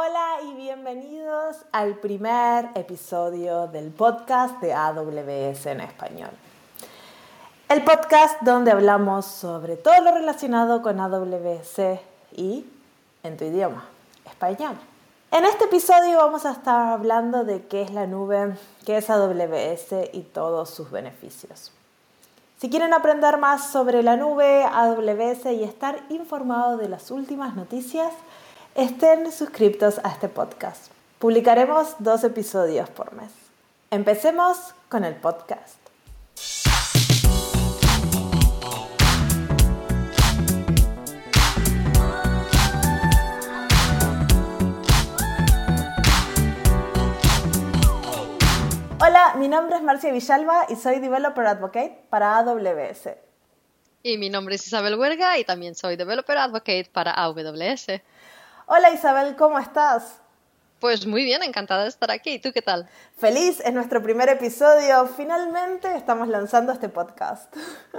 Hola 0.00 0.42
y 0.44 0.54
bienvenidos 0.54 1.56
al 1.72 1.96
primer 1.96 2.70
episodio 2.76 3.66
del 3.66 3.90
podcast 3.90 4.60
de 4.60 4.72
AWS 4.72 5.66
en 5.66 5.80
español. 5.80 6.30
El 7.68 7.82
podcast 7.82 8.40
donde 8.42 8.70
hablamos 8.70 9.26
sobre 9.26 9.76
todo 9.76 10.00
lo 10.00 10.12
relacionado 10.12 10.82
con 10.82 11.00
AWS 11.00 11.98
y 12.36 12.64
en 13.24 13.36
tu 13.36 13.46
idioma, 13.46 13.86
español. 14.24 14.76
En 15.32 15.44
este 15.44 15.64
episodio 15.64 16.18
vamos 16.18 16.46
a 16.46 16.52
estar 16.52 16.92
hablando 16.92 17.42
de 17.42 17.66
qué 17.66 17.82
es 17.82 17.90
la 17.90 18.06
nube, 18.06 18.54
qué 18.86 18.98
es 18.98 19.10
AWS 19.10 20.12
y 20.12 20.20
todos 20.20 20.70
sus 20.70 20.92
beneficios. 20.92 21.72
Si 22.60 22.70
quieren 22.70 22.94
aprender 22.94 23.38
más 23.38 23.70
sobre 23.70 24.04
la 24.04 24.16
nube, 24.16 24.62
AWS 24.64 25.46
y 25.46 25.64
estar 25.64 25.98
informados 26.08 26.78
de 26.78 26.88
las 26.88 27.10
últimas 27.10 27.56
noticias, 27.56 28.12
estén 28.78 29.32
suscritos 29.32 29.98
a 30.04 30.10
este 30.10 30.28
podcast. 30.28 30.92
Publicaremos 31.18 31.96
dos 31.98 32.22
episodios 32.22 32.88
por 32.88 33.12
mes. 33.12 33.32
Empecemos 33.90 34.56
con 34.88 35.04
el 35.04 35.16
podcast. 35.16 35.74
Hola, 49.00 49.34
mi 49.38 49.48
nombre 49.48 49.74
es 49.74 49.82
Marcia 49.82 50.12
Villalba 50.12 50.66
y 50.68 50.76
soy 50.76 51.00
Developer 51.00 51.46
Advocate 51.46 52.04
para 52.10 52.38
AWS. 52.38 53.08
Y 54.04 54.18
mi 54.18 54.30
nombre 54.30 54.54
es 54.54 54.64
Isabel 54.64 54.94
Huerga 54.94 55.36
y 55.36 55.44
también 55.44 55.74
soy 55.74 55.96
Developer 55.96 56.38
Advocate 56.38 56.88
para 56.92 57.10
AWS. 57.10 58.00
Hola 58.70 58.90
Isabel, 58.90 59.34
¿cómo 59.34 59.58
estás? 59.58 60.20
Pues 60.78 61.06
muy 61.06 61.24
bien, 61.24 61.42
encantada 61.42 61.84
de 61.84 61.88
estar 61.88 62.10
aquí. 62.10 62.34
¿Y 62.34 62.38
tú 62.38 62.52
qué 62.52 62.60
tal? 62.60 62.86
Feliz, 63.16 63.60
es 63.60 63.72
nuestro 63.72 64.02
primer 64.02 64.28
episodio. 64.28 65.06
Finalmente 65.06 65.96
estamos 65.96 66.28
lanzando 66.28 66.72
este 66.72 66.88
podcast. 66.90 67.54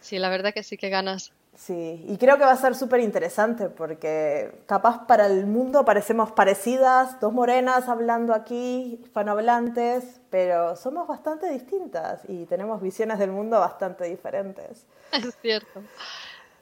Sí, 0.00 0.20
la 0.20 0.30
verdad 0.30 0.54
que 0.54 0.62
sí, 0.62 0.76
que 0.76 0.90
ganas. 0.90 1.32
Sí, 1.56 2.04
y 2.06 2.16
creo 2.18 2.38
que 2.38 2.44
va 2.44 2.52
a 2.52 2.56
ser 2.56 2.76
súper 2.76 3.00
interesante 3.00 3.68
porque 3.68 4.62
capaz 4.66 5.06
para 5.08 5.26
el 5.26 5.44
mundo 5.44 5.84
parecemos 5.84 6.30
parecidas, 6.30 7.18
dos 7.18 7.32
morenas 7.32 7.88
hablando 7.88 8.32
aquí, 8.32 9.00
hispanohablantes, 9.02 10.20
pero 10.30 10.76
somos 10.76 11.08
bastante 11.08 11.50
distintas 11.50 12.20
y 12.28 12.46
tenemos 12.46 12.80
visiones 12.80 13.18
del 13.18 13.32
mundo 13.32 13.58
bastante 13.58 14.04
diferentes. 14.04 14.86
Es 15.12 15.36
cierto. 15.42 15.82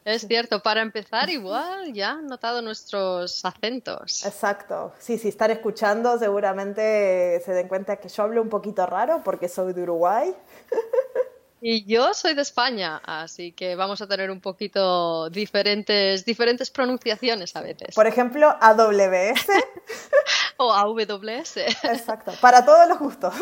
Es 0.06 0.24
cierto, 0.28 0.62
para 0.62 0.82
empezar 0.82 1.28
igual 1.30 1.92
ya 1.92 2.12
han 2.12 2.28
notado 2.28 2.62
nuestros 2.62 3.44
acentos. 3.44 4.24
Exacto, 4.24 4.92
sí, 5.00 5.18
si 5.18 5.26
están 5.26 5.50
escuchando 5.50 6.16
seguramente 6.16 7.42
se 7.44 7.52
den 7.52 7.66
cuenta 7.66 7.96
que 7.96 8.08
yo 8.08 8.22
hablo 8.22 8.40
un 8.40 8.48
poquito 8.48 8.86
raro 8.86 9.22
porque 9.24 9.48
soy 9.48 9.72
de 9.72 9.82
Uruguay. 9.82 10.32
Y 11.60 11.84
yo 11.86 12.14
soy 12.14 12.34
de 12.34 12.42
España, 12.42 13.00
así 13.04 13.50
que 13.50 13.74
vamos 13.74 14.00
a 14.00 14.06
tener 14.06 14.30
un 14.30 14.40
poquito 14.40 15.28
diferentes, 15.28 16.24
diferentes 16.24 16.70
pronunciaciones 16.70 17.56
a 17.56 17.62
veces. 17.62 17.92
Por 17.92 18.06
ejemplo, 18.06 18.54
AWS. 18.60 19.46
o 20.58 20.72
AWS. 20.72 21.56
Exacto, 21.82 22.30
para 22.40 22.64
todos 22.64 22.88
los 22.88 23.00
gustos. 23.00 23.34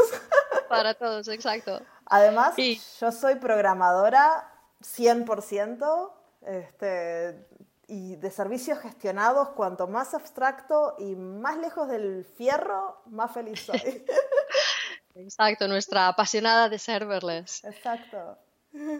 para 0.71 0.95
todos, 0.95 1.29
exacto. 1.29 1.83
Además, 2.07 2.55
yo 2.57 3.13
soy 3.13 3.35
programadora 3.35 4.51
100%. 4.81 6.24
Este, 6.47 7.47
y 7.87 8.17
de 8.17 8.31
servicios 8.31 8.79
gestionados, 8.79 9.51
cuanto 9.51 9.87
más 9.87 10.15
abstracto 10.15 10.97
y 10.99 11.15
más 11.17 11.59
lejos 11.59 11.89
del 11.89 12.25
fierro, 12.25 13.03
más 13.07 13.33
feliz 13.33 13.61
soy. 13.61 13.81
Exacto, 15.15 15.69
nuestra 15.69 16.09
apasionada 16.09 16.69
de 16.69 16.79
serverless. 16.79 17.65
Exacto. 17.65 18.39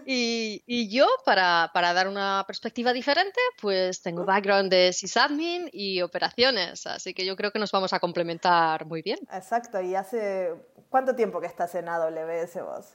Y, 0.05 0.63
y 0.65 0.89
yo, 0.89 1.05
para, 1.25 1.69
para, 1.73 1.91
dar 1.91 2.07
una 2.07 2.45
perspectiva 2.47 2.93
diferente, 2.93 3.41
pues 3.61 4.01
tengo 4.01 4.23
background 4.23 4.71
de 4.71 4.93
sysadmin 4.93 5.69
y 5.73 6.01
operaciones, 6.01 6.87
así 6.87 7.13
que 7.13 7.25
yo 7.25 7.35
creo 7.35 7.51
que 7.51 7.59
nos 7.59 7.71
vamos 7.73 7.91
a 7.91 7.99
complementar 7.99 8.85
muy 8.85 9.01
bien. 9.01 9.19
Exacto, 9.33 9.81
¿y 9.81 9.93
hace 9.93 10.53
cuánto 10.89 11.13
tiempo 11.13 11.41
que 11.41 11.47
estás 11.47 11.75
en 11.75 11.89
AWS 11.89 12.55
vos? 12.63 12.93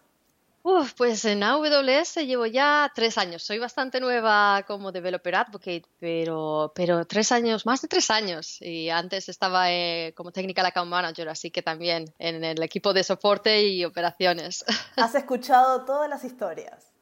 Uf, 0.62 0.92
pues 0.94 1.24
en 1.24 1.42
AWS 1.42 2.16
llevo 2.26 2.44
ya 2.44 2.92
tres 2.94 3.16
años. 3.16 3.42
Soy 3.42 3.58
bastante 3.58 3.98
nueva 3.98 4.62
como 4.66 4.92
Developer 4.92 5.34
Advocate, 5.34 5.84
pero, 5.98 6.72
pero 6.74 7.06
tres 7.06 7.32
años, 7.32 7.64
más 7.64 7.80
de 7.80 7.88
tres 7.88 8.10
años. 8.10 8.60
Y 8.60 8.90
antes 8.90 9.30
estaba 9.30 9.72
eh, 9.72 10.12
como 10.14 10.32
Technical 10.32 10.66
Account 10.66 10.90
Manager, 10.90 11.30
así 11.30 11.50
que 11.50 11.62
también 11.62 12.12
en 12.18 12.44
el 12.44 12.62
equipo 12.62 12.92
de 12.92 13.04
soporte 13.04 13.62
y 13.62 13.86
operaciones. 13.86 14.64
Has 14.96 15.14
escuchado 15.14 15.86
todas 15.86 16.10
las 16.10 16.24
historias. 16.24 16.92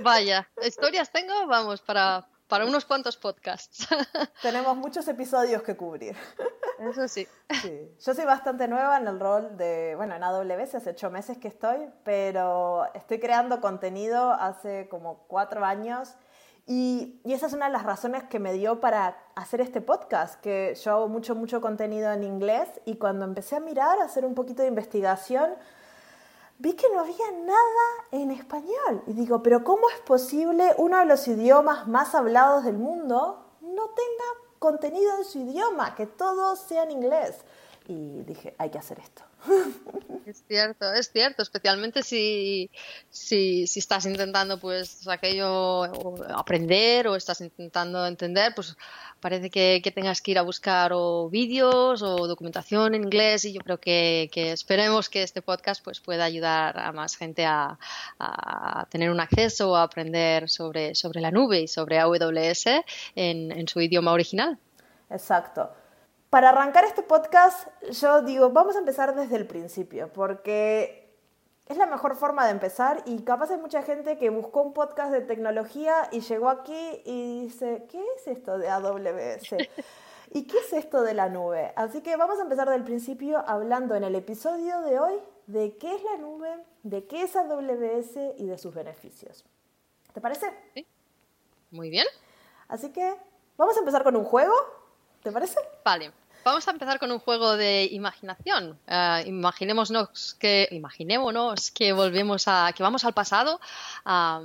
Vaya, 0.00 0.50
historias 0.62 1.10
tengo, 1.12 1.46
vamos, 1.46 1.80
para, 1.80 2.28
para 2.48 2.64
unos 2.64 2.84
cuantos 2.84 3.16
podcasts. 3.16 3.86
Tenemos 4.42 4.76
muchos 4.76 5.06
episodios 5.06 5.62
que 5.62 5.76
cubrir. 5.76 6.16
Eso 6.78 7.06
sí. 7.06 7.28
sí. 7.62 7.94
Yo 8.04 8.14
soy 8.14 8.24
bastante 8.24 8.66
nueva 8.66 8.96
en 8.98 9.06
el 9.06 9.20
rol 9.20 9.56
de, 9.56 9.94
bueno, 9.96 10.16
en 10.16 10.22
AWS 10.24 10.76
hace 10.76 10.90
ocho 10.90 11.10
meses 11.10 11.38
que 11.38 11.48
estoy, 11.48 11.90
pero 12.04 12.86
estoy 12.94 13.20
creando 13.20 13.60
contenido 13.60 14.32
hace 14.32 14.88
como 14.88 15.24
cuatro 15.28 15.64
años 15.64 16.14
y, 16.66 17.20
y, 17.24 17.32
esa 17.32 17.46
es 17.46 17.54
una 17.54 17.66
de 17.66 17.72
las 17.72 17.84
razones 17.84 18.24
que 18.24 18.38
me 18.38 18.52
dio 18.52 18.78
para 18.78 19.16
hacer 19.34 19.62
este 19.62 19.80
podcast, 19.80 20.38
que 20.42 20.74
yo 20.84 20.92
hago 20.92 21.08
mucho, 21.08 21.34
mucho 21.34 21.62
contenido 21.62 22.12
en 22.12 22.22
inglés 22.22 22.68
y 22.84 22.96
cuando 22.96 23.24
empecé 23.24 23.56
a 23.56 23.60
mirar, 23.60 23.98
a 23.98 24.04
hacer 24.04 24.26
un 24.26 24.34
poquito 24.34 24.60
de 24.60 24.68
investigación, 24.68 25.54
vi 26.58 26.74
que 26.74 26.88
no 26.90 27.00
había 27.00 27.30
nada 27.30 27.86
en 28.12 28.30
español. 28.30 29.02
Y 29.06 29.12
digo, 29.12 29.42
pero 29.42 29.64
¿cómo 29.64 29.88
es 29.90 30.00
posible 30.00 30.74
uno 30.78 30.98
de 30.98 31.06
los 31.06 31.26
idiomas 31.28 31.88
más 31.88 32.14
hablados 32.14 32.64
del 32.64 32.78
mundo 32.78 33.44
no 33.60 33.88
tenga 33.90 34.48
contenido 34.58 35.16
en 35.18 35.24
su 35.24 35.38
idioma, 35.38 35.94
que 35.94 36.06
todo 36.06 36.56
sea 36.56 36.84
en 36.84 36.90
inglés. 36.90 37.36
Y 37.90 38.22
dije, 38.24 38.54
hay 38.58 38.68
que 38.68 38.76
hacer 38.76 38.98
esto. 38.98 39.22
Es 40.26 40.44
cierto, 40.46 40.92
es 40.92 41.10
cierto, 41.10 41.42
especialmente 41.42 42.02
si, 42.02 42.70
si, 43.08 43.66
si 43.66 43.78
estás 43.78 44.04
intentando 44.04 44.60
pues 44.60 45.08
aquello 45.08 45.84
aprender 46.36 47.08
o 47.08 47.16
estás 47.16 47.40
intentando 47.40 48.06
entender, 48.06 48.52
pues 48.54 48.76
parece 49.20 49.48
que, 49.48 49.80
que 49.82 49.90
tengas 49.90 50.20
que 50.20 50.32
ir 50.32 50.38
a 50.38 50.42
buscar 50.42 50.92
o 50.92 51.30
vídeos 51.30 52.02
o 52.02 52.26
documentación 52.26 52.94
en 52.94 53.04
inglés 53.04 53.46
y 53.46 53.54
yo 53.54 53.62
creo 53.62 53.78
que, 53.78 54.28
que, 54.30 54.52
esperemos 54.52 55.08
que 55.08 55.22
este 55.22 55.40
podcast 55.40 55.82
pues 55.82 55.98
pueda 56.00 56.24
ayudar 56.24 56.78
a 56.78 56.92
más 56.92 57.16
gente 57.16 57.46
a, 57.46 57.78
a 58.18 58.86
tener 58.90 59.10
un 59.10 59.20
acceso 59.20 59.70
o 59.70 59.76
a 59.76 59.84
aprender 59.84 60.50
sobre, 60.50 60.94
sobre 60.94 61.22
la 61.22 61.30
nube 61.30 61.62
y 61.62 61.68
sobre 61.68 61.98
AWS 61.98 62.66
en, 63.14 63.50
en 63.50 63.66
su 63.66 63.80
idioma 63.80 64.12
original. 64.12 64.58
Exacto. 65.08 65.70
Para 66.30 66.50
arrancar 66.50 66.84
este 66.84 67.02
podcast, 67.02 67.68
yo 67.90 68.20
digo, 68.20 68.50
vamos 68.50 68.76
a 68.76 68.80
empezar 68.80 69.14
desde 69.14 69.36
el 69.36 69.46
principio, 69.46 70.12
porque 70.12 71.08
es 71.66 71.76
la 71.78 71.86
mejor 71.86 72.16
forma 72.16 72.44
de 72.44 72.50
empezar 72.50 73.02
y 73.06 73.22
capaz 73.22 73.50
hay 73.50 73.58
mucha 73.58 73.82
gente 73.82 74.18
que 74.18 74.28
buscó 74.28 74.60
un 74.62 74.74
podcast 74.74 75.10
de 75.10 75.22
tecnología 75.22 76.08
y 76.12 76.20
llegó 76.20 76.50
aquí 76.50 77.02
y 77.06 77.44
dice, 77.44 77.86
¿qué 77.90 78.02
es 78.16 78.26
esto 78.26 78.58
de 78.58 78.68
AWS? 78.68 79.52
¿Y 80.30 80.42
qué 80.46 80.58
es 80.58 80.72
esto 80.74 81.00
de 81.00 81.14
la 81.14 81.30
nube? 81.30 81.72
Así 81.76 82.02
que 82.02 82.16
vamos 82.16 82.38
a 82.38 82.42
empezar 82.42 82.68
del 82.68 82.84
principio 82.84 83.42
hablando 83.46 83.94
en 83.94 84.04
el 84.04 84.14
episodio 84.14 84.82
de 84.82 84.98
hoy 84.98 85.14
de 85.46 85.78
qué 85.78 85.94
es 85.94 86.02
la 86.02 86.18
nube, 86.18 86.62
de 86.82 87.06
qué 87.06 87.22
es 87.22 87.34
AWS 87.36 88.36
y 88.36 88.46
de 88.46 88.58
sus 88.58 88.74
beneficios. 88.74 89.46
¿Te 90.12 90.20
parece? 90.20 90.52
Sí. 90.74 90.86
Muy 91.70 91.88
bien. 91.88 92.06
Así 92.68 92.90
que 92.90 93.14
vamos 93.56 93.76
a 93.76 93.80
empezar 93.80 94.04
con 94.04 94.14
un 94.16 94.24
juego. 94.24 94.52
¿Te 95.22 95.32
parece? 95.32 95.58
Vale. 95.84 96.12
Vamos 96.44 96.66
a 96.66 96.70
empezar 96.70 96.98
con 96.98 97.12
un 97.12 97.18
juego 97.18 97.56
de 97.56 97.84
imaginación. 97.90 98.78
Uh, 98.88 99.26
imaginémonos 99.26 100.34
que, 100.38 100.66
imaginémonos 100.70 101.70
que 101.72 101.92
volvemos 101.92 102.44
a, 102.46 102.72
que 102.74 102.82
vamos 102.82 103.04
al 103.04 103.12
pasado, 103.12 103.60
a, 104.04 104.40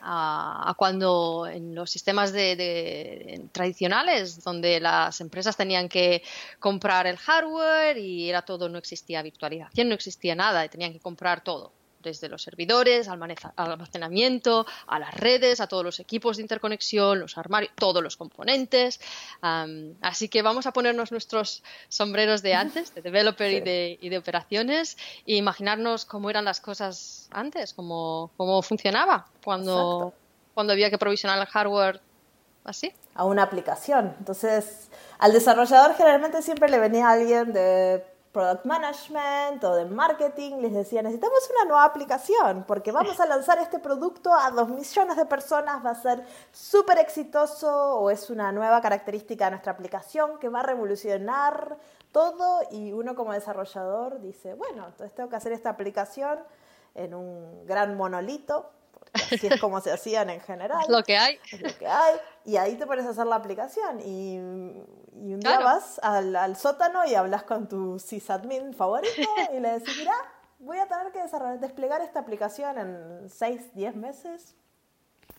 a, 0.00 0.70
a 0.70 0.74
cuando 0.74 1.48
en 1.50 1.74
los 1.74 1.90
sistemas 1.90 2.32
de, 2.32 2.54
de, 2.54 3.48
tradicionales, 3.50 4.44
donde 4.44 4.78
las 4.78 5.20
empresas 5.20 5.56
tenían 5.56 5.88
que 5.88 6.22
comprar 6.60 7.08
el 7.08 7.16
hardware 7.16 7.98
y 7.98 8.28
era 8.28 8.42
todo, 8.42 8.68
no 8.68 8.78
existía 8.78 9.20
virtualización, 9.22 9.88
no 9.88 9.94
existía 9.94 10.36
nada, 10.36 10.64
y 10.64 10.68
tenían 10.68 10.92
que 10.92 11.00
comprar 11.00 11.42
todo 11.42 11.72
desde 12.08 12.28
los 12.28 12.42
servidores, 12.42 13.08
al 13.08 13.20
almacenamiento, 13.56 14.66
a 14.86 14.98
las 14.98 15.14
redes, 15.14 15.60
a 15.60 15.66
todos 15.66 15.84
los 15.84 16.00
equipos 16.00 16.36
de 16.36 16.42
interconexión, 16.42 17.20
los 17.20 17.38
armarios, 17.38 17.72
todos 17.76 18.02
los 18.02 18.16
componentes. 18.16 19.00
Um, 19.42 19.94
así 20.00 20.28
que 20.28 20.42
vamos 20.42 20.66
a 20.66 20.72
ponernos 20.72 21.12
nuestros 21.12 21.62
sombreros 21.88 22.42
de 22.42 22.54
antes, 22.54 22.94
de 22.94 23.02
developer 23.02 23.50
sí. 23.50 23.56
y, 23.56 23.60
de, 23.60 23.98
y, 24.00 24.08
de, 24.08 24.18
operaciones, 24.18 24.96
e 25.26 25.36
imaginarnos 25.36 26.04
cómo 26.04 26.30
eran 26.30 26.44
las 26.44 26.60
cosas 26.60 27.28
antes, 27.30 27.74
cómo, 27.74 28.30
cómo 28.36 28.62
funcionaba 28.62 29.26
cuando, 29.44 30.12
cuando 30.54 30.72
había 30.72 30.90
que 30.90 30.98
provisionar 30.98 31.38
el 31.38 31.46
hardware 31.46 32.00
así. 32.64 32.92
A 33.14 33.24
una 33.24 33.42
aplicación. 33.42 34.14
Entonces, 34.18 34.88
al 35.18 35.32
desarrollador 35.32 35.94
generalmente 35.96 36.42
siempre 36.42 36.68
le 36.68 36.78
venía 36.78 37.10
alguien 37.10 37.52
de 37.52 38.04
product 38.38 38.66
management 38.66 39.64
o 39.64 39.74
de 39.74 39.84
marketing, 39.84 40.60
les 40.60 40.72
decía, 40.72 41.02
necesitamos 41.02 41.50
una 41.50 41.64
nueva 41.64 41.84
aplicación 41.84 42.62
porque 42.68 42.92
vamos 42.92 43.18
a 43.18 43.26
lanzar 43.26 43.58
este 43.58 43.80
producto 43.80 44.32
a 44.32 44.52
dos 44.52 44.68
millones 44.68 45.16
de 45.16 45.26
personas, 45.26 45.84
va 45.84 45.90
a 45.90 45.94
ser 45.96 46.24
súper 46.52 46.98
exitoso 46.98 47.96
o 47.96 48.10
es 48.10 48.30
una 48.30 48.52
nueva 48.52 48.80
característica 48.80 49.46
de 49.46 49.50
nuestra 49.50 49.72
aplicación 49.72 50.38
que 50.38 50.48
va 50.48 50.60
a 50.60 50.62
revolucionar 50.62 51.78
todo 52.12 52.60
y 52.70 52.92
uno 52.92 53.16
como 53.16 53.32
desarrollador 53.32 54.20
dice, 54.20 54.54
bueno, 54.54 54.86
entonces 54.86 55.12
tengo 55.16 55.28
que 55.28 55.34
hacer 55.34 55.50
esta 55.50 55.70
aplicación 55.70 56.38
en 56.94 57.14
un 57.14 57.66
gran 57.66 57.96
monolito 57.96 58.70
así 59.12 59.46
es 59.46 59.60
como 59.60 59.80
se 59.80 59.92
hacían 59.92 60.30
en 60.30 60.40
general. 60.40 60.80
Es 60.82 60.88
lo 60.88 61.02
que 61.02 61.16
hay. 61.16 61.38
Es 61.50 61.60
lo 61.60 61.76
que 61.76 61.86
hay. 61.86 62.16
Y 62.44 62.56
ahí 62.56 62.76
te 62.76 62.86
pones 62.86 63.06
a 63.06 63.10
hacer 63.10 63.26
la 63.26 63.36
aplicación. 63.36 64.00
Y, 64.00 64.34
y 64.34 65.34
un 65.34 65.40
día 65.40 65.60
vas 65.60 66.00
al, 66.02 66.34
al, 66.36 66.56
sótano 66.56 67.04
y 67.06 67.14
hablas 67.14 67.42
con 67.44 67.68
tu 67.68 67.98
sysadmin 67.98 68.74
favorito 68.74 69.28
y 69.54 69.60
le 69.60 69.78
decís, 69.78 69.96
mira, 69.98 70.14
voy 70.58 70.78
a 70.78 70.86
tener 70.86 71.12
que 71.12 71.20
desplegar 71.58 72.00
esta 72.00 72.20
aplicación 72.20 72.78
en 72.78 73.30
6, 73.30 73.74
10 73.74 73.96
meses. 73.96 74.54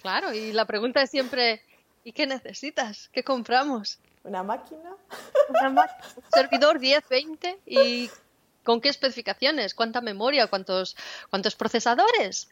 Claro, 0.01 0.33
y 0.33 0.53
la 0.53 0.65
pregunta 0.65 1.01
es 1.01 1.09
siempre, 1.09 1.61
¿y 2.03 2.13
qué 2.13 2.25
necesitas? 2.27 3.09
¿Qué 3.11 3.23
compramos? 3.23 3.99
¿Una 4.23 4.43
máquina? 4.43 4.95
Una 5.49 5.69
máquina. 5.69 6.07
Un 6.15 6.31
servidor 6.31 6.79
10, 6.79 7.07
20 7.09 7.59
y 7.65 8.09
¿con 8.63 8.81
qué 8.81 8.89
especificaciones? 8.89 9.73
¿Cuánta 9.73 10.01
memoria? 10.01 10.47
¿Cuántos, 10.47 10.95
cuántos 11.29 11.55
procesadores? 11.55 12.49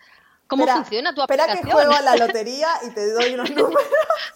¿Cómo 0.47 0.67
funciona 0.67 1.13
tu 1.13 1.21
aplicación? 1.21 1.57
Espera 1.57 1.69
que 1.69 1.71
juego 1.71 1.93
a 1.93 2.01
la 2.01 2.15
lotería 2.15 2.69
y 2.85 2.89
te 2.91 3.11
doy 3.11 3.33
unos 3.33 3.49
números. 3.55 3.83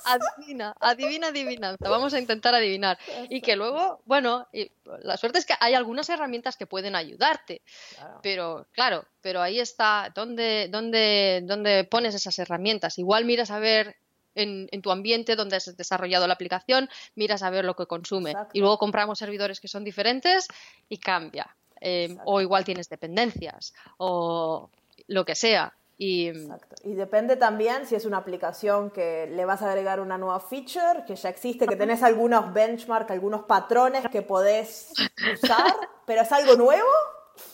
adivina, 0.06 0.76
adivina, 0.80 1.28
adivina. 1.28 1.76
Vamos 1.80 2.14
a 2.14 2.20
intentar 2.20 2.54
adivinar. 2.54 2.98
Y 3.30 3.42
que 3.42 3.56
luego, 3.56 4.02
bueno, 4.06 4.48
y 4.52 4.72
la 5.04 5.18
suerte 5.18 5.40
es 5.40 5.46
que 5.46 5.54
hay 5.60 5.74
algunas 5.74 6.10
herramientas 6.10 6.58
que 6.58 6.68
pueden 6.68 6.96
ayudarte. 6.96 7.62
Claro. 7.96 8.20
Pero, 8.22 8.68
claro, 8.72 9.06
pero 9.22 9.42
ahí 9.42 9.60
está, 9.60 10.12
¿dónde, 10.14 10.68
dónde, 10.70 11.42
dónde 11.44 11.84
pones 11.86 12.16
esas 12.16 12.38
herramientas? 12.40 12.98
Igual 12.98 13.26
miras 13.26 13.52
a 13.52 13.60
ver 13.60 13.98
en, 14.36 14.68
en, 14.72 14.82
tu 14.82 14.92
ambiente 14.92 15.36
donde 15.36 15.58
has 15.58 15.76
desarrollado 15.76 16.28
la 16.28 16.34
aplicación, 16.34 16.90
miras 17.16 17.44
a 17.44 17.50
ver 17.50 17.66
lo 17.66 17.76
que 17.76 17.86
consume. 17.86 18.32
Exacto. 18.32 18.52
Y 18.54 18.60
luego 18.60 18.78
compramos 18.78 19.20
servidores 19.20 19.60
que 19.60 19.68
son 19.68 19.84
diferentes 19.84 20.48
y 20.90 20.98
cambia. 20.98 21.56
Eh, 21.82 22.16
o 22.26 22.40
igual 22.42 22.64
tienes 22.64 22.88
dependencias 22.90 23.74
o 23.98 24.70
lo 25.08 25.26
que 25.26 25.36
sea. 25.36 25.74
Y, 26.04 26.30
Exacto. 26.30 26.78
y 26.84 26.96
depende 26.96 27.36
también 27.36 27.86
si 27.86 27.94
es 27.94 28.06
una 28.06 28.18
aplicación 28.18 28.90
que 28.90 29.28
le 29.28 29.46
vas 29.46 29.62
a 29.62 29.70
agregar 29.70 30.00
una 30.00 30.18
nueva 30.18 30.40
feature, 30.40 31.04
que 31.06 31.16
ya 31.16 31.30
existe, 31.30 31.68
que 31.68 31.76
tenés 31.76 32.02
algunos 32.02 32.52
benchmarks, 32.52 33.12
algunos 33.12 33.44
patrones 33.44 34.08
que 34.12 34.24
podés 34.24 34.94
usar, 35.32 35.76
pero 36.08 36.24
es 36.24 36.32
algo 36.32 36.56
nuevo. 36.56 36.90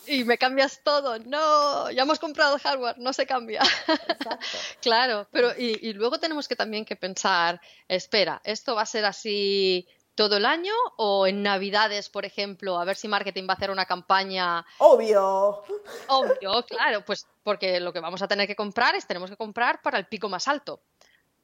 Y 0.06 0.24
me 0.24 0.38
cambias 0.38 0.80
todo. 0.82 1.20
No, 1.20 1.92
ya 1.92 2.04
hemos 2.04 2.20
comprado 2.20 2.56
el 2.56 2.62
hardware, 2.62 2.98
no 3.00 3.12
se 3.12 3.26
cambia. 3.26 3.64
Exacto. 3.86 4.58
claro, 4.82 5.28
pero 5.30 5.52
y, 5.58 5.86
y 5.86 5.92
luego 5.92 6.18
tenemos 6.18 6.48
que 6.48 6.56
también 6.56 6.86
que 6.86 6.96
pensar, 6.96 7.60
espera, 7.90 8.40
esto 8.46 8.76
va 8.76 8.84
a 8.84 8.86
ser 8.86 9.04
así 9.04 9.86
todo 10.18 10.36
el 10.38 10.46
año 10.46 10.74
o 10.98 11.28
en 11.28 11.44
Navidades, 11.44 12.10
por 12.10 12.26
ejemplo, 12.26 12.80
a 12.80 12.86
ver 12.86 12.98
si 12.98 13.08
marketing 13.08 13.44
va 13.48 13.54
a 13.54 13.56
hacer 13.56 13.70
una 13.70 13.86
campaña. 13.86 14.66
Obvio. 14.80 15.64
Obvio, 16.08 16.66
claro, 16.68 17.06
pues 17.06 17.28
porque 17.44 17.80
lo 17.80 17.94
que 17.94 18.00
vamos 18.00 18.22
a 18.24 18.28
tener 18.28 18.48
que 18.48 18.56
comprar 18.56 18.96
es 18.96 19.06
tenemos 19.06 19.30
que 19.30 19.38
comprar 19.38 19.80
para 19.82 20.00
el 20.00 20.08
pico 20.08 20.28
más 20.28 20.48
alto. 20.48 20.82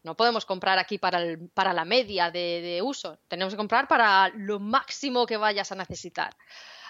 No 0.02 0.18
podemos 0.18 0.46
comprar 0.46 0.80
aquí 0.80 0.98
para, 0.98 1.22
el, 1.22 1.50
para 1.50 1.72
la 1.72 1.86
media 1.86 2.32
de, 2.32 2.62
de, 2.62 2.82
uso. 2.82 3.20
Tenemos 3.28 3.54
que 3.54 3.58
comprar 3.58 3.88
para 3.88 4.30
lo 4.30 4.60
máximo 4.60 5.28
que 5.28 5.38
vayas 5.38 5.72
a 5.72 5.76
necesitar. 5.76 6.36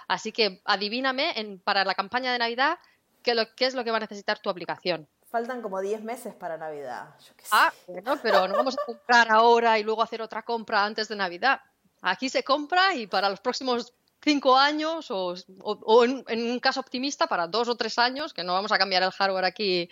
Así 0.07 0.31
que 0.31 0.61
adivíname 0.63 1.37
en, 1.37 1.59
para 1.59 1.83
la 1.83 1.95
campaña 1.95 2.31
de 2.31 2.39
Navidad 2.39 2.79
qué, 3.21 3.35
lo, 3.35 3.53
qué 3.55 3.65
es 3.65 3.75
lo 3.75 3.83
que 3.83 3.91
va 3.91 3.97
a 3.97 3.99
necesitar 3.99 4.39
tu 4.39 4.49
aplicación. 4.49 5.07
Faltan 5.29 5.61
como 5.61 5.81
10 5.81 6.01
meses 6.03 6.33
para 6.33 6.57
Navidad. 6.57 7.15
Yo 7.27 7.35
qué 7.35 7.43
sé. 7.43 7.49
Ah, 7.51 7.73
bueno, 7.87 8.17
pero 8.23 8.47
no 8.47 8.55
vamos 8.55 8.77
a 8.81 8.85
comprar 8.85 9.29
ahora 9.29 9.77
y 9.77 9.83
luego 9.83 10.01
hacer 10.01 10.21
otra 10.21 10.43
compra 10.43 10.85
antes 10.85 11.09
de 11.09 11.17
Navidad. 11.17 11.59
Aquí 12.03 12.29
se 12.29 12.43
compra 12.43 12.93
y 12.95 13.07
para 13.07 13.29
los 13.29 13.39
próximos 13.39 13.93
cinco 14.21 14.57
años 14.57 15.09
o, 15.11 15.35
o, 15.61 15.71
o 15.83 16.05
en, 16.05 16.23
en, 16.27 16.51
un 16.51 16.59
caso 16.59 16.79
optimista 16.79 17.27
para 17.27 17.47
dos 17.47 17.67
o 17.67 17.75
tres 17.75 17.97
años, 17.97 18.33
que 18.33 18.43
no 18.43 18.53
vamos 18.53 18.71
a 18.71 18.77
cambiar 18.77 19.03
el 19.03 19.11
hardware 19.11 19.45
aquí 19.45 19.89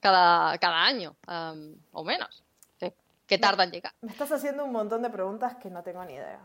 cada, 0.00 0.58
cada 0.58 0.84
año 0.84 1.16
um, 1.26 1.74
o 1.92 2.04
menos, 2.04 2.42
que, 2.78 2.92
que 3.26 3.38
tarda 3.38 3.64
en 3.64 3.72
llegar. 3.72 3.92
Me 4.00 4.12
estás 4.12 4.30
haciendo 4.32 4.64
un 4.64 4.72
montón 4.72 5.02
de 5.02 5.10
preguntas 5.10 5.56
que 5.56 5.70
no 5.70 5.82
tengo 5.82 6.04
ni 6.04 6.14
idea. 6.14 6.40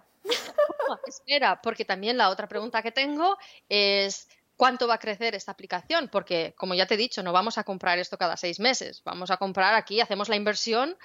No, 0.88 1.00
espera, 1.06 1.62
porque 1.62 1.84
también 1.84 2.18
la 2.18 2.30
otra 2.30 2.48
pregunta 2.48 2.82
que 2.82 2.92
tengo 2.92 3.38
es 3.70 4.28
cuánto 4.56 4.88
va 4.88 4.96
a 4.96 5.00
crecer 5.00 5.36
esta 5.36 5.52
aplicación, 5.52 6.10
porque 6.10 6.54
como 6.58 6.74
ya 6.74 6.86
te 6.86 6.96
he 6.96 6.98
dicho, 6.98 7.24
no 7.24 7.34
vamos 7.34 7.58
a 7.58 7.64
comprar 7.64 8.00
esto 8.00 8.18
cada 8.18 8.38
seis 8.38 8.60
meses, 8.60 9.02
vamos 9.04 9.32
a 9.32 9.38
comprar 9.38 9.76
aquí, 9.76 10.02
hacemos 10.02 10.30
la 10.30 10.36
inversión 10.36 10.98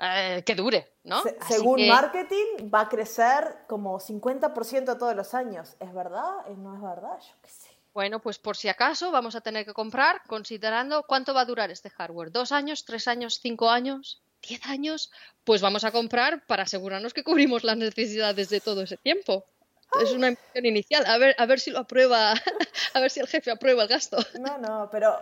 eh, 0.00 0.42
que 0.46 0.54
dure, 0.54 0.94
¿no? 1.04 1.22
Se, 1.22 1.36
según 1.46 1.76
que... 1.76 1.88
marketing, 1.88 2.70
va 2.72 2.82
a 2.82 2.88
crecer 2.88 3.58
como 3.68 3.98
50% 3.98 4.98
todos 4.98 5.14
los 5.14 5.34
años. 5.34 5.76
¿Es 5.78 5.92
verdad? 5.92 6.46
¿No 6.56 6.74
es 6.74 6.82
verdad? 6.82 7.18
Yo 7.20 7.34
qué 7.42 7.50
sé. 7.50 7.68
Bueno, 7.92 8.20
pues 8.20 8.38
por 8.38 8.56
si 8.56 8.68
acaso 8.68 9.10
vamos 9.10 9.34
a 9.34 9.40
tener 9.40 9.66
que 9.66 9.74
comprar 9.74 10.22
considerando 10.26 11.02
cuánto 11.02 11.34
va 11.34 11.42
a 11.42 11.44
durar 11.44 11.70
este 11.70 11.90
hardware. 11.90 12.30
¿Dos 12.30 12.52
años, 12.52 12.84
tres 12.84 13.08
años, 13.08 13.40
cinco 13.42 13.68
años, 13.68 14.22
diez 14.40 14.64
años? 14.66 15.10
Pues 15.44 15.60
vamos 15.60 15.84
a 15.84 15.90
comprar 15.90 16.46
para 16.46 16.62
asegurarnos 16.62 17.12
que 17.12 17.24
cubrimos 17.24 17.64
las 17.64 17.76
necesidades 17.76 18.48
de 18.48 18.60
todo 18.60 18.82
ese 18.82 18.96
tiempo. 18.96 19.44
Es 20.00 20.12
una 20.12 20.28
inversión 20.28 20.66
inicial. 20.66 21.04
A 21.06 21.18
ver, 21.18 21.34
a 21.36 21.46
ver 21.46 21.58
si 21.58 21.72
lo 21.72 21.80
aprueba, 21.80 22.32
a 22.94 23.00
ver 23.00 23.10
si 23.10 23.20
el 23.20 23.26
jefe 23.26 23.50
aprueba 23.50 23.82
el 23.82 23.88
gasto. 23.88 24.18
No, 24.40 24.56
no, 24.56 24.88
pero 24.90 25.18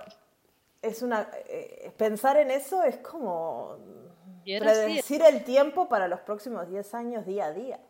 es 0.83 1.03
una 1.03 1.29
eh, 1.49 1.91
pensar 1.97 2.37
en 2.37 2.51
eso 2.51 2.83
es 2.83 2.99
como 2.99 3.77
predecir 4.59 5.23
el 5.23 5.45
tiempo 5.45 5.89
para 5.89 6.09
los 6.09 6.21
próximos 6.21 6.69
10 6.69 6.95
años 6.95 7.27
día 7.27 7.47
a 7.47 7.53
día. 7.53 7.81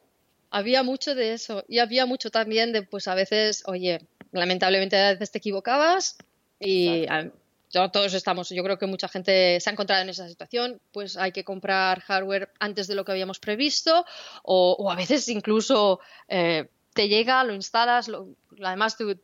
Había 0.50 0.82
mucho 0.82 1.14
de 1.14 1.34
eso 1.34 1.64
y 1.68 1.78
había 1.78 2.06
mucho 2.06 2.30
también 2.30 2.72
de, 2.72 2.82
pues 2.82 3.06
a 3.06 3.14
veces, 3.14 3.62
oye, 3.66 4.00
lamentablemente 4.32 4.96
a 4.96 5.12
veces 5.12 5.30
te 5.30 5.38
equivocabas 5.38 6.16
y 6.58 7.06
yo, 7.70 7.90
todos 7.90 8.14
estamos, 8.14 8.48
yo 8.48 8.62
creo 8.64 8.78
que 8.78 8.86
mucha 8.86 9.08
gente 9.08 9.60
se 9.60 9.68
ha 9.68 9.72
encontrado 9.72 10.02
en 10.02 10.08
esa 10.08 10.26
situación, 10.26 10.80
pues 10.90 11.18
hay 11.18 11.32
que 11.32 11.44
comprar 11.44 12.00
hardware 12.00 12.50
antes 12.58 12.86
de 12.86 12.94
lo 12.94 13.04
que 13.04 13.12
habíamos 13.12 13.40
previsto 13.40 14.06
o, 14.42 14.74
o 14.78 14.90
a 14.90 14.96
veces 14.96 15.28
incluso 15.28 16.00
eh, 16.28 16.68
te 16.94 17.08
llega, 17.08 17.44
lo 17.44 17.52
instalas, 17.52 18.08
lo, 18.08 18.28
además 18.64 18.96
tú, 18.96 19.14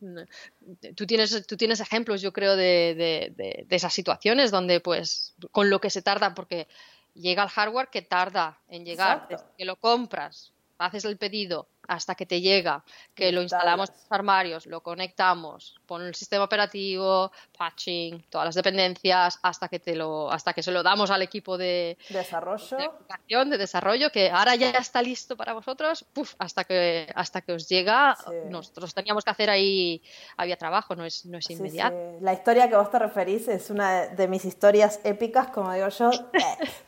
tú, 0.95 1.07
tienes, 1.07 1.47
tú 1.47 1.57
tienes 1.57 1.79
ejemplos, 1.79 2.21
yo 2.21 2.31
creo, 2.31 2.55
de, 2.55 3.33
de 3.35 3.75
esas 3.75 3.93
situaciones 3.93 4.51
donde 4.51 4.79
pues 4.79 5.33
con 5.51 5.71
lo 5.71 5.81
que 5.81 5.89
se 5.89 6.03
tarda, 6.03 6.35
porque 6.35 6.67
llega 7.15 7.43
el 7.43 7.49
hardware 7.49 7.89
que 7.89 8.01
tarda 8.01 8.61
en 8.67 8.85
llegar, 8.85 9.27
que 9.57 9.65
lo 9.65 9.77
compras, 9.77 10.53
haces 10.77 11.05
el 11.05 11.17
pedido 11.17 11.69
hasta 11.87 12.15
que 12.15 12.25
te 12.25 12.41
llega, 12.41 12.83
que 13.13 13.31
lo 13.31 13.41
instalamos 13.41 13.89
en 13.89 13.95
los 13.95 14.11
armarios, 14.11 14.65
lo 14.65 14.81
conectamos, 14.81 15.75
pon 15.85 16.01
el 16.01 16.15
sistema 16.15 16.43
operativo, 16.45 17.31
patching, 17.57 18.25
todas 18.29 18.45
las 18.45 18.55
dependencias, 18.55 19.39
hasta 19.41 19.67
que 19.67 19.79
te 19.79 19.95
lo, 19.95 20.31
hasta 20.31 20.53
que 20.53 20.63
se 20.63 20.71
lo 20.71 20.83
damos 20.83 21.11
al 21.11 21.21
equipo 21.21 21.57
de 21.57 21.97
desarrollo, 22.09 22.77
de, 22.77 23.45
de 23.45 23.57
desarrollo, 23.57 24.11
que 24.11 24.29
ahora 24.29 24.55
ya 24.55 24.71
está 24.71 25.01
listo 25.01 25.37
para 25.37 25.53
vosotros, 25.53 26.05
puf, 26.13 26.33
hasta 26.39 26.63
que 26.63 27.07
hasta 27.15 27.41
que 27.41 27.53
os 27.53 27.67
llega, 27.69 28.15
sí. 28.15 28.33
nosotros 28.49 28.93
teníamos 28.93 29.23
que 29.23 29.31
hacer 29.31 29.49
ahí, 29.49 30.01
había 30.37 30.57
trabajo, 30.57 30.95
no 30.95 31.05
es, 31.05 31.25
no 31.25 31.37
es 31.37 31.49
inmediato. 31.49 31.95
Sí, 31.95 32.17
sí. 32.17 32.23
La 32.23 32.33
historia 32.33 32.69
que 32.69 32.75
vos 32.75 32.89
te 32.89 32.99
referís 32.99 33.47
es 33.47 33.69
una 33.69 34.07
de 34.07 34.27
mis 34.27 34.45
historias 34.45 34.99
épicas, 35.03 35.47
como 35.47 35.71
digo 35.73 35.89
yo. 35.89 36.09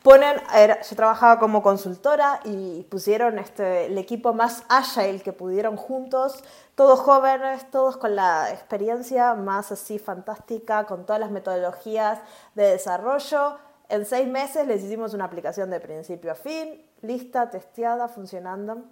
Ponen, 0.02 0.36
era, 0.54 0.80
yo 0.82 0.96
trabajaba 0.96 1.38
como 1.38 1.62
consultora 1.62 2.40
y 2.44 2.82
pusieron 2.84 3.38
este, 3.38 3.86
el 3.86 3.98
equipo 3.98 4.32
más 4.32 4.64
ágil 4.68 4.87
Agile 4.88 5.20
que 5.20 5.32
pudieron 5.32 5.76
juntos, 5.76 6.42
todos 6.74 7.00
jóvenes, 7.00 7.70
todos 7.70 7.96
con 7.96 8.16
la 8.16 8.50
experiencia 8.50 9.34
más 9.34 9.72
así 9.72 9.98
fantástica, 9.98 10.84
con 10.84 11.04
todas 11.04 11.20
las 11.20 11.30
metodologías 11.30 12.20
de 12.54 12.64
desarrollo. 12.64 13.58
En 13.88 14.06
seis 14.06 14.28
meses 14.28 14.66
les 14.66 14.82
hicimos 14.82 15.14
una 15.14 15.24
aplicación 15.24 15.70
de 15.70 15.80
principio 15.80 16.32
a 16.32 16.34
fin, 16.34 16.84
lista, 17.02 17.50
testeada, 17.50 18.08
funcionando. 18.08 18.84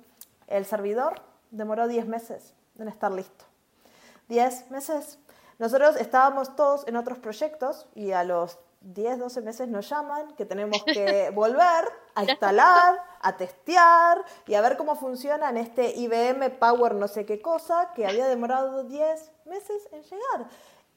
El 0.46 0.64
servidor 0.64 1.20
demoró 1.50 1.88
10 1.88 2.06
meses 2.06 2.54
en 2.78 2.88
estar 2.88 3.12
listo. 3.12 3.44
10 4.28 4.70
meses. 4.70 5.18
Nosotros 5.58 5.96
estábamos 5.96 6.54
todos 6.56 6.86
en 6.86 6.96
otros 6.96 7.18
proyectos 7.18 7.86
y 7.94 8.12
a 8.12 8.24
los 8.24 8.58
10, 8.94 9.18
12 9.18 9.42
meses 9.42 9.68
nos 9.68 9.88
llaman 9.88 10.34
que 10.36 10.44
tenemos 10.44 10.82
que 10.84 11.30
volver 11.34 11.84
a 12.14 12.24
instalar, 12.24 13.02
a 13.20 13.36
testear 13.36 14.24
y 14.46 14.54
a 14.54 14.60
ver 14.60 14.76
cómo 14.76 14.96
funciona 14.96 15.50
en 15.50 15.56
este 15.56 15.94
IBM 15.96 16.50
Power 16.58 16.94
no 16.94 17.08
sé 17.08 17.26
qué 17.26 17.40
cosa 17.40 17.92
que 17.94 18.06
había 18.06 18.26
demorado 18.26 18.84
10 18.84 19.32
meses 19.44 19.88
en 19.92 20.02
llegar. 20.02 20.48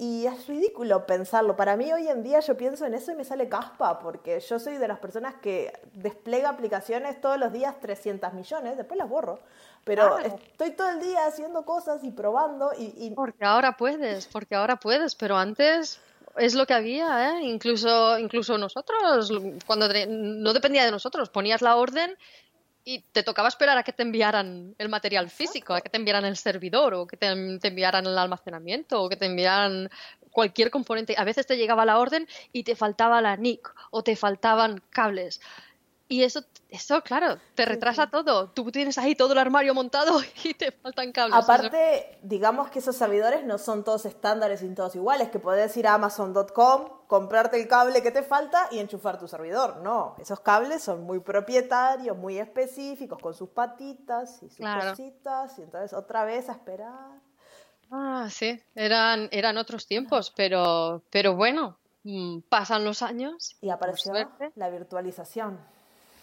Y 0.02 0.28
es 0.28 0.48
ridículo 0.48 1.06
pensarlo. 1.06 1.58
Para 1.58 1.76
mí 1.76 1.92
hoy 1.92 2.08
en 2.08 2.24
día 2.24 2.40
yo 2.40 2.56
pienso 2.56 2.86
en 2.86 2.94
eso 2.94 3.12
y 3.12 3.16
me 3.16 3.26
sale 3.26 3.50
caspa, 3.50 4.00
porque 4.00 4.40
yo 4.40 4.58
soy 4.58 4.78
de 4.78 4.88
las 4.88 5.00
personas 5.00 5.36
que 5.42 5.78
despliega 5.92 6.48
aplicaciones 6.48 7.20
todos 7.20 7.38
los 7.38 7.52
días 7.52 7.78
300 7.82 8.32
millones, 8.34 8.78
después 8.78 8.98
las 8.98 9.10
borro. 9.10 9.40
Pero 9.84 10.18
estoy 10.20 10.72
todo 10.72 10.90
el 10.90 11.02
día 11.02 11.26
haciendo 11.26 11.66
cosas 11.66 12.02
y 12.06 12.12
probando 12.12 12.72
y, 12.78 13.12
Porque 13.14 13.44
ahora 13.44 13.76
puedes, 13.76 14.28
porque 14.28 14.56
ahora 14.56 14.78
puedes, 14.78 15.16
pero 15.16 15.36
antes 15.36 16.00
es 16.38 16.56
lo 16.56 16.66
que 16.66 16.74
había, 16.74 17.32
¿eh? 17.32 17.44
Incluso, 17.44 18.18
incluso 18.18 18.58
nosotros, 18.58 19.32
cuando 19.66 19.88
no 20.08 20.54
dependía 20.54 20.86
de 20.86 20.92
nosotros, 20.92 21.30
ponías 21.30 21.62
la 21.62 21.76
orden 21.76 22.16
y 22.84 23.02
te 23.12 23.24
tocaba 23.24 23.50
esperar 23.50 23.78
a 23.78 23.84
que 23.84 23.94
te 23.94 24.04
enviaran 24.04 24.74
el 24.78 24.90
material 24.90 25.30
físico, 25.30 25.74
a 25.74 25.82
que 25.82 25.90
te 25.90 25.98
enviaran 25.98 26.26
el 26.26 26.38
servidor 26.38 26.94
o 26.96 27.06
que 27.06 27.18
te, 27.18 27.28
enviaran 27.28 28.06
el 28.06 28.18
almacenamiento 28.18 29.04
o 29.04 29.10
que 29.10 29.16
te 29.16 29.26
enviaran 29.26 29.90
cualquier 30.32 30.72
componente. 30.72 31.16
A 31.18 31.24
veces 31.24 31.46
te 31.46 31.58
llegaba 31.58 31.86
la 31.86 32.00
orden 32.00 32.28
y 32.52 32.64
te 32.64 32.76
faltaba 32.76 33.22
la 33.22 33.36
NIC 33.36 33.70
o 33.92 34.04
te 34.04 34.16
faltaban 34.16 34.82
cables. 34.90 35.42
Y 36.12 36.24
eso, 36.24 36.44
eso, 36.70 37.04
claro, 37.04 37.38
te 37.54 37.66
retrasa 37.66 38.10
todo. 38.10 38.50
Tú 38.50 38.72
tienes 38.72 38.98
ahí 38.98 39.14
todo 39.14 39.34
el 39.34 39.38
armario 39.38 39.76
montado 39.76 40.20
y 40.44 40.56
te 40.56 40.72
faltan 40.72 41.12
cables. 41.12 41.38
Aparte, 41.38 42.18
digamos 42.24 42.72
que 42.72 42.80
esos 42.80 42.96
servidores 42.96 43.46
no 43.46 43.60
son 43.60 43.84
todos 43.84 44.08
estándares 44.08 44.64
y 44.64 44.74
todos 44.74 44.96
iguales, 44.96 45.30
que 45.30 45.38
puedes 45.38 45.78
ir 45.78 45.86
a 45.86 45.94
amazon.com, 45.94 47.06
comprarte 47.06 47.62
el 47.62 47.68
cable 47.68 48.02
que 48.02 48.10
te 48.10 48.24
falta 48.24 48.68
y 48.72 48.80
enchufar 48.80 49.20
tu 49.20 49.28
servidor. 49.28 49.82
No, 49.84 50.16
esos 50.18 50.40
cables 50.40 50.82
son 50.82 51.04
muy 51.04 51.20
propietarios, 51.20 52.18
muy 52.18 52.40
específicos, 52.40 53.20
con 53.22 53.36
sus 53.36 53.50
patitas 53.50 54.42
y 54.42 54.50
sus 54.50 54.66
cositas, 54.66 55.60
y 55.60 55.62
entonces 55.62 55.94
otra 55.94 56.26
vez 56.26 56.50
a 56.50 56.54
esperar. 56.54 57.22
Ah, 57.92 58.28
sí, 58.32 58.60
eran, 58.74 59.30
eran 59.32 59.58
otros 59.58 59.86
tiempos, 59.86 60.34
pero, 60.36 61.04
pero 61.12 61.36
bueno, 61.36 61.78
mm, 62.04 62.40
pasan 62.50 62.84
los 62.84 63.04
años. 63.04 63.56
Y 63.62 63.70
apareció 63.70 64.12
la 64.56 64.70
virtualización. 64.70 65.60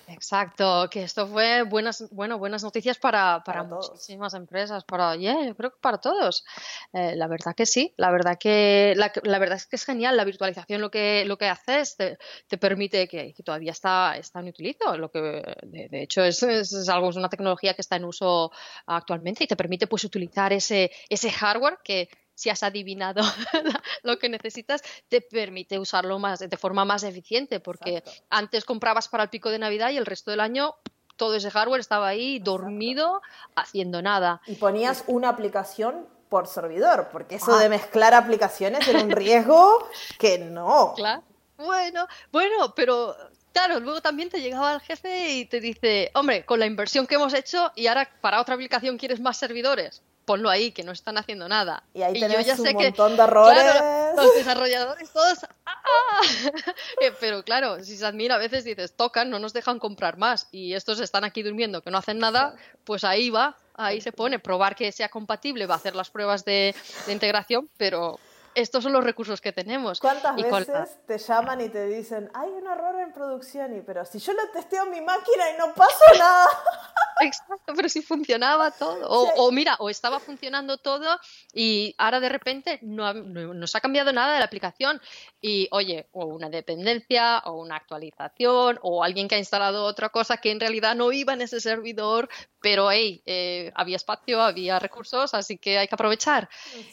Exacto, 0.09 0.89
que 0.89 1.03
esto 1.03 1.27
fue 1.27 1.63
buenas, 1.63 2.09
bueno, 2.13 2.39
buenas 2.39 2.63
noticias 2.63 2.97
para, 2.97 3.43
para, 3.45 3.65
muchísimas 3.65 4.35
empresas, 4.35 4.85
para, 4.85 5.17
yeah, 5.17 5.45
yo 5.45 5.57
creo 5.57 5.71
que 5.71 5.79
para 5.81 5.99
todos. 5.99 6.45
Eh, 6.93 7.17
la 7.17 7.27
verdad 7.27 7.55
que 7.57 7.67
sí, 7.67 7.93
la 7.97 8.13
verdad 8.13 8.39
que 8.39 8.95
la, 8.97 9.13
la, 9.25 9.39
verdad 9.41 9.57
es 9.57 9.67
que 9.67 9.75
es 9.75 9.85
genial. 9.85 10.17
La 10.17 10.25
virtualización 10.25 10.81
lo 10.81 10.91
que 10.91 11.25
lo 11.27 11.37
que 11.37 11.47
hace 11.47 11.81
es 11.81 11.97
te, 11.97 12.19
te 12.47 12.57
permite 12.57 13.09
que, 13.09 13.35
que, 13.35 13.43
todavía 13.43 13.73
está, 13.73 14.17
está 14.17 14.39
en 14.41 14.49
utilizo. 14.49 14.97
Lo 14.97 15.11
que 15.11 15.21
de, 15.21 15.89
de 15.89 16.03
hecho 16.03 16.23
es, 16.23 16.41
es, 16.45 16.89
algo, 16.89 17.11
es 17.11 17.17
una 17.17 17.29
tecnología 17.29 17.75
que 17.75 17.83
está 17.83 17.97
en 17.97 18.05
uso 18.05 18.53
actualmente 18.87 19.43
y 19.43 19.49
te 19.49 19.57
permite 19.57 19.89
pues 19.89 20.05
utilizar 20.05 20.53
ese, 20.53 20.93
ese 21.09 21.33
hardware 21.33 21.79
que 21.83 22.09
si 22.37 22.51
has 22.51 22.63
adivinado 22.63 23.23
lo 24.05 24.19
que 24.19 24.29
necesitas, 24.29 24.83
te 25.09 25.21
permite 25.21 25.81
usarlo 25.81 26.21
más 26.21 26.39
de 26.39 26.57
forma 26.57 26.85
más 26.85 27.03
eficiente, 27.03 27.59
porque 27.59 28.05
antes 28.31 28.65
comprabas 28.65 29.09
para 29.09 29.25
el 29.25 29.31
pico 29.31 29.51
de 29.51 29.59
Navidad 29.59 29.91
y 29.91 29.97
el 29.97 30.07
resto 30.07 30.31
del 30.31 30.41
año 30.41 30.77
todo 31.17 31.35
ese 31.35 31.51
hardware 31.51 31.81
estaba 31.81 32.09
ahí 32.09 32.39
dormido, 32.39 33.23
haciendo 33.55 34.03
nada. 34.03 34.43
Y 34.47 34.57
ponías 34.57 35.03
una 35.07 35.31
aplicación 35.31 36.07
por 36.29 36.47
servidor, 36.47 37.09
porque 37.11 37.37
eso 37.37 37.57
de 37.57 37.71
mezclar 37.71 38.13
aplicaciones 38.13 38.87
era 38.87 39.03
un 39.03 39.11
riesgo 39.11 39.89
que 40.19 40.39
no. 40.39 40.93
Claro. 40.95 41.23
Bueno, 41.57 42.07
bueno, 42.31 42.75
pero 42.75 43.17
claro, 43.55 43.81
luego 43.81 44.03
también 44.03 44.29
te 44.29 44.43
llegaba 44.43 44.75
el 44.75 44.81
jefe 44.83 45.31
y 45.31 45.47
te 45.47 45.59
dice, 45.59 46.11
hombre, 46.13 46.45
con 46.45 46.61
la 46.61 46.67
inversión 46.67 47.07
que 47.07 47.15
hemos 47.15 47.33
hecho 47.33 47.73
y 47.75 47.87
ahora 47.87 48.11
para 48.21 48.43
otra 48.43 48.55
aplicación 48.55 48.99
quieres 48.99 49.21
más 49.21 49.39
servidores 49.39 50.03
ponlo 50.27 50.51
ahí, 50.51 50.73
que 50.73 50.83
no 50.83 50.93
están 50.93 51.17
haciendo 51.17 51.49
nada. 51.49 51.85
Y 51.95 52.03
ahí 52.03 52.21
tenés 52.21 52.39
yo 52.39 52.43
ya 52.43 52.61
un 52.61 52.67
sé 52.67 52.75
montón 52.75 53.17
de 53.17 53.23
errores. 53.23 53.65
los 54.15 54.35
desarrolladores 54.35 55.11
todos... 55.11 55.39
¡ah! 55.65 55.73
Eh, 57.01 57.13
pero 57.21 57.43
claro, 57.43 57.83
si 57.85 57.97
se 57.97 58.05
admira, 58.05 58.35
a 58.35 58.39
veces 58.39 58.65
dices, 58.65 58.95
tocan, 58.95 59.31
no 59.31 59.39
nos 59.39 59.53
dejan 59.53 59.79
comprar 59.79 60.17
más 60.17 60.49
y 60.51 60.75
estos 60.75 60.99
están 61.01 61.25
aquí 61.25 61.43
durmiendo, 61.43 61.83
que 61.83 61.91
no 61.91 61.99
hacen 61.99 62.19
nada, 62.19 62.57
pues 62.85 63.05
ahí 63.05 63.31
va, 63.31 63.57
ahí 63.75 64.01
se 64.01 64.13
pone, 64.13 64.39
probar 64.39 64.75
que 64.75 64.91
sea 64.93 65.09
compatible, 65.09 65.67
va 65.67 65.75
a 65.75 65.79
hacer 65.79 65.95
las 65.95 66.11
pruebas 66.11 66.45
de, 66.45 66.75
integración, 67.09 67.69
pero 67.77 68.19
estos 68.57 68.83
son 68.83 68.95
los 68.95 69.05
recursos 69.05 69.41
que 69.41 69.53
tenemos. 69.53 70.01
¿Cuántas 70.01 70.35
veces 70.35 70.99
te 71.07 71.19
llaman 71.19 71.61
y 71.61 71.69
te 71.69 71.87
dicen, 71.87 72.31
hay 72.33 72.49
un 72.49 72.67
error 72.67 72.99
en 73.01 73.13
producción? 73.13 73.77
Y 73.77 73.83
pero 73.83 74.05
si 74.07 74.19
yo 74.19 74.33
lo 74.33 74.49
testeo 74.51 74.85
en 74.85 74.91
mi 74.93 75.01
máquina 75.03 75.51
y 75.55 75.59
no 75.59 75.75
pasa 75.75 76.05
nada. 76.19 76.47
Exacto, 77.21 77.73
pero 77.75 77.89
si 77.89 78.03
funcionaba 78.03 78.71
todo. 78.71 79.09
O, 79.09 79.51
mira, 79.51 79.77
o 79.79 79.89
estaba 79.89 80.21
funcionando 80.21 80.77
todo 80.79 81.19
y 81.53 81.95
ahora 81.99 82.21
de 82.21 82.29
repente 82.29 82.79
no, 82.83 83.13
no, 83.15 83.67
se 83.67 83.79
ha 83.79 83.81
cambiado 83.81 84.13
nada 84.13 84.35
de 84.35 84.39
la 84.39 84.45
aplicación. 84.45 85.01
Y 85.41 85.69
oye, 85.71 86.09
o 86.13 86.27
una 86.27 86.51
dependencia, 86.51 87.39
o 87.47 87.55
una 87.55 87.77
actualización, 87.77 88.79
o 88.83 89.05
alguien 89.05 89.29
que 89.29 89.35
ha 89.35 89.39
instalado 89.39 89.85
otra 89.85 90.09
cosa 90.11 90.39
que 90.39 90.51
en 90.51 90.61
realidad 90.61 90.95
no 90.95 91.13
iba 91.13 91.33
en 91.33 91.43
ese 91.43 91.61
servidor, 91.61 92.29
pero 92.61 92.91
hey, 92.91 93.23
eh, 93.27 93.73
había 93.75 93.97
espacio, 93.97 94.43
había 94.43 94.79
recursos, 94.79 95.33
así 95.35 95.57
que 95.57 95.79
hay 95.79 95.89
que 95.89 95.95
aprovechar. 95.95 96.49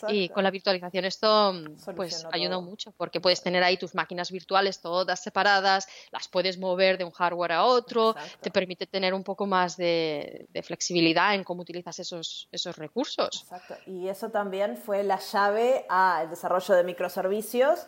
Y 0.07 0.29
con 0.29 0.43
la 0.43 0.51
virtualización 0.51 1.05
esto 1.05 1.52
pues 1.95 2.25
ayuda 2.31 2.59
mucho, 2.59 2.91
porque 2.97 3.21
puedes 3.21 3.41
tener 3.41 3.63
ahí 3.63 3.77
tus 3.77 3.95
máquinas 3.95 4.31
virtuales 4.31 4.81
todas 4.81 5.21
separadas, 5.21 5.87
las 6.11 6.27
puedes 6.27 6.57
mover 6.57 6.97
de 6.97 7.03
un 7.03 7.11
hardware 7.11 7.53
a 7.53 7.63
otro, 7.63 8.15
te 8.41 8.51
permite 8.51 8.87
tener 8.87 9.13
un 9.13 9.23
poco 9.23 9.45
más 9.45 9.77
de 9.77 9.83
de, 9.83 10.63
flexibilidad 10.63 11.35
en 11.35 11.43
cómo 11.43 11.61
utilizas 11.61 11.99
esos, 11.99 12.47
esos 12.51 12.77
recursos. 12.77 13.43
Exacto. 13.43 13.75
Y 13.85 14.07
eso 14.07 14.29
también 14.29 14.77
fue 14.77 15.03
la 15.03 15.19
llave 15.19 15.85
al 15.89 16.29
desarrollo 16.29 16.75
de 16.75 16.83
microservicios 16.83 17.85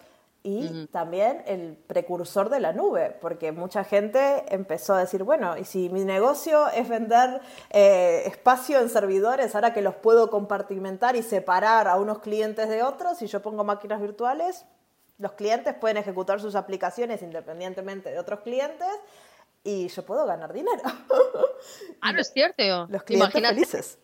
y 0.48 0.86
también 0.92 1.42
el 1.48 1.75
precursor 1.88 2.50
de 2.50 2.60
la 2.60 2.72
nube, 2.72 3.18
porque 3.20 3.52
mucha 3.52 3.84
gente 3.84 4.46
empezó 4.54 4.94
a 4.94 5.00
decir, 5.00 5.24
bueno, 5.24 5.58
y 5.58 5.66
si 5.66 5.90
mi 5.90 6.06
negocio 6.06 6.68
es 6.70 6.88
vender 6.88 7.42
eh, 7.72 8.22
espacio 8.28 8.80
en 8.80 8.90
servidores, 8.90 9.56
ahora 9.56 9.74
que 9.74 9.82
los 9.82 9.96
puedo 9.96 10.30
compartimentar 10.30 11.16
y 11.16 11.24
separar 11.24 11.88
a 11.88 11.96
unos 11.96 12.20
clientes 12.20 12.70
de 12.70 12.84
otros, 12.84 13.18
si 13.18 13.25
yo 13.25 13.42
pongo 13.42 13.64
máquinas 13.64 14.00
virtuales, 14.00 14.66
los 15.18 15.32
clientes 15.32 15.74
pueden 15.74 15.98
ejecutar 15.98 16.40
sus 16.40 16.54
aplicaciones 16.54 17.24
independientemente 17.24 18.12
de 18.12 18.20
otros 18.20 18.42
clientes 18.42 18.88
y 19.64 19.88
yo 19.88 20.06
puedo 20.06 20.28
ganar 20.28 20.54
dinero. 20.54 20.84
Ah, 22.02 22.14
no 22.14 22.20
es 22.20 22.30
cierto. 22.34 22.86
Los 22.88 23.02
clientes 23.02 23.42
felices. 23.42 23.98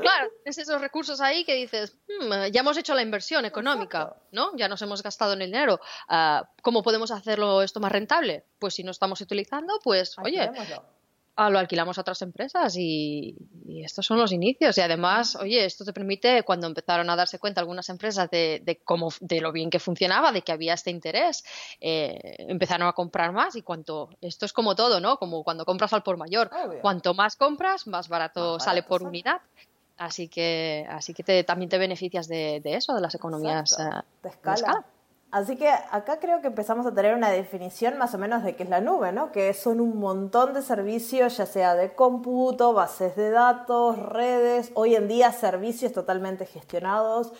Claro, 0.00 0.30
es 0.44 0.58
esos 0.58 0.80
recursos 0.80 1.20
ahí 1.20 1.44
que 1.44 1.54
dices, 1.54 1.96
hmm, 2.08 2.50
ya 2.52 2.60
hemos 2.60 2.76
hecho 2.76 2.94
la 2.94 3.02
inversión 3.02 3.44
económica, 3.44 4.16
¿no? 4.32 4.56
Ya 4.56 4.68
nos 4.68 4.82
hemos 4.82 5.02
gastado 5.02 5.32
en 5.32 5.42
el 5.42 5.50
dinero. 5.50 5.80
Ah, 6.08 6.48
¿Cómo 6.62 6.82
podemos 6.82 7.10
hacerlo 7.10 7.62
esto 7.62 7.80
más 7.80 7.92
rentable? 7.92 8.44
Pues 8.58 8.74
si 8.74 8.82
no 8.82 8.90
estamos 8.90 9.20
utilizando, 9.20 9.78
pues, 9.82 10.16
oye, 10.18 10.50
Ah, 11.40 11.50
lo 11.50 11.60
alquilamos 11.60 11.96
a 11.96 12.00
otras 12.00 12.20
empresas 12.22 12.74
y, 12.76 13.36
estos 13.84 14.04
son 14.04 14.18
los 14.18 14.32
inicios. 14.32 14.76
Y 14.76 14.80
además, 14.80 15.36
oye, 15.36 15.64
esto 15.64 15.84
te 15.84 15.92
permite, 15.92 16.42
cuando 16.42 16.66
empezaron 16.66 17.08
a 17.10 17.14
darse 17.14 17.38
cuenta 17.38 17.60
algunas 17.60 17.88
empresas 17.90 18.28
de, 18.28 18.80
cómo, 18.84 19.12
de 19.20 19.40
lo 19.40 19.52
bien 19.52 19.70
que 19.70 19.78
funcionaba, 19.78 20.32
de 20.32 20.42
que 20.42 20.50
había 20.50 20.74
este 20.74 20.90
interés, 20.90 21.44
eh, 21.80 22.34
empezaron 22.38 22.88
a 22.88 22.92
comprar 22.92 23.30
más 23.30 23.54
y 23.54 23.62
cuanto, 23.62 24.10
esto 24.20 24.46
es 24.46 24.52
como 24.52 24.74
todo, 24.74 24.98
¿no? 24.98 25.16
Como 25.18 25.44
cuando 25.44 25.64
compras 25.64 25.92
al 25.92 26.02
por 26.02 26.16
mayor. 26.16 26.50
Cuanto 26.82 27.14
más 27.14 27.36
compras, 27.36 27.86
más 27.86 28.08
barato, 28.08 28.58
sale 28.58 28.82
por 28.82 29.04
unidad. 29.04 29.40
Así 29.98 30.28
que, 30.28 30.86
así 30.88 31.12
que 31.12 31.44
también 31.44 31.68
te 31.68 31.76
beneficias 31.76 32.28
de, 32.28 32.62
eso, 32.64 32.94
de 32.94 33.00
las 33.00 33.14
economías 33.14 33.78
eh, 33.78 33.84
de 34.22 34.28
escala. 34.28 34.84
Así 35.30 35.56
que 35.56 35.68
acá 35.68 36.20
creo 36.20 36.40
que 36.40 36.46
empezamos 36.46 36.86
a 36.86 36.94
tener 36.94 37.14
una 37.14 37.28
definición 37.28 37.98
más 37.98 38.14
o 38.14 38.18
menos 38.18 38.42
de 38.44 38.56
qué 38.56 38.62
es 38.62 38.70
la 38.70 38.80
nube, 38.80 39.12
¿no? 39.12 39.30
Que 39.30 39.52
son 39.52 39.80
un 39.80 39.98
montón 39.98 40.54
de 40.54 40.62
servicios, 40.62 41.36
ya 41.36 41.44
sea 41.44 41.74
de 41.74 41.94
cómputo, 41.94 42.72
bases 42.72 43.14
de 43.14 43.30
datos, 43.30 43.98
redes, 43.98 44.70
hoy 44.74 44.94
en 44.94 45.06
día 45.06 45.32
servicios 45.32 45.92
totalmente 45.92 46.46
gestionados 46.46 47.32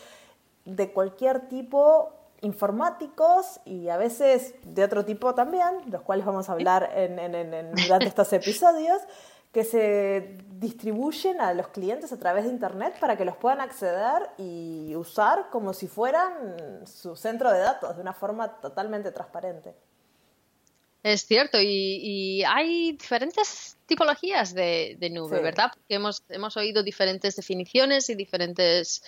de 0.66 0.92
cualquier 0.92 1.48
tipo, 1.48 2.12
informáticos 2.42 3.60
y 3.64 3.88
a 3.88 3.96
veces 3.96 4.54
de 4.64 4.84
otro 4.84 5.06
tipo 5.06 5.34
también, 5.34 5.90
los 5.90 6.02
cuales 6.02 6.26
vamos 6.26 6.50
a 6.50 6.52
hablar 6.52 6.90
en, 6.94 7.18
en, 7.18 7.72
durante 7.72 8.06
estos 8.06 8.30
episodios 8.34 9.00
que 9.52 9.64
se 9.64 10.38
distribuyen 10.50 11.40
a 11.40 11.54
los 11.54 11.68
clientes 11.68 12.12
a 12.12 12.18
través 12.18 12.44
de 12.44 12.50
Internet 12.50 12.96
para 13.00 13.16
que 13.16 13.24
los 13.24 13.36
puedan 13.36 13.60
acceder 13.60 14.30
y 14.36 14.94
usar 14.94 15.48
como 15.50 15.72
si 15.72 15.88
fueran 15.88 16.86
su 16.86 17.16
centro 17.16 17.50
de 17.52 17.60
datos 17.60 17.96
de 17.96 18.02
una 18.02 18.12
forma 18.12 18.60
totalmente 18.60 19.10
transparente. 19.10 19.74
Es 21.02 21.26
cierto, 21.26 21.58
y, 21.60 22.42
hay 22.44 22.92
diferentes 22.92 23.76
tipologías 23.86 24.52
de, 24.52 24.96
nube, 25.12 25.40
¿verdad? 25.40 25.70
Porque 25.72 25.94
hemos, 25.94 26.24
hemos 26.28 26.56
oído 26.56 26.82
diferentes 26.82 27.36
definiciones 27.36 28.10
y 28.10 28.16
diferentes 28.16 29.02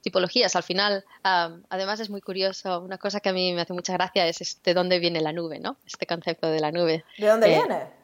tipologías. 0.00 0.54
Al 0.54 0.62
final, 0.62 1.04
además 1.22 1.98
es 2.00 2.08
muy 2.08 2.20
curioso, 2.20 2.80
una 2.80 2.98
cosa 2.98 3.20
que 3.20 3.30
a 3.30 3.32
mí 3.32 3.52
me 3.52 3.62
hace 3.62 3.72
mucha 3.72 3.94
gracia 3.94 4.28
es 4.28 4.62
de 4.62 4.74
dónde 4.74 5.00
viene 5.00 5.20
la 5.20 5.32
nube, 5.32 5.58
¿no? 5.58 5.76
Este 5.84 6.06
concepto 6.06 6.48
de 6.48 6.60
la 6.60 6.70
nube. 6.70 7.04
¿De 7.18 7.26
dónde 7.26 7.52
eh, 7.52 7.58
viene? 7.58 8.03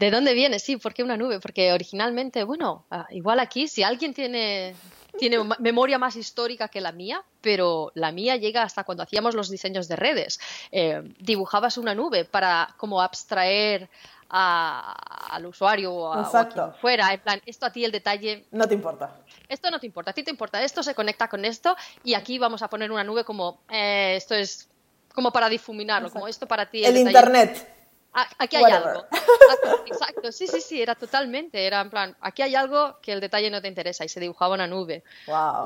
¿De 0.00 0.10
dónde 0.10 0.32
viene? 0.32 0.58
Sí, 0.58 0.78
¿por 0.78 0.94
qué 0.94 1.02
una 1.02 1.18
nube? 1.18 1.40
Porque 1.40 1.74
originalmente, 1.74 2.42
bueno, 2.44 2.86
ah, 2.90 3.06
igual 3.10 3.38
aquí, 3.38 3.68
si 3.68 3.82
alguien 3.82 4.14
tiene 4.14 4.74
tiene 5.18 5.36
memoria 5.58 5.98
más 5.98 6.16
histórica 6.16 6.68
que 6.68 6.80
la 6.80 6.90
mía, 6.90 7.22
pero 7.42 7.92
la 7.94 8.10
mía 8.10 8.36
llega 8.36 8.62
hasta 8.62 8.84
cuando 8.84 9.02
hacíamos 9.02 9.34
los 9.34 9.50
diseños 9.50 9.88
de 9.88 9.96
redes. 9.96 10.40
Eh, 10.72 11.02
dibujabas 11.18 11.76
una 11.76 11.94
nube 11.94 12.24
para 12.24 12.74
como 12.78 13.02
abstraer 13.02 13.90
al 14.30 15.44
usuario 15.44 15.92
o 15.92 16.14
a, 16.14 16.48
quien 16.48 16.72
fuera. 16.80 17.12
En 17.12 17.20
plan, 17.20 17.42
esto 17.44 17.66
a 17.66 17.70
ti 17.70 17.84
el 17.84 17.92
detalle. 17.92 18.46
No 18.52 18.66
te 18.66 18.74
importa. 18.74 19.18
Esto 19.50 19.70
no 19.70 19.80
te 19.80 19.84
importa, 19.84 20.12
a 20.12 20.14
ti 20.14 20.22
te 20.22 20.30
importa. 20.30 20.62
Esto 20.62 20.82
se 20.82 20.94
conecta 20.94 21.28
con 21.28 21.44
esto 21.44 21.76
y 22.04 22.14
aquí 22.14 22.38
vamos 22.38 22.62
a 22.62 22.70
poner 22.70 22.90
una 22.90 23.04
nube 23.04 23.24
como 23.24 23.60
eh, 23.68 24.14
esto 24.16 24.34
es 24.34 24.66
como 25.14 25.30
para 25.30 25.50
difuminarlo, 25.50 26.10
como 26.10 26.26
esto 26.26 26.46
para 26.46 26.70
ti. 26.70 26.86
El, 26.86 26.96
internet. 26.96 27.79
Aquí 28.12 28.56
hay 28.56 28.64
algo. 28.64 29.04
Exacto, 29.86 30.32
sí, 30.32 30.46
sí, 30.46 30.60
sí, 30.60 30.82
era 30.82 30.94
totalmente. 30.94 31.66
Era 31.66 31.80
en 31.80 31.90
plan, 31.90 32.16
aquí 32.20 32.42
hay 32.42 32.54
algo 32.54 32.98
que 33.00 33.12
el 33.12 33.20
detalle 33.20 33.50
no 33.50 33.60
te 33.62 33.68
interesa 33.68 34.04
y 34.04 34.08
se 34.08 34.20
dibujaba 34.20 34.54
una 34.54 34.66
nube. 34.66 35.04
Wow. 35.26 35.64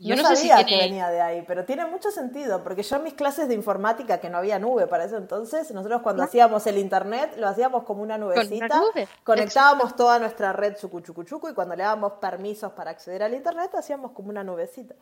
Yo 0.00 0.16
no, 0.16 0.22
sabía 0.22 0.64
que 0.66 0.76
venía 0.76 1.08
de 1.08 1.20
ahí, 1.20 1.44
pero 1.46 1.64
tiene 1.64 1.86
mucho 1.86 2.10
sentido, 2.10 2.64
porque 2.64 2.82
yo 2.82 2.96
en 2.96 3.04
mis 3.04 3.14
clases 3.14 3.48
de 3.48 3.54
informática, 3.54 4.18
que 4.18 4.28
no 4.28 4.38
había 4.38 4.58
nube 4.58 4.88
para 4.88 5.04
eso 5.04 5.16
entonces, 5.16 5.70
nosotros 5.70 6.02
cuando 6.02 6.24
hacíamos 6.24 6.66
el 6.66 6.78
internet 6.78 7.34
lo 7.38 7.48
hacíamos 7.48 7.84
como 7.84 8.02
una 8.02 8.18
nubecita, 8.18 8.82
conectábamos 9.22 9.94
toda 9.94 10.18
nuestra 10.18 10.52
red 10.52 10.76
chucuchucuchucu 10.76 11.48
y 11.48 11.54
cuando 11.54 11.76
le 11.76 11.84
dábamos 11.84 12.14
permisos 12.14 12.72
para 12.72 12.90
acceder 12.90 13.22
al 13.22 13.34
internet 13.34 13.70
hacíamos 13.74 14.10
como 14.10 14.30
una 14.30 14.42
nubecita. 14.42 14.94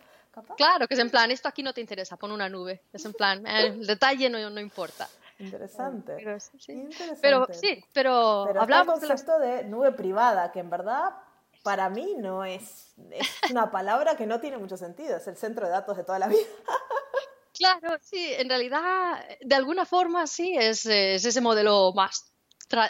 Claro, 0.57 0.87
que 0.87 0.95
es 0.95 1.01
en 1.01 1.11
plan, 1.11 1.31
esto 1.31 1.49
aquí 1.49 1.63
no 1.63 1.73
te 1.73 1.81
interesa, 1.81 2.17
pon 2.17 2.31
una 2.31 2.49
nube. 2.49 2.83
Es 2.93 3.05
en 3.05 3.13
plan, 3.13 3.47
el 3.47 3.87
detalle 3.87 4.29
no, 4.29 4.51
no 4.51 4.61
importa. 4.61 5.09
Interesante. 5.39 6.15
Pero 6.17 6.39
sí, 6.39 6.89
pero, 7.21 7.47
sí, 7.51 7.85
pero, 7.93 8.49
hablamos 8.59 9.01
del 9.01 9.11
concepto 9.11 9.39
de 9.39 9.65
nube 9.65 9.93
privada, 9.93 10.53
que 10.53 10.61
en 10.61 10.71
verdad 10.71 11.15
para 11.63 11.89
mí 11.89 12.15
no 12.19 12.45
es, 12.45 12.95
es 13.11 13.51
una 13.51 13.71
palabra 13.71 14.17
que 14.17 14.27
no 14.27 14.41
tiene 14.41 14.59
mucho 14.59 14.77
sentido, 14.77 15.17
es 15.17 15.27
el 15.27 15.37
centro 15.37 15.67
de 15.67 15.73
datos 15.73 15.97
de 15.97 16.05
toda 16.05 16.19
la 16.19 16.29
vida. 16.29 16.41
Claro, 17.55 17.99
sí, 18.01 18.33
en 18.39 18.49
realidad, 18.49 19.25
de 19.41 19.55
alguna 19.55 19.85
forma 19.85 20.27
sí, 20.27 20.57
es, 20.57 20.87
es 20.87 21.23
ese 21.23 21.41
modelo 21.43 21.93
más 21.95 22.32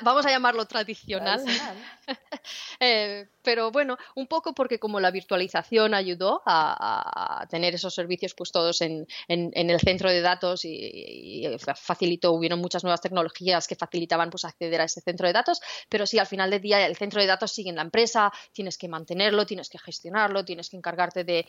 vamos 0.03 0.27
a 0.27 0.31
llamarlo 0.31 0.67
tradicional. 0.67 1.45
Eh, 2.81 3.29
pero 3.43 3.71
bueno, 3.71 3.97
un 4.17 4.27
poco 4.27 4.55
porque 4.55 4.81
como 4.81 4.99
la 4.99 5.12
virtualización 5.12 5.95
ayudó 5.95 6.43
a, 6.45 7.47
tener 7.49 7.75
esos 7.75 7.95
servicios 7.95 8.35
pues 8.35 8.51
todos 8.51 8.81
en, 8.81 9.07
el 9.29 9.81
centro 9.81 10.11
de 10.11 10.21
datos 10.21 10.65
y, 10.65 11.47
facilitó, 11.77 12.33
hubieron 12.33 12.61
muchas 12.61 12.83
nuevas 12.83 13.01
tecnologías 13.01 13.69
que 13.69 13.77
facilitaban 13.77 14.31
pues 14.31 14.45
acceder 14.45 14.81
a 14.81 14.85
ese 14.85 15.01
centro 15.01 15.29
de 15.29 15.33
datos, 15.33 15.61
pero 15.89 16.07
sí, 16.07 16.19
al 16.19 16.27
final 16.27 16.51
del 16.51 16.61
día 16.61 16.85
el 16.85 16.97
centro 16.97 17.21
de 17.21 17.27
datos 17.29 17.53
sigue 17.53 17.71
en 17.71 17.77
la 17.77 17.83
empresa, 17.83 18.33
tienes 18.53 18.77
que 18.77 18.89
mantenerlo, 18.89 19.47
tienes 19.47 19.69
que 19.69 19.79
gestionarlo, 19.79 20.45
tienes 20.45 20.69
que 20.69 20.77
encargarte 20.77 21.23
de, 21.23 21.47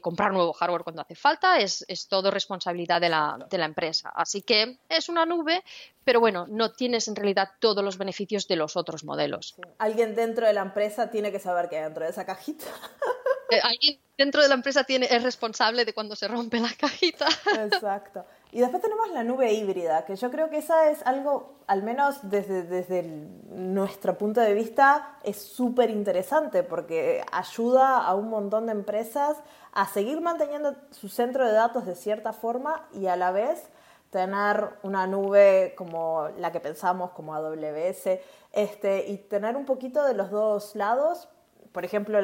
comprar 0.00 0.32
nuevo 0.32 0.52
hardware 0.52 0.84
cuando 0.84 1.02
hace 1.02 1.16
falta, 1.16 1.58
es, 1.58 1.84
todo 2.08 2.30
responsabilidad 2.30 3.00
de 3.00 3.08
la, 3.08 3.36
de 3.50 3.58
la 3.58 3.64
empresa. 3.64 4.12
Así 4.14 4.42
que 4.42 4.78
es 4.88 5.08
una 5.08 5.26
nube, 5.26 5.64
pero 6.04 6.20
bueno, 6.20 6.46
no 6.48 6.72
tienes 6.72 7.08
en 7.08 7.16
realidad 7.16 7.50
todos 7.68 7.84
los 7.84 7.98
beneficios 7.98 8.48
de 8.48 8.56
los 8.56 8.76
otros 8.76 9.04
modelos. 9.04 9.56
Alguien 9.78 10.14
dentro 10.14 10.46
de 10.46 10.54
la 10.54 10.62
empresa 10.62 11.10
tiene 11.10 11.30
que 11.30 11.38
saber 11.38 11.68
hay 11.70 11.82
dentro 11.82 12.04
de 12.04 12.10
esa 12.10 12.24
cajita. 12.24 12.64
Eh, 13.50 13.60
alguien 13.62 13.98
dentro 14.18 14.42
de 14.42 14.48
la 14.48 14.56
empresa 14.56 14.84
tiene, 14.84 15.06
es 15.10 15.22
responsable 15.22 15.86
de 15.86 15.94
cuando 15.94 16.14
se 16.14 16.28
rompe 16.28 16.60
la 16.60 16.68
cajita. 16.78 17.26
Exacto. 17.64 18.26
Y 18.52 18.60
después 18.60 18.82
tenemos 18.82 19.10
la 19.12 19.24
nube 19.24 19.50
híbrida, 19.54 20.04
que 20.04 20.16
yo 20.16 20.30
creo 20.30 20.50
que 20.50 20.58
esa 20.58 20.90
es 20.90 21.00
algo, 21.06 21.56
al 21.66 21.82
menos 21.82 22.18
desde, 22.24 22.64
desde 22.64 23.04
nuestro 23.04 24.18
punto 24.18 24.42
de 24.42 24.52
vista, 24.52 25.18
es 25.24 25.40
súper 25.40 25.88
interesante 25.88 26.62
porque 26.62 27.24
ayuda 27.32 28.04
a 28.04 28.14
un 28.14 28.28
montón 28.28 28.66
de 28.66 28.72
empresas 28.72 29.38
a 29.72 29.88
seguir 29.88 30.20
manteniendo 30.20 30.76
su 30.90 31.08
centro 31.08 31.46
de 31.46 31.52
datos 31.52 31.86
de 31.86 31.94
cierta 31.94 32.34
forma 32.34 32.86
y 32.92 33.06
a 33.06 33.16
la 33.16 33.32
vez 33.32 33.70
tener 34.10 34.70
una 34.82 35.06
nube 35.06 35.74
como 35.76 36.28
la 36.38 36.52
que 36.52 36.60
pensamos, 36.60 37.10
como 37.10 37.34
AWS, 37.34 38.20
este, 38.52 39.06
y 39.08 39.18
tener 39.18 39.56
un 39.56 39.64
poquito 39.64 40.04
de 40.04 40.14
los 40.14 40.30
dos 40.30 40.74
lados. 40.74 41.28
Por 41.72 41.84
ejemplo, 41.84 42.18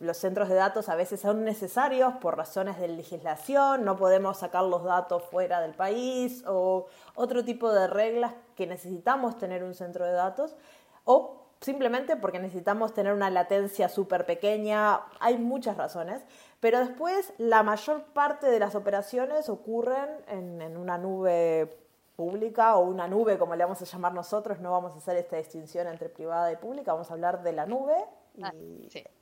los 0.00 0.16
centros 0.16 0.48
de 0.48 0.56
datos 0.56 0.88
a 0.88 0.96
veces 0.96 1.20
son 1.20 1.44
necesarios 1.44 2.14
por 2.14 2.36
razones 2.36 2.78
de 2.78 2.88
legislación, 2.88 3.84
no 3.84 3.96
podemos 3.96 4.38
sacar 4.38 4.64
los 4.64 4.82
datos 4.82 5.22
fuera 5.22 5.60
del 5.60 5.74
país 5.74 6.42
o 6.46 6.88
otro 7.14 7.44
tipo 7.44 7.72
de 7.72 7.86
reglas 7.86 8.34
que 8.56 8.66
necesitamos 8.66 9.38
tener 9.38 9.62
un 9.62 9.72
centro 9.72 10.04
de 10.04 10.12
datos, 10.12 10.56
o 11.04 11.46
simplemente 11.60 12.16
porque 12.16 12.40
necesitamos 12.40 12.92
tener 12.92 13.12
una 13.12 13.30
latencia 13.30 13.88
súper 13.88 14.26
pequeña, 14.26 15.00
hay 15.20 15.38
muchas 15.38 15.76
razones. 15.76 16.22
Pero 16.60 16.80
después 16.80 17.32
la 17.38 17.62
mayor 17.62 18.04
parte 18.12 18.48
de 18.48 18.58
las 18.58 18.74
operaciones 18.74 19.48
ocurren 19.48 20.08
en, 20.26 20.76
una 20.76 20.98
nube 20.98 21.78
pública 22.16 22.76
o 22.76 22.84
una 22.84 23.06
nube, 23.06 23.38
como 23.38 23.54
le 23.54 23.64
vamos 23.64 23.80
a 23.80 23.84
llamar 23.84 24.12
nosotros, 24.12 24.58
no 24.58 24.72
vamos 24.72 24.92
a 24.94 24.96
hacer 24.96 25.16
esta 25.16 25.36
distinción 25.36 25.86
entre 25.86 26.08
privada 26.08 26.50
y 26.50 26.56
pública, 26.56 26.92
vamos 26.92 27.10
a 27.10 27.14
hablar 27.14 27.44
de 27.44 27.52
la 27.52 27.64
nube 27.66 27.94
y 28.36 28.42
ah, 28.42 28.52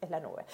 es 0.00 0.10
la 0.10 0.20
nube. 0.20 0.46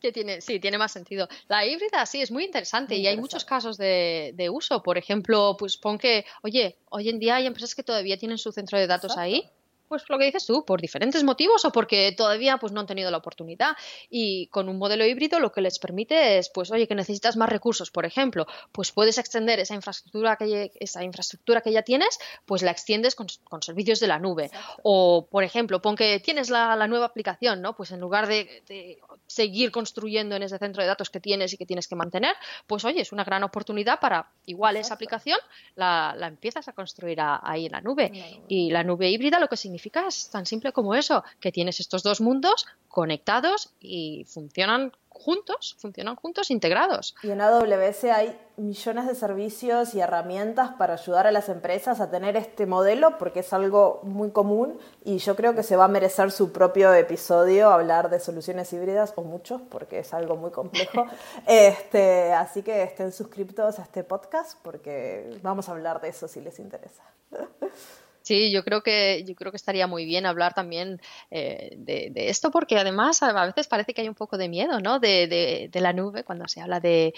que 0.00 0.10
tiene, 0.10 0.40
sí, 0.40 0.58
tiene 0.58 0.78
más 0.78 0.90
sentido. 0.90 1.28
La 1.48 1.66
híbrida 1.66 2.04
sí 2.06 2.22
es 2.22 2.30
muy 2.30 2.44
interesante 2.44 2.96
y 2.96 3.06
hay 3.06 3.16
muchos 3.18 3.44
casos 3.44 3.76
de, 3.76 4.48
uso. 4.50 4.82
Por 4.82 4.96
ejemplo, 4.98 5.54
pues 5.58 5.76
pon 5.76 5.98
que, 5.98 6.24
oye, 6.42 6.78
hoy 6.88 7.10
en 7.10 7.18
día 7.18 7.36
hay 7.36 7.46
empresas 7.46 7.74
que 7.74 7.82
todavía 7.82 8.18
tienen 8.18 8.38
su 8.38 8.52
centro 8.52 8.78
de 8.78 8.86
datos 8.86 9.16
ahí 9.16 9.50
pues 9.92 10.08
lo 10.08 10.16
que 10.16 10.24
dices 10.24 10.46
tú, 10.46 10.64
por 10.64 10.80
diferentes 10.80 11.22
motivos 11.22 11.66
o 11.66 11.70
porque 11.70 12.14
todavía 12.16 12.56
pues 12.56 12.72
no 12.72 12.80
han 12.80 12.86
tenido 12.86 13.10
la 13.10 13.18
oportunidad. 13.18 13.76
Y 14.08 14.46
con 14.46 14.70
un 14.70 14.78
modelo 14.78 15.04
híbrido 15.04 15.38
lo 15.38 15.52
que 15.52 15.60
les 15.60 15.78
permite 15.78 16.38
es, 16.38 16.48
pues, 16.48 16.70
oye, 16.70 16.88
que 16.88 16.94
necesitas 16.94 17.36
más 17.36 17.50
recursos, 17.50 17.90
por 17.90 18.06
ejemplo, 18.06 18.46
pues 18.72 18.90
puedes 18.90 19.18
extender 19.18 19.60
esa 19.60 19.74
infraestructura 19.74 20.36
que, 20.36 20.72
esa 20.80 21.04
infraestructura 21.04 21.60
que 21.60 21.72
ya 21.72 21.82
tienes, 21.82 22.18
pues 22.46 22.62
la 22.62 22.70
extiendes 22.70 23.14
con, 23.14 23.28
servicios 23.60 24.00
de 24.00 24.06
la 24.06 24.18
nube. 24.18 24.50
O, 24.82 25.28
por 25.30 25.44
ejemplo, 25.44 25.82
pon 25.82 25.94
que 25.94 26.20
tienes 26.20 26.48
la, 26.48 26.86
nueva 26.86 27.04
aplicación, 27.04 27.60
¿no? 27.60 27.76
Pues 27.76 27.90
en 27.90 28.00
lugar 28.00 28.26
de, 28.28 28.98
seguir 29.32 29.70
construyendo 29.70 30.36
en 30.36 30.42
ese 30.42 30.58
centro 30.58 30.82
de 30.82 30.88
datos 30.88 31.10
que 31.10 31.20
tienes 31.20 31.52
y 31.52 31.56
que 31.56 31.66
tienes 31.66 31.88
que 31.88 31.96
mantener, 31.96 32.34
pues 32.66 32.84
oye, 32.84 33.00
es 33.00 33.12
una 33.12 33.24
gran 33.24 33.42
oportunidad 33.42 34.00
para, 34.00 34.30
igual 34.46 34.76
esa 34.76 34.94
aplicación, 34.94 35.38
la, 35.74 36.14
empiezas 36.20 36.68
a 36.68 36.72
construir 36.72 37.18
ahí 37.20 37.66
en 37.66 37.72
la 37.72 37.80
nube. 37.80 38.12
Y 38.48 38.70
la 38.70 38.84
nube 38.84 39.10
híbrida 39.10 39.40
lo 39.40 39.48
que 39.48 39.56
significa 39.56 40.06
es 40.06 40.30
tan 40.30 40.46
simple 40.46 40.72
como 40.72 40.94
eso, 40.94 41.24
que 41.40 41.52
tienes 41.52 41.80
estos 41.80 42.02
dos 42.02 42.20
mundos 42.20 42.66
conectados 42.92 43.72
y 43.80 44.26
funcionan 44.28 44.92
juntos, 45.08 45.76
funcionan 45.78 46.14
juntos, 46.14 46.50
integrados. 46.50 47.14
Y 47.22 47.30
en 47.30 47.40
AWS 47.40 48.04
hay 48.04 48.38
millones 48.58 49.06
de 49.06 49.14
servicios 49.14 49.94
y 49.94 50.00
herramientas 50.00 50.72
para 50.76 50.92
ayudar 50.92 51.26
a 51.26 51.32
las 51.32 51.48
empresas 51.48 52.00
a 52.00 52.10
tener 52.10 52.36
este 52.36 52.66
modelo 52.66 53.16
porque 53.16 53.40
es 53.40 53.52
algo 53.54 54.00
muy 54.02 54.30
común 54.30 54.78
y 55.04 55.16
yo 55.18 55.36
creo 55.36 55.54
que 55.54 55.62
se 55.62 55.74
va 55.74 55.86
a 55.86 55.88
merecer 55.88 56.30
su 56.30 56.52
propio 56.52 56.92
episodio 56.92 57.70
hablar 57.70 58.10
de 58.10 58.20
soluciones 58.20 58.70
híbridas 58.74 59.14
o 59.16 59.22
muchos 59.22 59.62
porque 59.62 60.00
es 60.00 60.12
algo 60.12 60.36
muy 60.36 60.50
complejo. 60.50 61.06
este, 61.46 62.34
así 62.34 62.62
que 62.62 62.82
estén 62.82 63.10
suscriptos 63.10 63.78
a 63.78 63.82
este 63.82 64.04
podcast 64.04 64.58
porque 64.62 65.38
vamos 65.42 65.70
a 65.70 65.72
hablar 65.72 66.02
de 66.02 66.10
eso 66.10 66.28
si 66.28 66.42
les 66.42 66.58
interesa. 66.58 67.04
Sí, 68.22 68.50
yo 68.50 68.64
creo 68.64 68.82
que 68.82 69.24
yo 69.26 69.34
creo 69.34 69.50
que 69.50 69.56
estaría 69.56 69.86
muy 69.86 70.04
bien 70.04 70.26
hablar 70.26 70.54
también 70.54 71.00
eh, 71.30 71.74
de, 71.76 72.12
esto 72.14 72.50
porque 72.50 72.78
además 72.78 73.22
a 73.22 73.46
veces 73.46 73.66
parece 73.66 73.94
que 73.94 74.02
hay 74.02 74.08
un 74.08 74.14
poco 74.14 74.38
de 74.38 74.48
miedo, 74.48 74.80
¿no? 74.80 74.98
De, 75.00 75.70
la 75.72 75.92
nube 75.92 76.22
cuando 76.22 76.46
se 76.46 76.60
habla 76.60 76.78
de, 76.78 77.12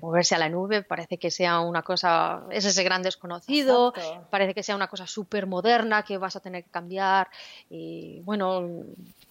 moverse 0.00 0.34
a 0.34 0.38
la 0.38 0.48
nube 0.48 0.82
parece 0.82 1.16
que 1.18 1.30
sea 1.30 1.60
una 1.60 1.82
cosa 1.82 2.44
es 2.50 2.64
ese 2.64 2.84
gran 2.84 3.02
desconocido, 3.02 3.94
parece 4.30 4.54
que 4.54 4.62
sea 4.62 4.76
una 4.76 4.88
cosa 4.88 5.06
súper 5.06 5.46
moderna 5.46 6.02
que 6.02 6.18
vas 6.18 6.36
a 6.36 6.40
tener 6.40 6.64
que 6.64 6.70
cambiar 6.70 7.28
y 7.70 8.20
bueno 8.20 8.68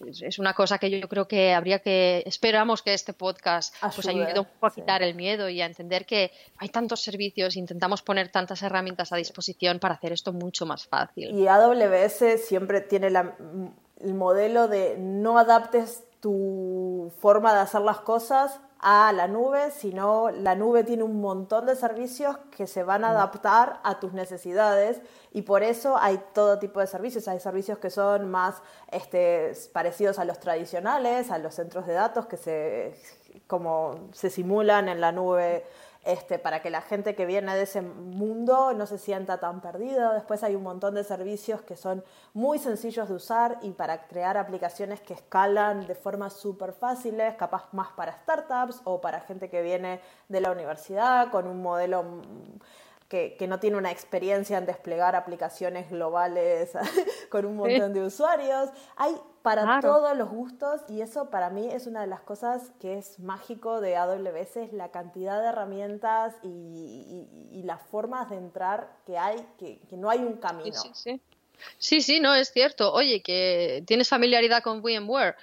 es 0.04 0.38
una 0.38 0.54
cosa 0.54 0.78
que 0.78 0.90
yo 0.90 1.08
creo 1.08 1.26
que 1.26 1.54
habría 1.54 1.78
que 1.78 2.22
esperamos 2.26 2.82
que 2.82 2.94
este 2.94 3.12
podcast 3.12 3.74
pues 3.94 4.06
ayude 4.06 4.38
un 4.38 4.44
poco 4.44 4.66
a 4.66 4.70
quitar 4.74 5.02
el 5.02 5.14
miedo 5.14 5.48
y 5.48 5.60
a 5.62 5.66
entender 5.66 6.04
que 6.04 6.30
hay 6.58 6.68
tantos 6.68 7.02
servicios 7.02 7.56
intentamos 7.56 8.02
poner 8.02 8.28
tantas 8.28 8.62
herramientas 8.62 9.12
a 9.12 9.16
disposición 9.16 9.78
para 9.78 9.94
hacer 9.94 10.12
esto 10.12 10.32
mucho 10.32 10.66
más 10.66 10.86
fácil. 10.86 11.30
Y 11.30 11.46
AWS 11.46 12.40
siempre 12.44 12.80
tiene 12.80 13.08
el 13.08 14.14
modelo 14.14 14.68
de 14.68 14.96
no 14.98 15.38
adaptes 15.38 16.04
tu 16.20 17.12
forma 17.18 17.54
de 17.54 17.60
hacer 17.60 17.80
las 17.82 18.00
cosas 18.00 18.60
a 18.80 19.12
la 19.12 19.26
nube, 19.26 19.70
sino 19.70 20.30
la 20.30 20.54
nube 20.54 20.84
tiene 20.84 21.02
un 21.02 21.20
montón 21.20 21.66
de 21.66 21.76
servicios 21.76 22.36
que 22.56 22.66
se 22.66 22.82
van 22.82 23.04
a 23.04 23.10
adaptar 23.10 23.80
a 23.82 23.98
tus 23.98 24.12
necesidades 24.12 25.00
y 25.32 25.42
por 25.42 25.62
eso 25.62 25.96
hay 25.96 26.20
todo 26.34 26.58
tipo 26.58 26.80
de 26.80 26.86
servicios. 26.86 27.26
Hay 27.28 27.40
servicios 27.40 27.78
que 27.78 27.90
son 27.90 28.30
más 28.30 28.62
este, 28.90 29.52
parecidos 29.72 30.18
a 30.18 30.24
los 30.24 30.38
tradicionales, 30.40 31.30
a 31.30 31.38
los 31.38 31.54
centros 31.54 31.86
de 31.86 31.94
datos 31.94 32.26
que 32.26 32.36
se, 32.36 32.94
como 33.46 34.08
se 34.12 34.30
simulan 34.30 34.88
en 34.88 35.00
la 35.00 35.12
nube 35.12 35.64
este, 36.06 36.38
para 36.38 36.62
que 36.62 36.70
la 36.70 36.80
gente 36.80 37.14
que 37.14 37.26
viene 37.26 37.54
de 37.54 37.62
ese 37.62 37.82
mundo 37.82 38.72
no 38.74 38.86
se 38.86 38.96
sienta 38.96 39.38
tan 39.38 39.60
perdido. 39.60 40.12
Después 40.12 40.42
hay 40.42 40.54
un 40.54 40.62
montón 40.62 40.94
de 40.94 41.04
servicios 41.04 41.62
que 41.62 41.76
son 41.76 42.04
muy 42.32 42.58
sencillos 42.58 43.08
de 43.08 43.14
usar 43.14 43.58
y 43.62 43.72
para 43.72 44.06
crear 44.06 44.36
aplicaciones 44.36 45.00
que 45.00 45.14
escalan 45.14 45.86
de 45.86 45.94
forma 45.94 46.30
súper 46.30 46.72
fáciles, 46.72 47.34
capaz 47.34 47.68
más 47.72 47.88
para 47.88 48.12
startups 48.22 48.80
o 48.84 49.00
para 49.00 49.20
gente 49.20 49.50
que 49.50 49.62
viene 49.62 50.00
de 50.28 50.40
la 50.40 50.52
universidad 50.52 51.30
con 51.30 51.46
un 51.46 51.60
modelo 51.60 52.04
que, 53.08 53.36
no 53.48 53.60
tiene 53.60 53.76
una 53.76 53.90
experiencia 53.90 54.58
en 54.58 54.66
desplegar 54.66 55.14
aplicaciones 55.14 55.90
globales 55.90 56.72
con 57.30 57.46
un 57.46 57.56
montón 57.56 57.92
de 57.92 58.02
usuarios. 58.02 58.70
Hay 58.96 59.14
para 59.42 59.80
todos 59.80 60.16
los 60.16 60.28
gustos 60.28 60.80
y 60.88 61.02
eso 61.02 61.30
para 61.30 61.50
mí 61.50 61.68
es 61.70 61.86
una 61.86 62.00
de 62.00 62.08
las 62.08 62.20
cosas 62.20 62.72
que 62.80 62.98
es 62.98 63.20
mágico 63.20 63.80
de 63.80 63.96
AWS, 63.96 64.56
es 64.56 64.72
la 64.72 64.90
cantidad 64.90 65.40
de 65.40 65.48
herramientas 65.48 66.34
y, 66.42 67.62
las 67.64 67.82
formas 67.82 68.30
de 68.30 68.36
entrar 68.36 68.88
que 69.06 69.18
hay, 69.18 69.44
que, 69.58 69.80
no 69.92 70.08
hay 70.08 70.20
un 70.20 70.34
camino. 70.36 70.72
Sí, 70.72 70.90
sí, 70.94 71.20
sí. 71.78 72.00
Sí, 72.00 72.20
no, 72.20 72.32
es 72.32 72.52
cierto. 72.52 72.92
Oye, 72.92 73.22
que 73.22 73.82
tienes 73.86 74.08
familiaridad 74.08 74.62
con 74.62 74.82
VMware. 74.82 75.34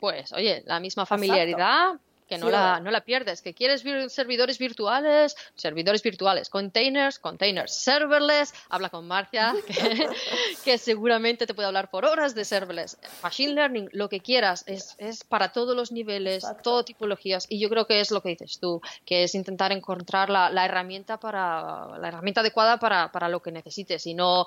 Pues, 0.00 0.32
oye, 0.32 0.62
la 0.66 0.80
misma 0.80 1.06
familiaridad, 1.06 2.00
que 2.28 2.38
no, 2.38 2.50
la, 2.50 2.78
no 2.80 2.90
la 2.90 3.00
pierdes, 3.00 3.42
que 3.42 3.54
quieres 3.54 3.82
servidores 4.12 4.58
virtuales, 4.58 5.36
servidores 5.56 6.02
virtuales, 6.02 6.48
containers, 6.48 7.18
containers, 7.18 7.72
serverless, 7.74 8.54
habla 8.68 8.90
con 8.90 9.08
Marcia, 9.08 9.54
que, 10.64 10.78
seguramente 10.78 11.46
te 11.46 11.54
puede 11.54 11.66
hablar 11.66 11.90
por 11.90 12.04
horas 12.04 12.34
de 12.34 12.44
serverless, 12.44 12.98
machine 13.22 13.54
learning, 13.54 13.88
lo 13.92 14.08
que 14.08 14.20
quieras, 14.20 14.62
es, 14.66 14.94
es 14.98 15.24
para 15.24 15.52
todos 15.52 15.74
los 15.74 15.90
niveles, 15.90 16.46
todo 16.62 16.84
tipologías, 16.84 17.46
y 17.48 17.58
yo 17.58 17.68
creo 17.68 17.86
que 17.86 18.00
es 18.00 18.10
lo 18.10 18.22
que 18.22 18.30
dices 18.30 18.58
tú, 18.60 18.80
que 19.04 19.24
es 19.24 19.34
intentar 19.34 19.72
encontrar 19.72 20.30
la, 20.30 20.50
la 20.50 20.64
herramienta 20.64 21.18
para 21.18 21.98
la 21.98 22.08
herramienta 22.08 22.42
adecuada 22.42 22.78
para, 22.78 23.10
para 23.10 23.28
lo 23.28 23.40
que 23.40 23.50
necesites 23.50 24.06
y 24.06 24.14
no 24.14 24.46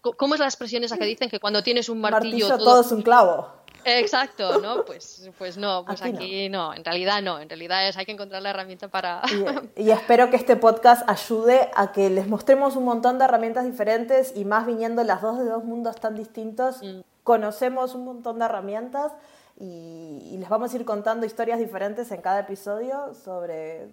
¿Cómo 0.00 0.34
es 0.34 0.40
la 0.40 0.46
expresión 0.46 0.82
esa 0.82 0.98
que 0.98 1.04
dicen 1.04 1.30
que 1.30 1.38
cuando 1.38 1.62
tienes 1.62 1.88
un 1.88 2.00
martillo, 2.00 2.48
martillo 2.48 2.64
todo... 2.64 2.80
es 2.80 2.90
un 2.90 3.02
clavo? 3.02 3.52
Exacto, 3.84 4.60
¿no? 4.60 4.84
Pues, 4.84 5.30
pues 5.38 5.56
no, 5.56 5.84
pues 5.84 6.02
aquí, 6.02 6.48
no. 6.48 6.74
en 6.74 6.84
realidad 6.84 7.22
no, 7.22 7.38
en 7.40 7.48
realidad 7.48 7.88
es 7.88 7.96
hay 7.96 8.04
que 8.04 8.12
encontrar 8.12 8.42
la 8.42 8.50
herramienta 8.50 8.88
para... 8.88 9.22
Y, 9.76 9.90
espero 9.90 10.30
que 10.30 10.36
este 10.36 10.56
podcast 10.56 11.08
ayude 11.08 11.70
a 11.74 11.92
que 11.92 12.10
les 12.10 12.26
mostremos 12.26 12.76
un 12.76 12.84
montón 12.84 13.18
de 13.18 13.24
herramientas 13.24 13.64
diferentes 13.64 14.32
y 14.34 14.44
más 14.44 14.66
viniendo 14.66 15.02
las 15.04 15.20
dos 15.20 15.38
de 15.38 15.44
dos 15.44 15.64
mundos 15.64 15.96
tan 15.96 16.14
distintos, 16.14 16.82
mm. 16.82 17.00
conocemos 17.22 17.94
un 17.94 18.04
montón 18.04 18.38
de 18.38 18.44
herramientas 18.44 19.12
y, 19.58 20.30
y 20.32 20.38
les 20.38 20.48
vamos 20.48 20.72
a 20.72 20.76
ir 20.76 20.84
contando 20.84 21.26
historias 21.26 21.58
diferentes 21.58 22.10
en 22.10 22.20
cada 22.20 22.40
episodio 22.40 23.14
sobre 23.14 23.88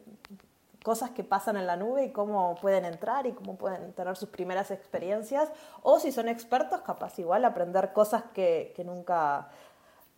cosas 0.83 1.11
que 1.11 1.23
pasan 1.23 1.57
en 1.57 1.67
la 1.67 1.75
nube 1.75 2.05
y 2.05 2.11
cómo 2.11 2.55
pueden 2.55 2.85
entrar 2.85 3.27
y 3.27 3.33
cómo 3.33 3.55
pueden 3.55 3.93
tener 3.93 4.15
sus 4.15 4.29
primeras 4.29 4.71
experiencias. 4.71 5.51
O 5.83 5.99
si 5.99 6.11
son 6.11 6.27
expertos, 6.27 6.81
capaz 6.81 7.19
igual 7.19 7.45
aprender 7.45 7.93
cosas 7.93 8.23
que, 8.33 8.73
que 8.75 8.83
nunca, 8.83 9.49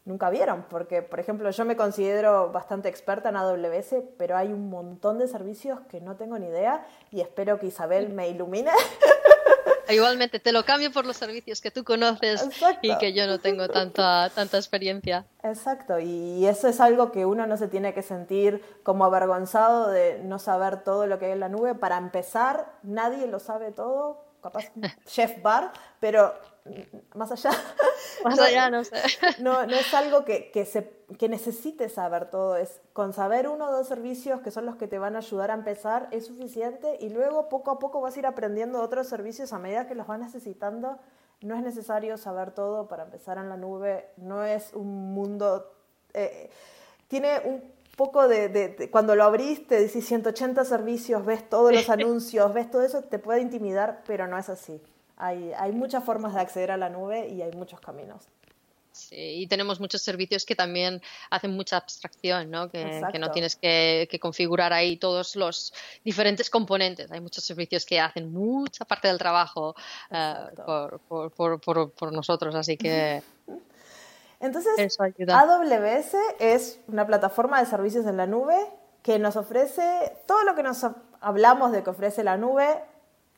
nunca 0.06 0.30
vieron. 0.30 0.66
Porque, 0.70 1.02
por 1.02 1.20
ejemplo, 1.20 1.50
yo 1.50 1.66
me 1.66 1.76
considero 1.76 2.52
bastante 2.52 2.90
experta 2.90 3.30
en 3.30 3.38
AWS, 3.38 3.96
pero 4.18 4.38
hay 4.38 4.52
un 4.52 4.70
montón 4.70 5.20
de 5.20 5.28
servicios 5.28 5.80
que 5.90 6.02
no 6.02 6.16
tengo 6.16 6.38
ni 6.40 6.48
idea 6.48 6.86
y 7.12 7.22
espero 7.22 7.60
que 7.60 7.68
Isabel 7.68 8.10
me 8.10 8.30
ilumine. 8.30 8.72
Igualmente, 9.90 10.40
te 10.40 10.52
lo 10.52 10.64
cambio 10.64 10.92
por 10.92 11.06
los 11.06 11.18
servicios 11.18 11.62
que 11.62 11.70
tú 11.70 11.84
conoces 11.84 12.48
y 12.82 12.98
que 12.98 13.14
yo 13.14 13.28
no 13.28 13.40
tengo 13.40 13.68
tanta, 13.68 14.30
tanta 14.34 14.58
experiencia. 14.58 15.26
Exacto, 15.44 16.00
y 16.00 16.46
eso 16.48 16.68
es 16.68 16.80
algo 16.80 17.12
que 17.12 17.26
uno 17.26 17.46
no 17.48 17.58
se 17.58 17.68
tiene 17.68 17.94
que 17.94 18.02
sentir 18.02 18.64
como 18.84 19.04
avergonzado 19.06 19.90
de 19.90 20.20
no 20.24 20.40
saber 20.40 20.84
todo 20.84 21.06
lo 21.06 21.20
que 21.20 21.26
hay 21.26 21.32
en 21.34 21.42
la 21.42 21.50
nube. 21.50 21.76
Para 21.76 21.98
empezar, 21.98 22.74
nadie 22.82 23.28
lo 23.28 23.40
sabe 23.40 23.72
todo, 23.72 24.24
capaz 24.42 24.72
Chef 25.06 25.42
Bar, 25.42 25.74
pero 26.00 26.34
más 27.14 27.32
allá. 27.32 27.52
Más 28.24 28.40
allá, 28.40 28.70
no 28.70 28.84
sé. 28.84 28.96
No, 29.40 29.66
no 29.66 29.76
es 29.76 29.94
algo 29.94 30.24
que, 30.24 30.50
que, 30.52 30.66
se, 30.66 30.90
que 31.18 31.28
necesites 31.28 31.94
saber 31.94 32.30
todo. 32.30 32.56
Es 32.56 32.80
con 32.94 33.12
saber 33.12 33.50
uno 33.50 33.68
o 33.68 33.72
dos 33.72 33.88
servicios 33.88 34.40
que 34.42 34.52
son 34.52 34.66
los 34.66 34.78
que 34.78 34.88
te 34.88 34.98
van 34.98 35.16
a 35.16 35.20
ayudar 35.20 35.52
a 35.52 35.56
empezar 35.56 36.08
es 36.12 36.28
suficiente 36.28 36.98
y 37.02 37.10
luego 37.10 37.50
poco 37.50 37.72
a 37.72 37.80
poco 37.80 38.00
vas 38.00 38.16
a 38.16 38.20
ir 38.20 38.26
aprendiendo 38.26 38.82
otros 38.82 39.08
servicios 39.08 39.52
a 39.52 39.60
medida 39.60 39.88
que 39.88 39.96
los 39.96 40.08
vas 40.08 40.20
necesitando. 40.20 41.00
No 41.42 41.56
es 41.56 41.64
necesario 41.64 42.18
saber 42.18 42.52
todo 42.52 42.88
para 42.88 43.04
empezar 43.04 43.38
en 43.38 43.50
la 43.50 43.58
nube. 43.58 44.08
No 44.16 44.46
es 44.46 44.74
un 44.74 45.14
mundo. 45.14 45.74
Eh, 46.14 46.50
tiene 47.10 47.42
un 47.44 47.74
poco 47.98 48.28
de, 48.28 48.90
cuando 48.92 49.16
lo 49.16 49.24
abriste, 49.24 49.80
decís 49.80 50.06
180 50.06 50.64
servicios, 50.66 51.26
ves 51.26 51.50
todos 51.50 51.74
los 51.74 51.90
anuncios, 51.90 52.54
ves 52.54 52.72
todo 52.72 52.84
eso, 52.84 53.02
te 53.02 53.20
puede 53.20 53.42
intimidar, 53.42 54.04
pero 54.08 54.28
no 54.28 54.38
es 54.38 54.50
así. 54.50 54.82
Hay, 55.18 55.52
hay 55.58 55.72
muchas 55.72 56.04
formas 56.04 56.34
de 56.34 56.42
acceder 56.42 56.72
a 56.72 56.78
la 56.78 56.90
nube 56.90 57.28
y 57.28 57.42
hay 57.42 57.52
muchos 57.52 57.80
caminos. 57.80 58.28
Sí, 58.94 59.42
y 59.42 59.48
tenemos 59.48 59.80
muchos 59.80 60.04
servicios 60.04 60.46
que 60.46 60.56
también 60.56 61.02
hacen 61.32 61.52
mucha 61.52 61.78
abstracción, 61.78 62.52
¿no? 62.52 62.70
Que, 62.70 63.02
no 63.20 63.32
tienes 63.32 63.56
que, 63.56 64.08
configurar 64.22 64.72
ahí 64.72 64.98
todos 64.98 65.36
los 65.36 65.74
diferentes 66.06 66.50
componentes. 66.50 67.12
Hay 67.12 67.20
muchos 67.20 67.44
servicios 67.44 67.86
que 67.86 68.00
hacen 68.00 68.32
mucha 68.32 68.86
parte 68.86 69.08
del 69.08 69.18
trabajo 69.18 69.76
eh, 70.12 70.36
por, 70.66 71.00
por, 71.00 71.60
por, 71.60 71.92
por, 71.92 72.14
nosotros, 72.14 72.54
así 72.54 72.78
que... 72.78 73.24
Entonces, 74.40 74.98
AWS 75.00 76.16
es 76.40 76.80
una 76.88 77.08
plataforma 77.08 77.62
de 77.62 77.66
servicios 77.66 78.06
en 78.06 78.18
la 78.18 78.28
nube 78.28 78.58
que 79.02 79.18
nos 79.18 79.38
ofrece 79.38 80.18
todo 80.28 80.44
lo 80.44 80.54
que 80.54 80.64
nos 80.64 80.86
hablamos 81.22 81.72
de 81.72 81.82
que 81.82 81.90
ofrece 81.90 82.26
la 82.26 82.36
nube 82.36 82.84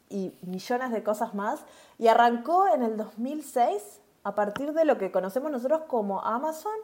y 0.10 0.34
millones 0.42 0.92
de 0.92 1.04
cosas 1.04 1.34
más. 1.34 1.62
Y 1.98 2.08
arrancó 2.08 2.68
en 2.74 2.84
el 2.84 2.98
2006 2.98 4.02
a 4.24 4.36
partir 4.36 4.74
de 4.74 4.86
lo 4.86 4.98
que 4.98 5.12
conocemos 5.12 5.52
nosotros 5.52 5.84
como 5.88 6.22
Amazon, 6.24 6.76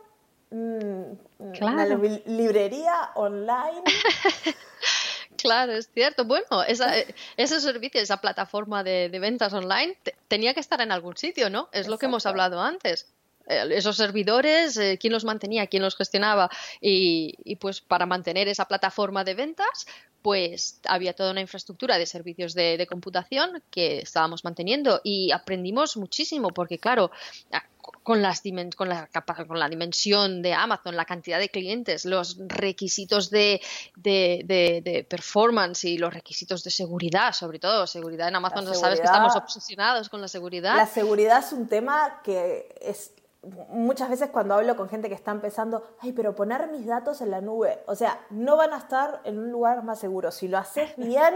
mm, 0.51 1.61
una 1.61 1.85
librería 1.85 3.11
online. 3.15 3.83
Claro, 5.41 5.71
es 5.71 5.89
cierto. 5.91 6.25
Bueno, 6.25 6.63
esa, 6.67 6.93
ese 7.35 7.59
servicio, 7.59 7.99
esa 7.99 8.17
plataforma 8.17 8.83
de, 8.83 9.09
ventas 9.19 9.51
online, 9.53 9.97
tenía 10.27 10.53
que 10.53 10.59
estar 10.59 10.81
en 10.81 10.91
algún 10.91 11.17
sitio, 11.17 11.49
¿no? 11.49 11.67
Es 11.71 11.87
lo 11.87 11.97
que 11.97 12.05
hemos 12.05 12.27
hablado 12.27 12.61
antes. 12.61 13.07
Eh, 13.51 13.77
esos 13.77 13.97
servidores, 13.97 14.77
eh, 14.77 14.97
quién 14.99 15.11
los 15.11 15.25
mantenía, 15.25 15.67
quién 15.67 15.83
los 15.83 15.95
gestionaba 15.95 16.49
y, 16.79 17.55
pues 17.57 17.81
para 17.81 18.05
mantener 18.05 18.47
esa 18.47 18.65
plataforma 18.65 19.23
de 19.23 19.33
ventas, 19.33 19.85
pues 20.21 20.79
había 20.85 21.13
toda 21.13 21.31
una 21.31 21.41
infraestructura 21.41 21.97
de 21.97 22.05
servicios 22.05 22.53
de, 22.53 22.87
computación 22.87 23.61
que 23.71 23.99
estábamos 23.99 24.43
manteniendo 24.43 25.01
y 25.03 25.31
aprendimos 25.31 25.97
muchísimo 25.97 26.49
porque 26.49 26.77
claro, 26.77 27.11
con, 28.03 28.21
las 28.21 28.43
con, 28.75 28.89
la, 28.89 29.09
con 29.47 29.59
la 29.59 29.67
dimensión 29.67 30.41
de 30.41 30.53
Amazon, 30.53 30.95
la 30.95 31.05
cantidad 31.05 31.39
de 31.39 31.49
clientes, 31.49 32.05
los 32.05 32.37
requisitos 32.47 33.29
de, 33.29 33.61
de, 33.95 35.05
performance 35.09 35.85
y 35.85 35.97
los 35.97 36.13
requisitos 36.13 36.63
de 36.63 36.69
seguridad, 36.69 37.33
sobre 37.33 37.59
todo 37.59 37.87
seguridad 37.87 38.27
en 38.27 38.35
Amazon, 38.35 38.73
sabes 38.75 38.99
que 38.99 39.05
estamos 39.05 39.35
obsesionados 39.35 40.09
con 40.09 40.21
la 40.21 40.27
seguridad. 40.27 40.75
La 40.75 40.85
seguridad 40.85 41.39
es 41.39 41.51
un 41.51 41.67
tema 41.67 42.21
que 42.23 42.75
es 42.79 43.11
muchas 43.43 44.09
veces 44.09 44.29
cuando 44.29 44.53
hablo 44.53 44.75
con 44.75 44.87
gente 44.87 45.09
que 45.09 45.15
está 45.15 45.31
empezando, 45.31 45.83
ay, 45.99 46.13
pero 46.13 46.35
poner 46.35 46.67
mis 46.69 46.85
datos 46.85 47.21
en 47.21 47.31
la 47.31 47.41
nube, 47.41 47.83
o 47.87 47.95
sea, 47.95 48.19
no 48.29 48.55
van 48.55 48.73
a 48.73 48.77
estar 48.77 49.21
en 49.23 49.39
un 49.39 49.51
lugar 49.51 49.83
más 49.83 49.99
seguro. 49.99 50.31
Si 50.31 50.47
lo 50.47 50.57
haces 50.57 50.93
bien, 50.97 51.35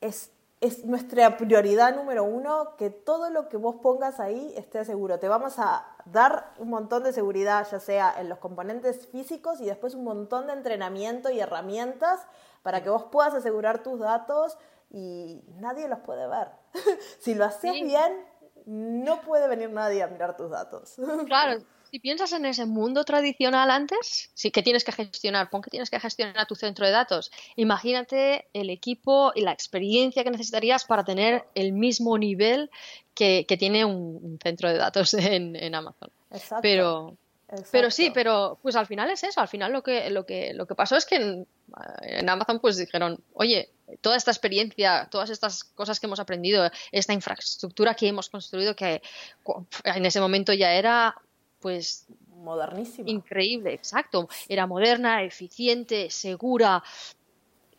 es, 0.00 0.30
es 0.60 0.84
nuestra 0.84 1.36
prioridad 1.36 1.96
número 1.96 2.24
uno 2.24 2.76
que 2.76 2.90
todo 2.90 3.30
lo 3.30 3.48
que 3.48 3.56
vos 3.56 3.76
pongas 3.82 4.20
ahí 4.20 4.54
esté 4.56 4.84
seguro. 4.84 5.18
Te 5.18 5.28
vamos 5.28 5.58
a 5.58 5.84
dar 6.04 6.52
un 6.58 6.70
montón 6.70 7.02
de 7.02 7.12
seguridad, 7.12 7.66
ya 7.70 7.80
sea 7.80 8.14
en 8.20 8.28
los 8.28 8.38
componentes 8.38 9.06
físicos 9.08 9.60
y 9.60 9.66
después 9.66 9.94
un 9.94 10.04
montón 10.04 10.46
de 10.46 10.52
entrenamiento 10.52 11.30
y 11.30 11.40
herramientas 11.40 12.20
para 12.62 12.82
que 12.82 12.90
vos 12.90 13.04
puedas 13.10 13.34
asegurar 13.34 13.82
tus 13.82 13.98
datos 13.98 14.56
y 14.90 15.42
nadie 15.56 15.88
los 15.88 15.98
puede 16.00 16.28
ver. 16.28 16.48
si 17.18 17.34
lo 17.34 17.44
haces 17.44 17.72
bien, 17.72 18.26
no 18.66 19.20
puede 19.22 19.48
venir 19.48 19.70
nadie 19.70 20.02
a 20.02 20.06
mirar 20.06 20.36
tus 20.36 20.50
datos. 20.50 20.94
Claro, 21.26 21.62
si 21.90 22.00
piensas 22.00 22.32
en 22.32 22.44
ese 22.44 22.66
mundo 22.66 23.04
tradicional 23.04 23.70
antes, 23.70 24.30
sí 24.34 24.50
que 24.50 24.62
tienes 24.62 24.84
que 24.84 24.92
gestionar, 24.92 25.48
pon 25.50 25.62
que 25.62 25.70
tienes 25.70 25.90
que 25.90 26.00
gestionar 26.00 26.46
tu 26.46 26.54
centro 26.54 26.84
de 26.84 26.92
datos. 26.92 27.30
Imagínate 27.56 28.48
el 28.52 28.70
equipo 28.70 29.32
y 29.34 29.42
la 29.42 29.52
experiencia 29.52 30.24
que 30.24 30.30
necesitarías 30.30 30.84
para 30.84 31.04
tener 31.04 31.44
el 31.54 31.72
mismo 31.72 32.18
nivel 32.18 32.70
que, 33.14 33.46
tiene 33.58 33.84
un, 33.84 34.38
centro 34.42 34.70
de 34.70 34.78
datos 34.78 35.14
en, 35.14 35.74
Amazon. 35.74 36.10
Exacto. 36.32 36.62
Pero, 36.62 37.16
Pero 37.70 37.90
sí, 37.90 38.10
pero 38.12 38.58
pues 38.60 38.74
al 38.74 38.86
final 38.86 39.10
es 39.10 39.22
eso. 39.22 39.40
Al 39.40 39.48
final 39.48 39.72
lo 39.72 39.82
que, 39.82 40.10
lo 40.10 40.26
que, 40.26 40.52
lo 40.54 40.66
que 40.66 40.74
pasó 40.74 40.96
es 40.96 41.06
que 41.06 41.16
en, 41.16 41.46
en 42.02 42.28
Amazon 42.28 42.58
pues 42.58 42.76
dijeron, 42.76 43.22
oye, 43.34 43.68
toda 44.00 44.16
esta 44.16 44.30
experiencia, 44.30 45.08
todas 45.10 45.30
estas 45.30 45.64
cosas 45.64 46.00
que 46.00 46.06
hemos 46.06 46.20
aprendido, 46.20 46.70
esta 46.92 47.12
infraestructura 47.12 47.94
que 47.94 48.08
hemos 48.08 48.28
construido, 48.28 48.74
que 48.74 49.02
en 49.84 50.06
ese 50.06 50.20
momento 50.20 50.52
ya 50.52 50.72
era, 50.72 51.14
pues, 51.60 52.06
modernísima. 52.28 53.08
Increíble, 53.08 53.72
exacto. 53.72 54.28
Era 54.48 54.66
moderna, 54.66 55.22
eficiente, 55.22 56.10
segura. 56.10 56.82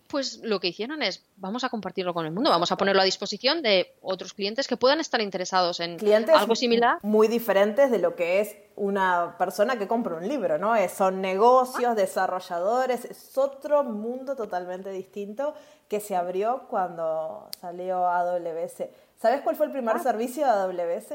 Pues 0.08 0.40
lo 0.44 0.60
que 0.60 0.68
hicieron 0.68 1.02
es, 1.02 1.24
vamos 1.38 1.64
a 1.64 1.70
compartirlo 1.70 2.14
con 2.14 2.26
el 2.26 2.32
mundo, 2.32 2.50
vamos 2.50 2.72
a 2.72 2.78
ponerlo 2.78 3.02
a 3.02 3.06
disposición 3.06 3.62
de 3.62 3.96
otros 4.02 4.34
clientes 4.34 4.68
que 4.68 4.78
puedan 4.78 5.00
estar 5.00 5.22
interesados 5.22 5.80
en 5.80 5.98
algo 6.34 6.56
similar. 6.56 7.00
Muy 7.02 7.28
diferentes 7.28 7.92
de 7.92 8.00
lo 8.00 8.16
que 8.16 8.42
es 8.42 8.56
una 8.76 9.36
persona 9.38 9.78
que 9.78 9.88
compra 9.88 10.16
un 10.16 10.28
libro, 10.28 10.58
¿no? 10.58 10.76
son 10.90 11.22
negocios, 11.22 11.96
desarrolladores, 11.96 13.06
es 13.06 13.38
otro 13.38 13.84
mundo 13.84 14.36
totalmente 14.36 14.92
distinto 14.92 15.54
que 15.88 16.00
se 16.00 16.16
abrió 16.16 16.68
cuando 16.70 17.50
salió 17.60 18.08
AWS. 18.08 18.84
¿Sabes 19.20 19.42
cuál 19.42 19.56
fue 19.56 19.68
el 19.68 19.72
primer 19.72 19.96
ah. 19.96 20.00
servicio 20.00 20.46
de 20.46 20.52
AWS? 20.52 21.14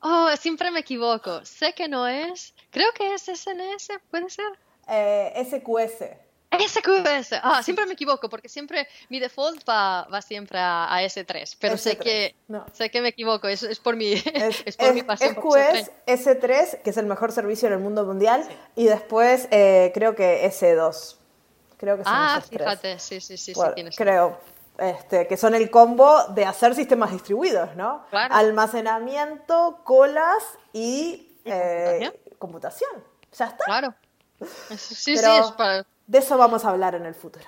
Oh, 0.00 0.28
siempre 0.38 0.70
me 0.70 0.80
equivoco. 0.80 1.44
Sé 1.44 1.72
que 1.74 1.88
no 1.88 2.06
es. 2.06 2.54
Creo 2.70 2.92
que 2.92 3.14
es 3.14 3.22
SNS, 3.22 4.00
¿puede 4.10 4.30
ser? 4.30 4.46
Eh, 4.88 5.44
SQS. 5.44 6.27
SQS. 6.68 7.34
Ah, 7.42 7.62
siempre 7.62 7.86
me 7.86 7.92
equivoco 7.92 8.28
porque 8.28 8.48
siempre 8.48 8.88
mi 9.08 9.20
default 9.20 9.68
va, 9.68 10.06
va 10.12 10.22
siempre 10.22 10.58
a, 10.58 10.88
S3, 11.02 11.56
pero 11.60 11.76
sé 11.76 11.96
que 11.98 12.34
sé 12.72 12.90
que 12.90 13.00
me 13.00 13.08
equivoco, 13.08 13.48
es, 13.48 13.62
es 13.62 13.78
por 13.78 13.96
mi 13.96 14.12
es, 14.12 14.76
por 14.78 14.94
mi 14.94 15.02
pasión. 15.02 15.34
SQS, 15.34 15.90
S3, 16.06 16.82
que 16.82 16.90
es 16.90 16.96
el 16.96 17.06
mejor 17.06 17.32
servicio 17.32 17.68
en 17.68 17.74
el 17.74 17.80
mundo 17.80 18.04
mundial, 18.04 18.48
y 18.74 18.86
después 18.86 19.48
eh, 19.50 19.90
creo 19.94 20.14
que 20.14 20.46
S2. 20.48 21.16
Creo 21.76 21.96
que 21.96 22.04
son 22.04 22.12
ah, 22.14 22.42
fíjate, 22.48 22.98
sí, 22.98 23.20
sí, 23.20 23.36
sí, 23.36 23.54
sí 23.54 23.60
creo. 23.96 24.40
Este, 24.78 25.26
que 25.26 25.36
son 25.36 25.56
el 25.56 25.70
combo 25.70 26.24
de 26.28 26.44
hacer 26.44 26.74
sistemas 26.74 27.10
distribuidos, 27.10 27.74
¿no? 27.74 28.04
Almacenamiento, 28.12 29.80
colas 29.84 30.42
y, 30.72 31.36
eh, 31.44 32.12
computación? 32.38 32.90
Ya 33.36 33.46
está. 33.46 33.64
Claro. 33.64 33.94
Sí, 34.76 35.16
sí, 35.16 35.24
es 35.26 35.50
para... 35.56 35.84
De 36.08 36.18
eso 36.18 36.38
vamos 36.38 36.64
a 36.64 36.70
hablar 36.70 36.94
en 36.94 37.04
el 37.04 37.14
futuro. 37.14 37.44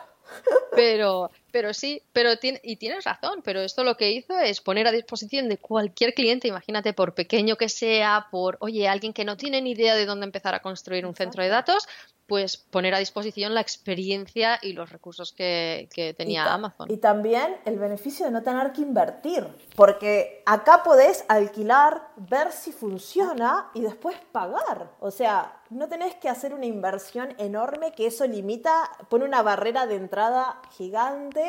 Pero, 0.74 1.30
pero 1.52 1.74
sí, 1.74 2.02
pero 2.12 2.38
tiene, 2.38 2.60
y 2.62 2.76
tienes 2.76 3.04
razón, 3.04 3.42
pero 3.42 3.60
esto 3.60 3.84
lo 3.84 3.96
que 3.96 4.10
hizo 4.12 4.38
es 4.38 4.60
poner 4.60 4.86
a 4.86 4.92
disposición 4.92 5.48
de 5.48 5.58
cualquier 5.58 6.14
cliente, 6.14 6.48
imagínate, 6.48 6.92
por 6.92 7.14
pequeño 7.14 7.56
que 7.56 7.68
sea, 7.68 8.26
por, 8.30 8.56
oye, 8.60 8.88
alguien 8.88 9.12
que 9.12 9.24
no 9.24 9.36
tiene 9.36 9.62
ni 9.62 9.72
idea 9.72 9.94
de 9.94 10.06
dónde 10.06 10.26
empezar 10.26 10.54
a 10.54 10.60
construir 10.60 11.06
un 11.06 11.14
centro 11.14 11.42
de 11.42 11.48
datos, 11.48 11.86
pues 12.30 12.56
poner 12.56 12.94
a 12.94 13.00
disposición 13.00 13.54
la 13.54 13.60
experiencia 13.60 14.60
y 14.62 14.72
los 14.72 14.90
recursos 14.90 15.32
que, 15.32 15.88
tenía 16.16 16.54
Amazon. 16.54 16.88
Y 16.88 16.98
también 16.98 17.56
el 17.64 17.76
beneficio 17.76 18.24
de 18.24 18.30
no 18.30 18.44
tener 18.44 18.70
que 18.70 18.82
invertir, 18.82 19.48
porque 19.74 20.40
acá 20.46 20.84
podés 20.84 21.24
alquilar, 21.26 22.02
ver 22.16 22.52
si 22.52 22.70
funciona 22.70 23.72
y 23.74 23.80
después 23.80 24.16
pagar. 24.30 24.92
O 25.00 25.10
sea, 25.10 25.60
no 25.70 25.88
tenés 25.88 26.14
que 26.14 26.28
hacer 26.28 26.54
una 26.54 26.66
inversión 26.66 27.34
enorme 27.38 27.90
que 27.96 28.06
eso 28.06 28.24
limita, 28.28 28.88
pone 29.08 29.24
una 29.24 29.42
barrera 29.42 29.88
de 29.88 29.96
entrada 29.96 30.62
gigante. 30.76 31.39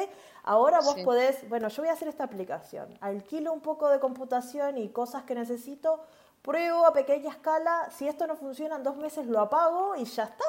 Ahora 0.44 0.80
vos 0.82 0.96
podés, 1.04 1.48
bueno, 1.50 1.68
yo 1.68 1.84
voy 1.84 1.90
a 1.90 1.94
hacer 1.94 2.08
esta 2.08 2.24
aplicación, 2.24 2.98
alquilo 3.00 3.54
un 3.54 3.62
poco 3.62 3.90
de 3.90 4.00
computación 4.00 4.78
y 4.78 4.90
cosas 4.90 5.24
que 5.24 5.36
necesito, 5.36 6.04
pruebo 6.42 6.86
a 6.86 6.94
pequeña 6.94 7.30
escala, 7.30 7.90
si 7.96 8.08
esto 8.08 8.26
no 8.26 8.36
funciona 8.36 8.76
en 8.76 8.84
dos 8.84 8.98
meses 8.98 9.28
lo 9.28 9.40
apago 9.40 9.96
y 9.96 10.06
ya 10.06 10.24
está. 10.24 10.46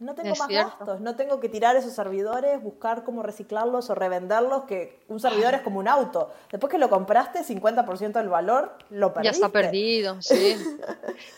No 0.00 0.14
tengo 0.14 0.34
más 0.34 0.48
gastos, 0.48 1.00
no 1.00 1.14
tengo 1.14 1.38
que 1.38 1.48
tirar 1.48 1.76
esos 1.76 1.92
servidores, 1.92 2.60
buscar 2.60 3.04
cómo 3.04 3.22
reciclarlos 3.22 3.90
o 3.90 3.94
revenderlos, 3.94 4.64
que 4.64 5.00
un 5.08 5.20
servidor 5.20 5.54
es 5.54 5.60
como 5.60 5.78
un 5.78 5.86
auto. 5.86 6.32
Después 6.50 6.70
que 6.70 6.78
lo 6.78 6.90
compraste, 6.90 7.44
50% 7.44 8.12
del 8.12 8.28
valor 8.28 8.76
lo 8.90 9.14
perdiste. 9.14 9.38
Ya 9.38 9.46
está 9.46 9.48
perdido, 9.50 10.16
sí. 10.20 10.56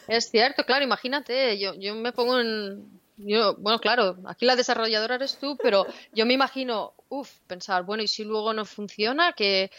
es 0.08 0.30
cierto, 0.30 0.64
claro, 0.64 0.84
imagínate, 0.84 1.58
yo, 1.58 1.74
yo 1.74 1.94
me 1.94 2.12
pongo 2.12 2.40
en... 2.40 2.96
Yo, 3.18 3.56
bueno, 3.56 3.78
claro, 3.78 4.16
aquí 4.26 4.44
la 4.44 4.56
desarrolladora 4.56 5.14
eres 5.14 5.36
tú, 5.38 5.56
pero 5.62 5.86
yo 6.12 6.26
me 6.26 6.34
imagino, 6.34 6.92
uff, 7.08 7.38
pensar, 7.46 7.84
bueno, 7.84 8.02
y 8.02 8.08
si 8.08 8.24
luego 8.24 8.52
no 8.52 8.64
funciona, 8.64 9.32
¿qué, 9.32 9.70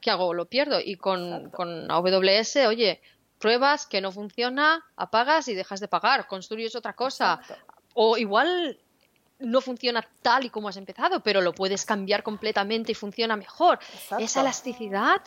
qué 0.00 0.10
hago? 0.10 0.34
Lo 0.34 0.46
pierdo. 0.46 0.80
Y 0.80 0.96
con, 0.96 1.50
con 1.50 1.90
AWS, 1.90 2.66
oye, 2.68 3.00
pruebas 3.38 3.86
que 3.86 4.00
no 4.00 4.12
funciona, 4.12 4.84
apagas 4.96 5.48
y 5.48 5.54
dejas 5.54 5.80
de 5.80 5.88
pagar, 5.88 6.26
construyes 6.26 6.76
otra 6.76 6.94
cosa. 6.94 7.40
O 7.94 8.16
igual 8.16 8.78
no 9.42 9.60
funciona 9.60 10.06
tal 10.22 10.44
y 10.44 10.50
como 10.50 10.68
has 10.68 10.76
empezado, 10.76 11.20
pero 11.20 11.40
lo 11.40 11.52
puedes 11.52 11.84
cambiar 11.84 12.22
completamente 12.22 12.92
y 12.92 12.94
funciona 12.94 13.36
mejor. 13.36 13.78
Esa 14.18 14.40
elasticidad, 14.40 15.20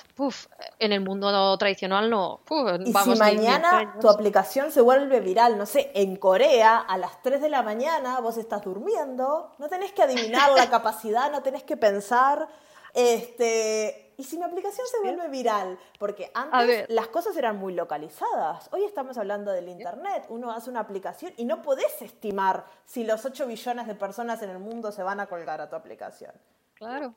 en 0.80 0.92
el 0.92 1.02
mundo 1.02 1.58
tradicional 1.58 2.10
no. 2.10 2.42
y 2.84 2.94
si 2.94 3.16
mañana 3.20 3.98
tu 4.00 4.10
aplicación 4.10 4.72
se 4.72 4.82
vuelve 4.82 5.20
viral, 5.20 5.58
no 5.58 5.66
sé, 5.66 5.92
en 5.94 6.16
Corea 6.16 6.78
a 6.78 6.98
las 6.98 7.22
3 7.22 7.42
de 7.42 7.50
la 7.50 7.62
mañana 7.62 8.20
vos 8.20 8.38
estás 8.38 8.64
durmiendo, 8.64 9.52
no 9.58 9.68
tenés 9.68 9.92
que 9.92 10.04
adivinar 10.04 10.52
la 10.54 10.70
capacidad, 10.70 11.32
no 11.32 11.42
tenés 11.42 11.64
que 11.64 11.78
pensar, 11.78 12.48
este, 12.94 14.05
¿y 14.18 14.24
si 14.24 14.38
mi 14.38 14.44
aplicación 14.44 14.86
se 14.88 15.00
vuelve 15.00 15.28
viral? 15.30 15.78
Porque 16.00 16.32
antes 16.34 16.86
las 16.90 17.08
cosas 17.08 17.36
eran 17.38 17.58
muy 17.58 17.74
localizadas. 17.74 18.70
Hoy 18.72 18.84
estamos 18.84 19.18
hablando 19.18 19.52
del 19.52 19.70
Internet. 19.70 20.26
Uno 20.30 20.52
hace 20.52 20.70
una 20.70 20.82
aplicación 20.82 21.34
y 21.38 21.46
no 21.46 21.62
podés 21.62 22.02
estimar 22.02 22.66
si 22.86 23.04
los 23.04 23.26
8 23.26 23.48
billones 23.48 23.88
de 23.88 23.96
personas 23.96 24.42
en 24.42 24.50
el 24.50 24.60
mundo 24.60 24.92
se 24.92 25.04
van 25.04 25.20
a 25.20 25.28
colgar 25.28 25.62
a 25.62 25.70
tu 25.70 25.76
aplicación. 25.76 26.32
Claro. 26.74 27.16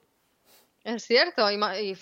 Es 0.85 1.05
cierto, 1.05 1.51
y, 1.51 1.93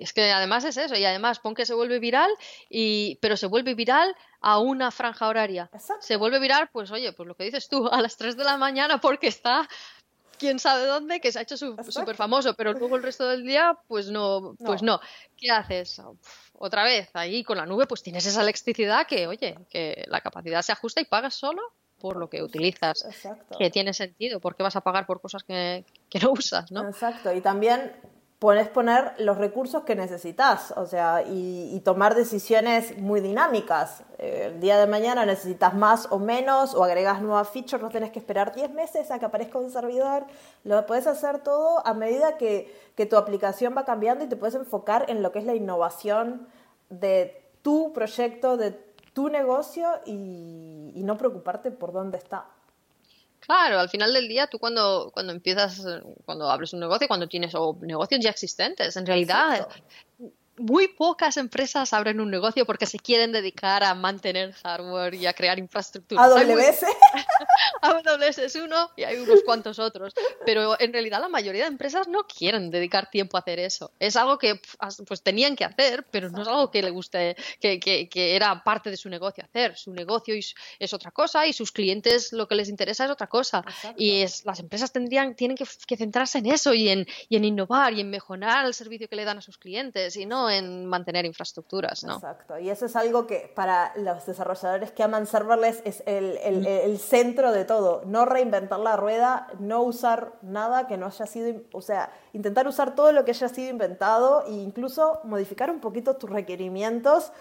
es 0.00 0.12
que 0.12 0.32
además 0.32 0.64
es 0.64 0.76
eso, 0.76 0.96
y 0.96 1.04
además 1.04 1.38
pon 1.38 1.54
que 1.54 1.64
se 1.64 1.74
vuelve 1.74 2.00
viral, 2.00 2.30
y, 2.68 3.18
pero 3.22 3.36
se 3.36 3.46
vuelve 3.46 3.74
viral 3.74 4.14
a 4.40 4.58
una 4.58 4.90
franja 4.90 5.28
horaria. 5.28 5.70
Se 6.00 6.16
vuelve 6.16 6.40
viral, 6.40 6.68
pues 6.72 6.90
oye, 6.90 7.12
pues 7.12 7.26
lo 7.26 7.34
que 7.34 7.44
dices 7.44 7.68
tú, 7.68 7.88
a 7.88 8.02
las 8.02 8.16
3 8.16 8.36
de 8.36 8.44
la 8.44 8.56
mañana 8.56 9.00
porque 9.00 9.28
está 9.28 9.68
quién 10.38 10.58
sabe 10.58 10.86
dónde, 10.86 11.20
que 11.20 11.32
se 11.32 11.38
ha 11.38 11.42
hecho 11.42 11.56
súper 11.56 12.16
famoso, 12.16 12.54
pero 12.54 12.72
luego 12.72 12.96
el 12.96 13.02
resto 13.02 13.28
del 13.28 13.44
día, 13.44 13.76
pues 13.86 14.10
no, 14.10 14.54
pues 14.64 14.82
no. 14.82 15.00
¿Qué 15.36 15.50
haces? 15.50 16.00
Otra 16.52 16.84
vez, 16.84 17.10
ahí 17.14 17.44
con 17.44 17.58
la 17.58 17.66
nube, 17.66 17.86
pues 17.86 18.02
tienes 18.02 18.24
esa 18.26 18.42
electricidad 18.42 19.06
que, 19.06 19.26
oye, 19.26 19.58
que 19.70 20.04
la 20.08 20.20
capacidad 20.20 20.62
se 20.62 20.72
ajusta 20.72 21.00
y 21.00 21.04
pagas 21.04 21.34
solo 21.34 21.62
por 22.00 22.16
lo 22.16 22.28
que 22.28 22.42
utilizas. 22.42 23.06
Que 23.58 23.70
tiene 23.70 23.92
sentido, 23.92 24.40
porque 24.40 24.62
vas 24.62 24.76
a 24.76 24.80
pagar 24.80 25.06
por 25.06 25.20
cosas 25.20 25.42
que, 25.42 25.84
que 26.08 26.20
no 26.20 26.32
usas, 26.32 26.70
¿no? 26.70 26.88
Exacto. 26.88 27.32
Y 27.32 27.40
también 27.40 27.92
puedes 28.38 28.68
poner 28.68 29.14
los 29.18 29.36
recursos 29.36 29.82
que 29.82 29.96
necesitas, 29.96 30.72
o 30.76 30.86
sea, 30.86 31.22
y, 31.26 31.80
tomar 31.84 32.14
decisiones 32.14 32.96
muy 32.98 33.20
dinámicas. 33.20 34.02
Eh, 34.18 34.50
el 34.52 34.60
día 34.60 34.78
de 34.78 34.86
mañana 34.86 35.24
necesitas 35.26 35.74
más 35.74 36.06
o 36.10 36.18
menos, 36.18 36.74
o 36.74 36.84
agregas 36.84 37.20
nuevas 37.20 37.48
features, 37.48 37.82
no 37.82 37.88
tienes 37.88 38.10
que 38.12 38.18
esperar 38.18 38.54
10 38.54 38.72
meses 38.72 39.10
a 39.10 39.18
que 39.18 39.24
aparezca 39.24 39.58
un 39.58 39.70
servidor. 39.70 40.24
Lo 40.64 40.86
puedes 40.86 41.06
hacer 41.06 41.40
todo 41.40 41.84
a 41.86 41.94
medida 41.94 42.36
que, 42.36 42.72
que 42.94 43.06
tu 43.06 43.16
aplicación 43.16 43.74
va 43.76 43.84
cambiando 43.84 44.24
y 44.24 44.28
te 44.28 44.36
puedes 44.36 44.54
enfocar 44.54 45.06
en 45.08 45.22
lo 45.22 45.32
que 45.32 45.40
es 45.40 45.44
la 45.44 45.54
innovación 45.54 46.46
de 46.90 47.42
tu 47.62 47.92
proyecto, 47.92 48.56
de 48.56 48.72
tu 49.14 49.30
negocio 49.30 49.88
y, 50.06 50.92
y 50.94 51.02
no 51.02 51.16
preocuparte 51.16 51.70
por 51.70 51.92
dónde 51.92 52.18
está. 52.18 52.46
Claro, 53.40 53.78
al 53.78 53.88
final 53.88 54.12
del 54.12 54.28
día, 54.28 54.46
tú 54.46 54.58
cuando, 54.58 55.10
cuando 55.12 55.32
empiezas, 55.32 55.82
cuando 56.24 56.50
abres 56.50 56.72
un 56.72 56.80
negocio, 56.80 57.08
cuando 57.08 57.28
tienes 57.28 57.54
o 57.54 57.78
negocios 57.80 58.20
ya 58.22 58.30
existentes, 58.30 58.96
en 58.96 59.06
realidad 59.06 59.68
muy 60.58 60.88
pocas 60.88 61.36
empresas 61.36 61.92
abren 61.92 62.20
un 62.20 62.30
negocio 62.30 62.66
porque 62.66 62.86
se 62.86 62.98
quieren 62.98 63.32
dedicar 63.32 63.84
a 63.84 63.94
mantener 63.94 64.52
hardware 64.52 65.14
y 65.14 65.26
a 65.26 65.32
crear 65.32 65.58
infraestructura. 65.58 66.22
AWS. 66.24 66.84
AWS 67.82 68.38
es 68.38 68.54
uno 68.56 68.90
y 68.96 69.04
hay 69.04 69.18
unos 69.18 69.42
cuantos 69.44 69.78
otros. 69.78 70.14
Pero 70.44 70.78
en 70.80 70.92
realidad 70.92 71.20
la 71.20 71.28
mayoría 71.28 71.64
de 71.64 71.68
empresas 71.68 72.08
no 72.08 72.26
quieren 72.26 72.70
dedicar 72.70 73.10
tiempo 73.10 73.36
a 73.36 73.40
hacer 73.40 73.58
eso. 73.58 73.92
Es 73.98 74.16
algo 74.16 74.38
que 74.38 74.60
pues 75.06 75.22
tenían 75.22 75.56
que 75.56 75.64
hacer, 75.64 76.04
pero 76.10 76.30
no 76.30 76.42
es 76.42 76.48
algo 76.48 76.70
que 76.70 76.82
le 76.82 76.90
guste, 76.90 77.36
que, 77.60 77.78
que, 77.78 78.08
que 78.08 78.36
era 78.36 78.62
parte 78.64 78.90
de 78.90 78.96
su 78.96 79.08
negocio 79.08 79.44
hacer. 79.44 79.76
Su 79.76 79.92
negocio 79.92 80.34
es, 80.78 80.92
otra 80.92 81.10
cosa 81.10 81.46
y 81.46 81.52
sus 81.52 81.72
clientes 81.72 82.32
lo 82.32 82.48
que 82.48 82.54
les 82.54 82.68
interesa 82.68 83.04
es 83.04 83.10
otra 83.10 83.26
cosa. 83.26 83.64
Y 83.96 84.22
es, 84.22 84.44
las 84.44 84.60
empresas 84.60 84.92
tendrían, 84.92 85.34
tienen 85.34 85.56
que, 85.56 85.66
que, 85.86 85.96
centrarse 85.96 86.38
en 86.38 86.46
eso 86.46 86.74
y 86.74 86.88
en, 86.88 87.06
y 87.28 87.36
en 87.36 87.44
innovar 87.44 87.92
y 87.92 88.00
en 88.00 88.10
mejorar 88.10 88.66
el 88.66 88.74
servicio 88.74 89.08
que 89.08 89.16
le 89.16 89.24
dan 89.24 89.38
a 89.38 89.42
sus 89.42 89.58
clientes 89.58 90.16
y 90.16 90.26
no 90.26 90.47
en 90.50 90.86
mantener 90.86 91.24
infraestructuras, 91.24 92.04
¿no? 92.04 92.14
Exacto, 92.14 92.58
y 92.58 92.70
eso 92.70 92.86
es 92.86 92.96
algo 92.96 93.26
que 93.26 93.52
para 93.54 93.92
los 93.96 94.26
desarrolladores 94.26 94.90
que 94.92 95.02
aman 95.02 95.26
serverless 95.26 95.82
es 95.84 96.02
el, 96.06 96.38
el, 96.38 96.66
el, 96.66 96.98
centro 96.98 97.52
de 97.52 97.64
todo, 97.64 98.02
no 98.06 98.24
reinventar 98.24 98.80
la 98.80 98.96
rueda, 98.96 99.48
no 99.58 99.82
usar 99.82 100.32
nada 100.42 100.86
que 100.86 100.96
no 100.96 101.06
haya 101.06 101.26
sido, 101.26 101.60
o 101.72 101.82
sea, 101.82 102.10
intentar 102.32 102.66
usar 102.66 102.94
todo 102.94 103.12
lo 103.12 103.24
que 103.24 103.32
haya 103.32 103.48
sido 103.48 103.70
inventado 103.70 104.44
e 104.46 104.52
incluso 104.52 105.20
modificar 105.24 105.70
un 105.70 105.80
poquito 105.80 106.16
tus 106.16 106.30
requerimientos 106.30 107.32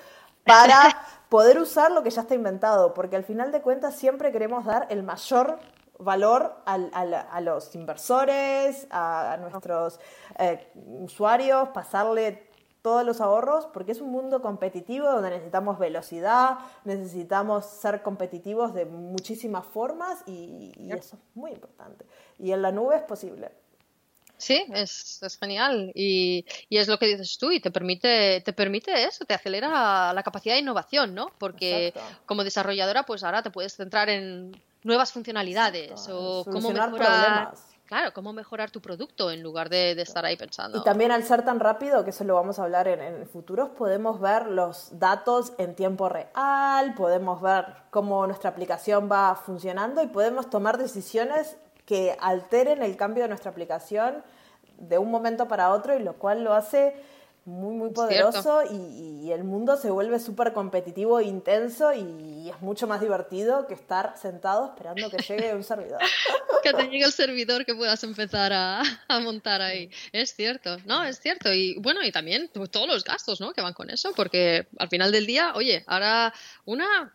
para 0.44 0.80
poder 1.30 1.60
usar 1.60 1.92
lo 1.92 2.04
que 2.04 2.10
ya 2.10 2.22
está 2.22 2.36
inventado, 2.36 2.94
porque 2.94 3.16
al 3.16 3.24
final 3.24 3.52
de 3.52 3.62
cuentas 3.62 3.96
siempre 3.96 4.32
queremos 4.32 4.66
dar 4.66 4.88
el 4.90 5.04
mayor 5.04 5.60
valor 6.00 6.56
al, 6.66 6.92
a 6.94 7.42
los 7.42 7.74
inversores, 7.76 8.88
a, 8.90 9.38
nuestros 9.40 10.00
eh, 10.38 10.72
usuarios, 10.76 11.70
pasarle 11.70 12.47
todos 12.88 13.06
los 13.06 13.20
ahorros 13.20 13.66
porque 13.74 13.92
es 13.92 14.00
un 14.00 14.12
mundo 14.12 14.42
competitivo 14.42 15.12
donde 15.12 15.30
necesitamos 15.30 15.78
velocidad, 15.78 16.60
necesitamos 16.86 17.66
ser 17.66 18.02
competitivos 18.02 18.74
de 18.74 18.86
muchísimas 18.86 19.66
formas 19.66 20.24
y, 20.26 20.72
eso 20.90 21.18
es 21.18 21.22
muy 21.36 21.52
importante. 21.52 22.06
Y 22.40 22.54
en 22.54 22.62
la 22.62 22.72
nube 22.72 22.96
es 22.96 23.02
posible. 23.02 23.52
Sí, 24.38 24.66
es, 24.74 25.20
genial 25.38 25.92
y, 25.96 26.46
es 26.70 26.88
lo 26.88 26.98
que 26.98 27.08
dices 27.08 27.38
tú 27.38 27.52
y 27.52 27.60
te 27.60 27.72
permite, 27.72 28.40
te 28.40 28.54
permite 28.54 29.04
eso, 29.04 29.26
te 29.26 29.34
acelera 29.34 30.14
la 30.14 30.24
capacidad 30.24 30.56
de 30.56 30.62
innovación, 30.62 31.14
¿no? 31.14 31.34
Porque 31.38 31.94
como 32.26 32.46
desarrolladora 32.46 33.04
pues 33.04 33.22
ahora 33.22 33.44
te 33.44 33.52
puedes 33.52 33.76
centrar 33.76 34.08
en 34.08 34.56
nuevas 34.84 35.12
funcionalidades 35.12 36.08
o 36.10 36.46
cómo 36.46 36.72
mejorar... 36.72 37.54
Claro, 37.88 38.12
cómo 38.14 38.34
mejorar 38.34 38.70
tu 38.70 38.82
producto 38.82 39.32
en 39.32 39.42
lugar 39.42 39.70
de, 39.70 39.92
estar 40.02 40.26
ahí 40.26 40.36
pensando. 40.36 40.78
Y 40.78 40.84
también 40.84 41.12
al 41.12 41.24
ser 41.24 41.46
tan 41.46 41.60
rápido, 41.60 42.04
que 42.04 42.10
eso 42.10 42.26
lo 42.26 42.36
vamos 42.36 42.60
a 42.60 42.64
hablar 42.64 42.88
en, 42.90 43.02
en 43.02 43.28
futuros, 43.28 43.70
podemos 43.70 44.20
ver 44.20 44.48
los 44.48 45.00
datos 45.00 45.54
en 45.58 45.74
tiempo 45.74 46.10
real, 46.10 46.94
podemos 46.96 47.42
ver 47.42 47.66
cómo 47.90 48.28
nuestra 48.28 48.50
aplicación 48.50 49.10
va 49.10 49.36
funcionando 49.36 50.04
y 50.04 50.08
podemos 50.08 50.50
tomar 50.50 50.78
decisiones 50.78 51.56
que 51.86 52.18
alteren 52.20 52.84
el 52.84 52.98
cambio 52.98 53.24
de 53.24 53.30
nuestra 53.30 53.52
aplicación 53.52 54.22
de 54.78 54.98
un 54.98 55.10
momento 55.10 55.48
para 55.48 55.72
otro 55.72 55.96
y 55.96 56.04
lo 56.04 56.14
cual 56.18 56.44
lo 56.44 56.54
hace 56.54 56.94
muy, 57.48 57.76
muy 57.76 57.92
poderoso 57.92 58.62
y, 58.70 59.08
el 59.28 59.44
mundo 59.44 59.76
se 59.76 59.92
vuelve 59.92 60.20
súper 60.20 60.54
competitivo 60.54 61.20
e 61.20 61.26
intenso 61.26 61.94
y 61.94 62.50
es 62.50 62.62
mucho 62.62 62.88
más 62.88 63.02
divertido 63.02 63.68
que 63.68 63.74
estar 63.74 64.18
sentado 64.18 64.68
esperando 64.68 65.10
que 65.10 65.18
llegue 65.18 65.54
un 65.54 65.64
servidor. 65.66 66.00
que 66.64 66.72
te 66.72 66.84
llegue 66.84 67.04
el 67.04 67.12
servidor 67.12 67.66
que 67.66 67.76
puedas 67.76 68.02
empezar 68.06 68.54
a, 68.54 68.82
montar 69.22 69.62
ahí. 69.62 69.90
Es 70.14 70.34
cierto, 70.34 70.78
no, 70.86 71.04
es 71.04 71.20
cierto. 71.20 71.54
Y 71.54 71.78
bueno, 71.80 72.06
y 72.06 72.12
también 72.14 72.50
todos 72.72 72.88
los 72.88 73.04
gastos, 73.04 73.42
¿no? 73.42 73.52
Que 73.52 73.62
van 73.62 73.74
con 73.74 73.90
eso, 73.90 74.14
porque 74.14 74.68
al 74.80 74.88
final 74.88 75.12
del 75.12 75.26
día, 75.26 75.52
oye, 75.56 75.84
ahora 75.88 76.34
una, 76.64 77.14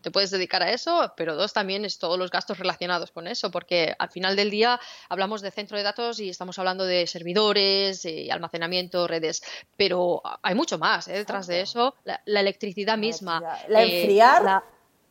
te 0.00 0.10
puedes 0.10 0.32
dedicar 0.32 0.64
a 0.64 0.72
eso, 0.72 1.12
pero 1.16 1.36
dos, 1.36 1.52
también 1.52 1.84
es 1.84 1.98
todos 1.98 2.18
los 2.18 2.32
gastos 2.32 2.58
relacionados 2.58 3.12
con 3.12 3.28
eso, 3.28 3.52
porque 3.52 3.94
al 3.96 4.10
final 4.10 4.34
del 4.34 4.50
día 4.50 4.80
hablamos 5.08 5.40
de 5.40 5.52
centro 5.52 5.76
de 5.76 5.84
datos 5.84 6.18
y 6.18 6.30
estamos 6.30 6.58
hablando 6.58 6.84
de 6.84 7.06
servidores, 7.06 8.04
y 8.04 8.28
almacenamiento, 8.30 9.06
redes 9.06 9.42
pero 9.76 10.22
hay 10.42 10.54
mucho 10.54 10.78
más 10.78 11.08
¿eh? 11.08 11.12
detrás 11.12 11.46
de 11.46 11.60
eso. 11.60 11.94
La, 12.04 12.20
electricidad 12.26 12.98
misma. 12.98 13.40
La 13.68 13.82
eh, 13.82 14.00
enfriar. 14.00 14.62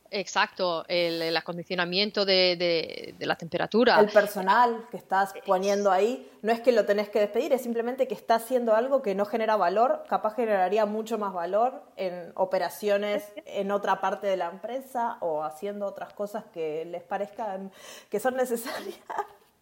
exacto, 0.10 0.86
el, 0.88 1.36
acondicionamiento 1.36 2.26
de, 2.26 3.16
la 3.20 3.36
temperatura. 3.36 4.00
El 4.00 4.10
personal 4.10 4.86
que 4.92 4.98
estás 4.98 5.34
poniendo 5.46 5.92
ahí, 5.92 6.30
no 6.42 6.52
es 6.52 6.62
que 6.62 6.72
lo 6.72 6.86
tenés 6.86 7.10
que 7.10 7.20
despedir, 7.20 7.54
es 7.54 7.62
simplemente 7.62 8.08
que 8.08 8.14
está 8.14 8.36
haciendo 8.36 8.76
algo 8.76 9.02
que 9.02 9.16
no 9.16 9.26
genera 9.26 9.56
valor, 9.56 10.04
capaz 10.08 10.36
generaría 10.36 10.86
mucho 10.86 11.18
más 11.18 11.34
valor 11.34 11.84
en 11.96 12.32
operaciones 12.36 13.32
en 13.46 13.72
otra 13.72 14.02
parte 14.02 14.28
de 14.28 14.38
la 14.38 14.50
empresa 14.50 15.18
o 15.22 15.44
haciendo 15.44 15.86
otras 15.86 16.14
cosas 16.14 16.46
que 16.54 16.86
les 16.86 17.04
parezcan 17.04 17.72
que 18.10 18.20
son 18.20 18.36
necesarias. 18.36 19.00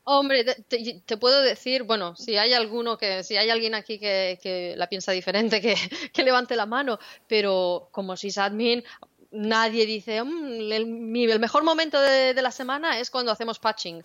Hombre, 0.08 0.44
te, 0.44 1.18
puedo 1.18 1.42
decir, 1.42 1.82
bueno, 1.82 2.16
si 2.16 2.38
hay 2.38 2.54
alguno 2.54 2.96
que, 2.96 3.24
si 3.24 3.38
hay 3.38 3.50
alguien 3.50 3.74
aquí 3.74 3.98
que, 3.98 4.76
la 4.78 4.88
piensa 4.88 5.12
diferente, 5.12 5.60
que, 6.14 6.24
levante 6.24 6.56
la 6.56 6.68
mano, 6.68 7.00
pero 7.28 7.90
como 7.92 8.16
sysadmin, 8.16 8.84
nadie 9.32 9.88
dice, 9.88 10.24
mm, 10.24 10.72
el, 10.72 11.40
mejor 11.40 11.64
momento 11.64 12.00
de, 12.00 12.40
la 12.40 12.52
semana 12.52 13.00
es 13.00 13.10
cuando 13.10 13.32
hacemos 13.32 13.58
patching. 13.58 14.04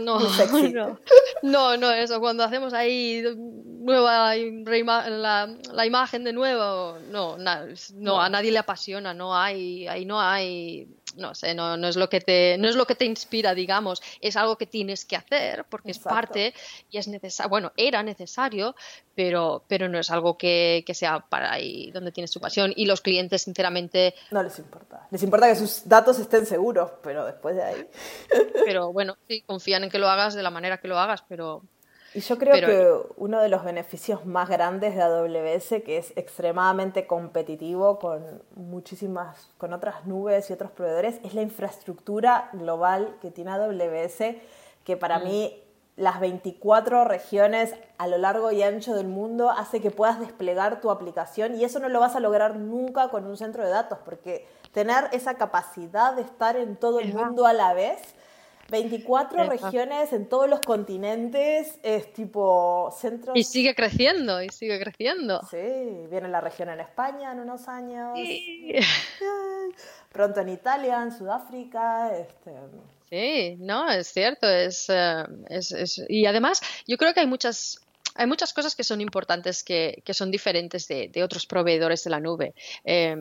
No, 0.00 0.18
no, 0.72 0.98
no, 1.42 1.76
no, 1.76 1.92
eso, 1.92 2.18
cuando 2.18 2.42
hacemos 2.42 2.74
ahí 2.74 3.22
nueva 3.36 4.34
la, 4.34 5.46
la 5.72 5.86
imagen 5.86 6.24
de 6.24 6.32
nuevo, 6.32 6.98
no, 7.08 7.36
no, 7.38 8.20
a 8.20 8.28
nadie 8.28 8.50
le 8.50 8.58
apasiona, 8.58 9.14
no 9.14 9.36
hay, 9.36 9.86
ahí 9.86 10.04
no 10.04 10.20
hay 10.20 10.88
no 11.16 11.34
sé, 11.34 11.54
no, 11.54 11.76
no, 11.76 11.88
es 11.88 11.96
lo 11.96 12.08
que 12.08 12.20
te, 12.20 12.56
no 12.58 12.68
es 12.68 12.76
lo 12.76 12.86
que 12.86 12.94
te 12.94 13.04
inspira, 13.04 13.54
digamos, 13.54 14.02
es 14.20 14.36
algo 14.36 14.56
que 14.56 14.66
tienes 14.66 15.04
que 15.04 15.16
hacer 15.16 15.64
porque 15.68 15.90
es 15.92 15.98
parte 15.98 16.54
y 16.90 16.98
es 16.98 17.08
necesario, 17.08 17.48
bueno, 17.48 17.72
era 17.76 18.02
necesario, 18.02 18.74
pero, 19.14 19.64
pero 19.68 19.88
no 19.88 19.98
es 19.98 20.10
algo 20.10 20.36
que, 20.36 20.84
sea 20.94 21.20
para 21.20 21.52
ahí 21.52 21.90
donde 21.90 22.12
tienes 22.12 22.30
tu 22.30 22.40
pasión 22.40 22.72
y 22.76 22.86
los 22.86 23.00
clientes, 23.00 23.42
sinceramente... 23.42 24.14
No 24.30 24.42
les 24.42 24.58
importa, 24.58 25.06
les 25.10 25.22
importa 25.22 25.48
que 25.48 25.56
sus 25.56 25.88
datos 25.88 26.18
estén 26.18 26.46
seguros, 26.46 26.90
pero 27.02 27.24
después 27.24 27.56
de 27.56 27.62
ahí... 27.62 27.88
Pero 28.64 28.92
bueno, 28.92 29.16
sí, 29.28 29.42
confían 29.42 29.84
en 29.84 29.90
que 29.90 29.98
lo 29.98 30.08
hagas 30.08 30.34
de 30.34 30.42
la 30.42 30.50
manera 30.50 30.78
que 30.78 30.88
lo 30.88 30.98
hagas, 30.98 31.24
pero, 31.28 31.62
y 32.14 32.20
yo 32.20 32.38
creo 32.38 32.54
que 32.54 33.14
uno 33.16 33.40
de 33.40 33.48
los 33.48 33.64
beneficios 33.64 34.24
más 34.24 34.48
grandes 34.48 34.94
de 34.94 35.02
AWS, 35.02 35.82
que 35.84 35.98
es 35.98 36.12
extremadamente 36.16 37.08
competitivo 37.08 37.98
con 37.98 38.42
muchísimas, 38.54 39.50
con 39.58 39.72
otras 39.72 40.06
nubes 40.06 40.48
y 40.48 40.52
otros 40.52 40.70
proveedores, 40.70 41.18
es 41.24 41.34
la 41.34 41.42
infraestructura 41.42 42.50
global 42.52 43.16
que 43.20 43.32
tiene 43.32 43.50
AWS, 43.50 44.36
que 44.84 44.96
para 44.96 45.18
mm. 45.18 45.24
mí 45.24 45.60
las 45.96 46.20
24 46.20 47.04
regiones 47.04 47.74
a 47.98 48.06
lo 48.06 48.18
largo 48.18 48.52
y 48.52 48.62
ancho 48.62 48.94
del 48.94 49.06
mundo 49.08 49.50
hace 49.50 49.80
que 49.80 49.90
puedas 49.90 50.20
desplegar 50.20 50.80
tu 50.80 50.90
aplicación 50.90 51.54
y 51.54 51.64
eso 51.64 51.78
no 51.78 51.88
lo 51.88 52.00
vas 52.00 52.16
a 52.16 52.20
lograr 52.20 52.56
nunca 52.56 53.08
con 53.08 53.26
un 53.26 53.36
centro 53.36 53.64
de 53.64 53.70
datos, 53.70 53.98
porque 54.04 54.46
tener 54.72 55.08
esa 55.12 55.34
capacidad 55.34 56.14
de 56.14 56.22
estar 56.22 56.56
en 56.56 56.76
todo 56.76 57.00
el 57.00 57.12
mundo 57.12 57.46
a 57.46 57.52
la 57.52 57.74
vez 57.74 58.00
24 58.70 59.48
regiones 59.48 60.12
en 60.12 60.28
todos 60.28 60.48
los 60.48 60.60
continentes, 60.60 61.78
es 61.82 62.12
tipo 62.12 62.94
centro. 62.98 63.32
Y 63.34 63.44
sigue 63.44 63.74
creciendo, 63.74 64.42
y 64.42 64.48
sigue 64.50 64.78
creciendo. 64.80 65.40
Sí, 65.50 65.56
viene 66.10 66.28
la 66.28 66.40
región 66.40 66.70
en 66.70 66.80
España 66.80 67.32
en 67.32 67.40
unos 67.40 67.68
años. 67.68 68.18
Pronto 70.12 70.40
en 70.40 70.48
Italia, 70.48 71.02
en 71.02 71.12
Sudáfrica. 71.12 72.16
Este... 72.16 72.52
Sí, 73.10 73.56
no, 73.58 73.90
es 73.90 74.08
cierto. 74.08 74.48
Es, 74.48 74.88
eh, 74.88 75.24
es, 75.48 75.72
es, 75.72 76.02
Y 76.08 76.26
además, 76.26 76.60
yo 76.86 76.96
creo 76.96 77.12
que 77.12 77.20
hay 77.20 77.26
muchas 77.26 77.80
hay 78.16 78.28
muchas 78.28 78.52
cosas 78.52 78.76
que 78.76 78.84
son 78.84 79.00
importantes 79.00 79.64
que, 79.64 80.00
que 80.04 80.14
son 80.14 80.30
diferentes 80.30 80.86
de, 80.86 81.08
de, 81.08 81.24
otros 81.24 81.46
proveedores 81.46 82.04
de 82.04 82.10
la 82.10 82.20
nube. 82.20 82.54
Eh, 82.84 83.16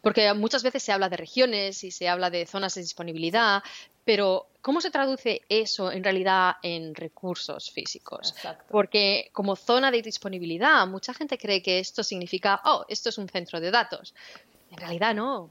porque 0.00 0.32
muchas 0.34 0.62
veces 0.62 0.82
se 0.82 0.92
habla 0.92 1.08
de 1.08 1.16
regiones 1.16 1.84
y 1.84 1.90
se 1.90 2.08
habla 2.08 2.30
de 2.30 2.46
zonas 2.46 2.74
de 2.74 2.82
disponibilidad, 2.82 3.62
pero 4.04 4.48
¿cómo 4.62 4.80
se 4.80 4.90
traduce 4.90 5.42
eso 5.48 5.92
en 5.92 6.02
realidad 6.02 6.56
en 6.62 6.94
recursos 6.94 7.70
físicos? 7.70 8.34
Porque 8.68 9.30
como 9.32 9.56
zona 9.56 9.90
de 9.90 10.02
disponibilidad, 10.02 10.86
mucha 10.86 11.14
gente 11.14 11.38
cree 11.38 11.62
que 11.62 11.78
esto 11.78 12.02
significa, 12.02 12.60
oh, 12.64 12.84
esto 12.88 13.08
es 13.08 13.18
un 13.18 13.28
centro 13.28 13.60
de 13.60 13.70
datos. 13.70 14.14
En 14.70 14.78
realidad 14.78 15.14
no 15.14 15.50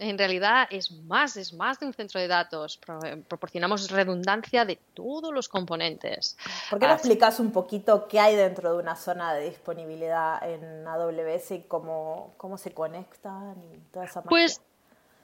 en 0.00 0.18
realidad 0.18 0.66
es 0.70 0.90
más, 0.90 1.36
es 1.36 1.52
más 1.52 1.78
de 1.80 1.86
un 1.86 1.92
centro 1.92 2.20
de 2.20 2.28
datos. 2.28 2.80
proporcionamos 3.28 3.90
redundancia 3.90 4.64
de 4.64 4.76
todos 4.94 5.32
los 5.32 5.48
componentes. 5.48 6.36
¿Por 6.70 6.78
qué 6.78 6.86
no 6.86 6.94
explicas 6.94 7.40
un 7.40 7.50
poquito 7.52 8.08
qué 8.08 8.20
hay 8.20 8.36
dentro 8.36 8.72
de 8.72 8.78
una 8.78 8.96
zona 8.96 9.34
de 9.34 9.48
disponibilidad 9.48 10.42
en 10.48 10.86
AWS 10.86 11.50
y 11.52 11.60
cómo, 11.62 12.34
cómo 12.36 12.58
se 12.58 12.72
conectan 12.72 13.56
y 13.72 13.78
toda 13.92 14.04
esa 14.04 14.22
Pues 14.22 14.60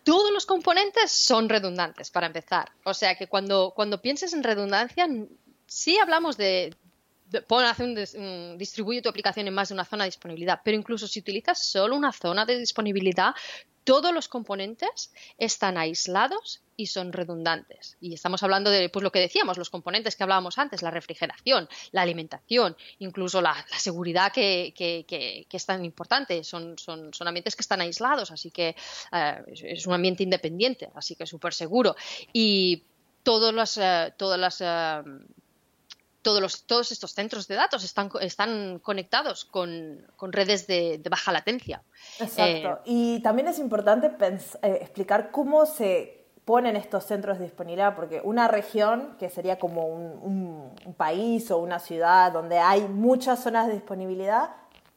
todos 0.03 0.31
los 0.33 0.47
componentes 0.47 1.11
son 1.11 1.49
redundantes, 1.49 2.11
para 2.11 2.27
empezar. 2.27 2.71
O 2.85 2.95
sea 2.95 3.17
que 3.17 3.27
cuando, 3.27 3.73
cuando 3.75 4.01
pienses 4.01 4.35
en 4.35 4.43
redundancia, 4.43 5.09
sí 5.67 5.99
hablamos 5.99 6.37
de, 6.37 6.77
pon, 7.43 7.65
hace 7.65 7.85
un, 7.85 8.59
distribuye 8.59 9.03
tu 9.03 9.09
aplicación 9.09 9.47
en 9.49 9.55
más 9.55 9.69
de 9.69 9.75
una 9.75 9.85
zona 9.85 10.05
de 10.05 10.09
disponibilidad, 10.09 10.61
pero 10.65 10.77
incluso 10.77 11.07
si 11.07 11.21
utilizas 11.21 11.65
solo 11.65 11.97
una 11.97 12.13
zona 12.13 12.45
de 12.45 12.59
disponibilidad, 12.59 13.35
todos 13.85 14.13
los 14.15 14.29
componentes 14.29 15.13
están 15.39 15.77
aislados 15.77 16.63
y 16.77 16.87
son 16.87 17.13
redundantes. 17.13 17.97
Y 18.01 18.15
estamos 18.15 18.43
hablando 18.43 18.71
de 18.71 18.89
pues, 18.89 19.03
lo 19.03 19.13
que 19.13 19.21
decíamos, 19.21 19.59
los 19.59 19.71
componentes 19.71 20.17
que 20.17 20.23
hablábamos 20.23 20.59
antes, 20.59 20.83
la 20.83 20.91
refrigeración, 20.91 21.69
la 21.93 22.03
alimentación, 22.03 22.77
incluso 22.99 23.43
la, 23.43 23.55
seguridad 23.77 24.33
que, 24.33 24.73
que, 24.75 25.47
es 25.51 25.67
tan 25.67 25.85
importante. 25.85 26.43
Son, 26.45 26.79
son, 26.79 27.13
son, 27.13 27.29
ambientes 27.29 27.55
que 27.55 27.63
están 27.63 27.83
aislados, 27.83 28.31
así 28.31 28.51
que 28.51 28.75
eh, 29.13 29.43
es 29.55 29.87
un 29.87 29.93
ambiente 29.93 30.23
independiente, 30.23 30.89
así 30.95 31.15
que 31.15 31.27
súper 31.27 31.53
seguro. 31.53 31.95
Y 32.33 32.83
todas 33.23 33.53
las, 33.53 33.77
eh, 33.77 34.15
todas 34.17 34.41
las 34.41 34.61
eh, 34.61 35.03
todos, 36.25 36.41
los, 36.41 36.65
todos 36.65 36.91
estos 36.91 37.13
centros 37.13 37.47
de 37.47 37.55
datos 37.55 37.85
están, 37.85 38.11
están 38.21 38.81
conectados 38.81 39.45
con, 39.45 40.05
redes 40.33 40.67
de, 40.67 41.01
baja 41.09 41.31
latencia. 41.31 41.83
Exacto. 42.19 42.69
Eh, 42.69 42.81
y 42.87 43.21
también 43.21 43.47
es 43.47 43.61
importante 43.61 44.09
eh, 44.09 44.79
explicar 44.81 45.31
cómo 45.31 45.67
se 45.67 46.25
ponen 46.45 46.77
estos 46.77 47.05
centros 47.05 47.39
de 47.39 47.45
disponibilidad, 47.45 47.95
porque 47.95 48.21
una 48.25 48.49
región, 48.49 49.17
que 49.19 49.31
sería 49.31 49.59
como 49.59 49.87
un, 49.87 50.75
país 50.97 51.51
o 51.51 51.59
una 51.59 51.79
ciudad 51.79 52.33
donde 52.33 52.59
hay 52.59 52.83
muchas 52.83 53.43
zonas 53.43 53.67
de 53.67 53.75
disponibilidad, 53.75 54.51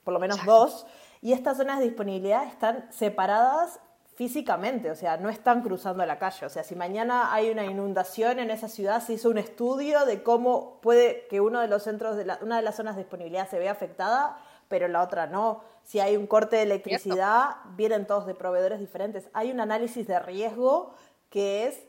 por 0.04 0.14
lo 0.14 0.20
menos 0.20 0.44
dos, 0.46 0.86
y 1.22 1.34
estas 1.34 1.58
zonas 1.58 1.80
de 1.80 1.86
disponibilidad 1.86 2.46
están 2.46 2.88
separadas 2.92 3.80
físicamente, 4.18 4.90
o 4.90 4.96
sea, 4.96 5.18
no 5.18 5.30
están 5.30 5.62
cruzando 5.62 6.04
la 6.04 6.18
calle. 6.18 6.48
O 6.48 6.50
sea, 6.50 6.64
si 6.64 6.76
mañana 6.76 7.32
hay 7.32 7.52
una 7.52 7.66
inundación 7.66 8.40
en 8.40 8.50
esa 8.50 8.68
ciudad, 8.68 9.00
se 9.00 9.14
hizo 9.14 9.30
un 9.30 9.38
estudio 9.38 10.08
de 10.08 10.24
cómo 10.24 10.82
puede 10.82 11.28
que 11.28 11.40
uno 11.40 11.62
de 11.62 11.68
los 11.68 11.84
centros 11.84 12.18
de 12.18 12.24
una 12.42 12.56
de 12.56 12.64
las 12.64 12.76
zonas 12.76 12.96
de 12.96 13.04
disponibilidad 13.04 13.48
se 13.48 13.60
vea 13.60 13.72
afectada, 13.72 14.40
pero 14.70 14.88
la 14.88 15.04
otra 15.04 15.28
no. 15.28 15.62
Si 15.84 16.00
hay 16.00 16.18
un 16.18 16.26
corte 16.26 16.56
de 16.56 16.64
electricidad, 16.64 17.58
vienen 17.76 18.08
todos 18.08 18.26
de 18.26 18.34
proveedores 18.34 18.80
diferentes. 18.80 19.30
Hay 19.34 19.52
un 19.52 19.60
análisis 19.60 20.08
de 20.08 20.18
riesgo 20.18 20.96
que 21.30 21.68
es 21.68 21.84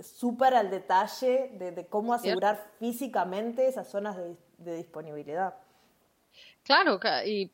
súper 0.00 0.54
al 0.54 0.68
detalle 0.68 1.52
de, 1.54 1.86
cómo 1.86 2.12
asegurar 2.12 2.62
físicamente 2.78 3.66
esas 3.66 3.88
zonas 3.88 4.18
de 4.58 4.76
disponibilidad. 4.76 5.54
Claro, 6.64 6.98
y 7.26 7.50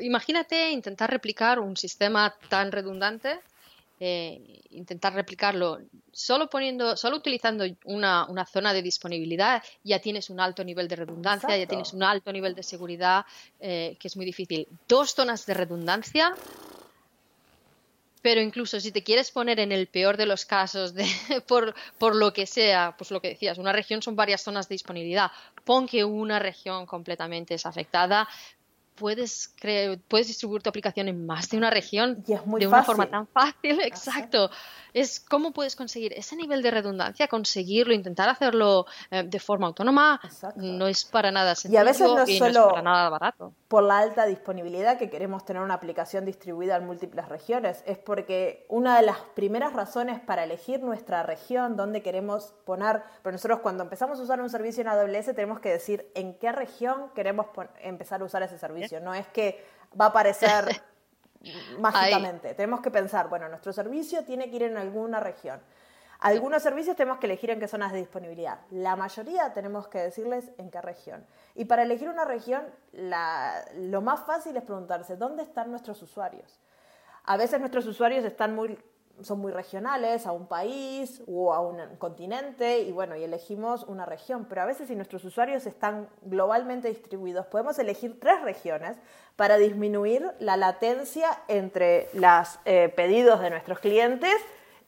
imagínate 0.00 0.72
intentar 0.72 1.08
replicar 1.08 1.60
un 1.60 1.76
sistema 1.76 2.34
tan 2.48 2.72
redundante, 2.72 3.38
eh, 4.00 4.60
intentar 4.70 5.14
replicarlo 5.14 5.78
solo 6.12 6.50
poniendo, 6.50 6.96
solo 6.96 7.18
utilizando 7.18 7.64
una, 7.84 8.26
zona 8.46 8.72
de 8.72 8.82
disponibilidad, 8.82 9.62
ya 9.84 10.00
tienes 10.00 10.28
un 10.28 10.40
alto 10.40 10.64
nivel 10.64 10.88
de 10.88 10.96
redundancia, 10.96 11.56
ya 11.56 11.66
tienes 11.66 11.92
un 11.92 12.02
alto 12.02 12.32
nivel 12.32 12.56
de 12.56 12.64
seguridad, 12.64 13.24
eh, 13.60 13.96
que 14.00 14.08
es 14.08 14.16
muy 14.16 14.26
difícil. 14.26 14.66
Dos 14.88 15.14
zonas 15.14 15.46
de 15.46 15.54
redundancia 15.54 16.34
pero 18.28 18.42
incluso 18.42 18.78
si 18.78 18.92
te 18.92 19.02
quieres 19.02 19.30
poner 19.30 19.58
en 19.58 19.72
el 19.72 19.86
peor 19.86 20.18
de 20.18 20.26
los 20.26 20.44
casos, 20.44 20.92
de, 20.92 21.06
por, 21.48 21.74
por, 21.96 22.14
lo 22.14 22.34
que 22.34 22.44
sea, 22.44 22.94
pues 22.98 23.10
lo 23.10 23.22
que 23.22 23.28
decías, 23.28 23.56
una 23.56 23.72
región 23.72 24.02
son 24.02 24.16
varias 24.16 24.42
zonas 24.42 24.68
de 24.68 24.74
disponibilidad, 24.74 25.30
pon 25.64 25.86
que 25.86 26.04
una 26.04 26.38
región 26.38 26.84
completamente 26.84 27.54
es 27.54 27.64
afectada, 27.64 28.28
puedes, 28.98 29.54
puedes 30.08 30.26
distribuir 30.26 30.62
tu 30.62 30.68
aplicación 30.68 31.08
en 31.08 31.24
más 31.24 31.48
de 31.48 31.56
una 31.56 31.70
región 31.70 32.22
de 32.26 32.66
una 32.66 32.82
forma 32.82 33.06
tan 33.06 33.26
fácil. 33.28 33.80
Exacto. 33.80 34.50
Es 34.92 35.20
cómo 35.20 35.52
puedes 35.52 35.76
conseguir 35.76 36.12
ese 36.14 36.34
nivel 36.36 36.62
de 36.62 36.70
redundancia, 36.70 37.28
conseguirlo, 37.28 37.94
intentar 37.94 38.28
hacerlo 38.28 38.86
eh, 39.10 39.22
de 39.22 39.38
forma 39.38 39.68
autónoma. 39.68 40.20
No 40.56 40.86
es 40.86 41.04
para 41.04 41.30
nada 41.30 41.54
sencillo 41.54 41.78
y 41.78 41.80
a 41.80 41.84
veces 41.84 42.06
no 42.06 42.22
es 42.22 42.38
solo 42.38 42.68
para 42.68 42.82
nada 42.82 43.08
barato. 43.08 43.52
Por 43.68 43.82
la 43.82 43.98
alta 43.98 44.24
disponibilidad 44.24 44.96
que 44.96 45.10
queremos 45.10 45.44
tener 45.44 45.62
una 45.62 45.74
aplicación 45.74 46.24
distribuida 46.24 46.76
en 46.76 46.86
múltiples 46.86 47.28
regiones, 47.28 47.82
es 47.86 47.98
porque 47.98 48.64
una 48.70 48.96
de 48.96 49.02
las 49.04 49.18
primeras 49.34 49.74
razones 49.74 50.20
para 50.20 50.44
elegir 50.44 50.82
nuestra 50.82 51.22
región 51.22 51.76
donde 51.76 52.02
queremos 52.02 52.54
poner, 52.64 53.02
pero 53.22 53.32
nosotros 53.32 53.60
cuando 53.60 53.82
empezamos 53.82 54.18
a 54.18 54.22
usar 54.22 54.40
un 54.40 54.48
servicio 54.48 54.80
en 54.80 54.88
AWS 54.88 55.26
tenemos 55.34 55.60
que 55.60 55.68
decir 55.68 56.10
en 56.14 56.38
qué 56.38 56.50
región 56.50 57.10
queremos 57.14 57.46
empezar 57.82 58.22
a 58.22 58.24
usar 58.24 58.42
ese 58.42 58.58
servicio. 58.58 59.00
No 59.00 59.12
es 59.12 59.26
que 59.28 59.62
va 60.00 60.06
a 60.06 60.08
aparecer 60.08 60.64
mágicamente. 61.78 62.54
Tenemos 62.54 62.80
que 62.80 62.90
pensar, 62.90 63.28
bueno, 63.28 63.48
nuestro 63.50 63.72
servicio 63.74 64.24
tiene 64.24 64.48
que 64.50 64.56
ir 64.56 64.62
en 64.62 64.78
alguna 64.78 65.20
región. 65.20 65.60
Algunos 66.20 66.62
servicios 66.62 66.96
tenemos 66.96 67.18
que 67.18 67.26
elegir 67.26 67.50
en 67.50 67.60
qué 67.60 67.68
zonas 67.68 67.92
de 67.92 67.98
disponibilidad. 67.98 68.58
La 68.70 68.96
mayoría 68.96 69.52
tenemos 69.52 69.86
que 69.86 69.98
decirles 69.98 70.50
en 70.58 70.70
qué 70.70 70.80
región. 70.80 71.24
Y 71.54 71.66
para 71.66 71.82
elegir 71.82 72.08
una 72.08 72.24
región, 72.24 72.64
lo 72.92 74.00
más 74.00 74.26
fácil 74.26 74.56
es 74.56 74.64
preguntarse, 74.64 75.16
¿dónde 75.16 75.44
están 75.44 75.70
nuestros 75.70 76.02
usuarios? 76.02 76.58
A 77.24 77.36
veces 77.36 77.60
nuestros 77.60 77.86
usuarios 77.86 78.24
están 78.24 78.54
muy 78.54 78.78
son 79.22 79.40
muy 79.40 79.52
regionales, 79.52 80.26
a 80.26 80.32
un 80.32 80.46
país 80.46 81.22
o 81.26 81.52
a 81.52 81.60
un 81.60 81.96
continente, 81.96 82.80
y 82.80 82.92
bueno, 82.92 83.16
y 83.16 83.24
elegimos 83.24 83.84
una 83.84 84.06
región. 84.06 84.46
Pero 84.48 84.62
a 84.62 84.64
veces 84.64 84.88
si 84.88 84.96
nuestros 84.96 85.24
usuarios 85.24 85.66
están 85.66 86.08
globalmente 86.22 86.88
distribuidos, 86.88 87.46
podemos 87.46 87.78
elegir 87.78 88.20
tres 88.20 88.40
regiones 88.42 88.96
para 89.36 89.56
disminuir 89.56 90.30
la 90.38 90.56
latencia 90.56 91.30
entre 91.48 92.08
los 92.12 92.60
eh, 92.64 92.92
pedidos 92.94 93.40
de 93.40 93.50
nuestros 93.50 93.80
clientes 93.80 94.34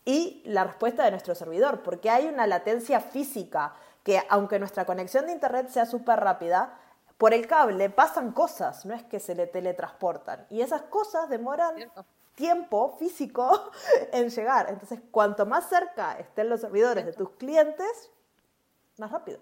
y 0.04 0.42
la 0.44 0.64
respuesta 0.64 1.04
de 1.04 1.10
nuestro 1.10 1.34
servidor, 1.34 1.82
porque 1.82 2.10
hay 2.10 2.26
una 2.26 2.46
latencia 2.46 3.00
física 3.00 3.74
que 4.02 4.22
aunque 4.28 4.58
nuestra 4.58 4.84
conexión 4.84 5.26
de 5.26 5.32
Internet 5.32 5.68
sea 5.68 5.86
súper 5.86 6.20
rápida, 6.20 6.78
por 7.18 7.34
el 7.34 7.46
cable 7.46 7.90
pasan 7.90 8.32
cosas, 8.32 8.86
no 8.86 8.94
es 8.94 9.02
que 9.04 9.20
se 9.20 9.34
le 9.34 9.46
teletransportan. 9.46 10.46
Y 10.48 10.62
esas 10.62 10.82
cosas 10.82 11.28
demoran 11.28 11.74
tiempo 12.34 12.96
físico 12.98 13.70
en 14.12 14.30
llegar. 14.30 14.70
Entonces, 14.70 15.00
cuanto 15.10 15.44
más 15.44 15.68
cerca 15.68 16.18
estén 16.18 16.48
los 16.48 16.62
servidores 16.62 17.04
de 17.04 17.12
tus 17.12 17.30
clientes, 17.32 18.10
más 18.96 19.10
rápido. 19.10 19.38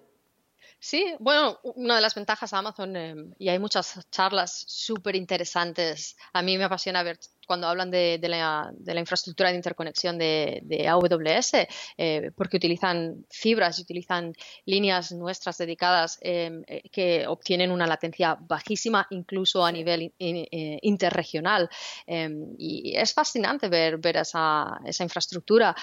Sí, 0.81 1.15
bueno, 1.21 1.59
una 1.63 1.97
de 1.97 2.01
las 2.01 2.15
ventajas 2.15 2.51
de 2.51 2.57
Amazon, 2.57 2.97
eh, 2.97 3.15
y 3.39 3.49
hay 3.49 3.59
muchas 3.59 4.09
charlas 4.11 4.65
súper 4.67 5.15
interesantes, 5.15 6.17
a 6.33 6.43
mí 6.43 6.59
me 6.59 6.65
apasiona 6.65 7.03
ver 7.03 7.19
cuando 7.49 7.67
hablan 7.67 7.91
de, 7.91 8.21
la, 8.29 8.71
infraestructura 9.01 9.49
de 9.49 9.57
interconexión 9.57 10.19
de, 10.19 10.87
AWS, 10.87 11.67
eh, 11.97 12.31
porque 12.37 12.59
utilizan 12.59 13.27
fibras 13.31 13.79
y 13.79 13.83
utilizan 13.83 14.35
líneas 14.67 15.13
nuestras 15.13 15.57
dedicadas 15.57 16.19
em, 16.21 16.63
eh, 16.67 16.83
que 16.93 17.27
obtienen 17.27 17.71
una 17.71 17.87
latencia 17.87 18.37
bajísima, 18.39 19.07
incluso 19.11 19.65
a 19.65 19.73
nivel 19.73 20.13
eh, 20.19 20.79
interregional. 20.83 21.71
Y 22.59 22.95
es 22.95 23.15
fascinante 23.15 23.69
ver, 23.69 23.97
ver 23.97 24.19
esa, 24.19 24.79
infraestructura, 25.01 25.75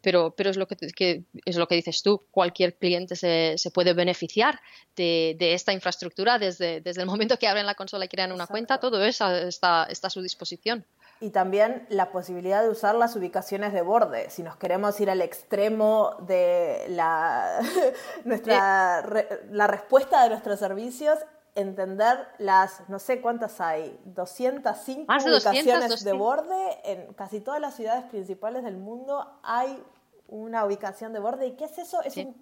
pero, 0.00 0.32
pero 0.36 0.50
es, 0.50 0.56
lo 0.56 0.66
que, 0.68 1.24
es 1.44 1.56
lo 1.56 1.66
que 1.66 1.74
dices 1.74 2.02
tú, 2.02 2.22
cualquier 2.30 2.76
cliente 2.76 3.16
se, 3.16 3.56
puede 3.74 3.94
beneficiar 3.94 4.60
de, 4.94 5.36
esta 5.40 5.72
infraestructura 5.72 6.38
desde, 6.38 6.80
desde 6.80 7.00
el 7.00 7.06
momento 7.06 7.36
que 7.36 7.48
abren 7.48 7.66
la 7.66 7.74
consola 7.74 8.04
y 8.04 8.08
crean 8.08 8.30
una 8.30 8.46
cuenta, 8.46 8.78
todo 8.78 9.04
eso 9.04 9.28
está, 9.34 9.86
está 9.90 10.06
a 10.06 10.10
su 10.10 10.22
disposición 10.22 10.84
y 11.20 11.30
también 11.30 11.86
la 11.90 12.10
posibilidad 12.12 12.62
de 12.62 12.70
usar 12.70 12.94
las 12.94 13.14
ubicaciones 13.14 13.74
de 13.74 13.82
borde. 13.82 14.30
Si 14.30 14.42
nos 14.42 14.56
queremos 14.56 14.98
ir 15.00 15.10
al 15.10 15.20
extremo 15.20 16.16
de 16.20 16.86
la, 16.88 17.60
nuestra, 18.24 19.04
la 19.50 19.66
respuesta 19.66 20.22
de 20.22 20.30
nuestros 20.30 20.58
servicios, 20.58 21.18
entender 21.54 22.26
las, 22.38 22.88
no 22.88 22.98
sé 22.98 23.20
cuántas 23.20 23.60
hay, 23.60 24.00
205 24.06 25.12
ubicaciones 25.12 26.04
de 26.04 26.12
borde. 26.14 26.80
En 26.84 27.12
casi 27.12 27.40
todas 27.40 27.60
las 27.60 27.74
ciudades 27.74 28.04
principales 28.04 28.64
del 28.64 28.78
mundo 28.78 29.38
hay 29.42 29.82
una 30.26 30.64
ubicación 30.64 31.12
de 31.12 31.18
borde. 31.18 31.48
¿Y 31.48 31.52
qué 31.52 31.66
es 31.66 31.76
eso? 31.76 32.00
Es 32.02 32.16
un 32.16 32.34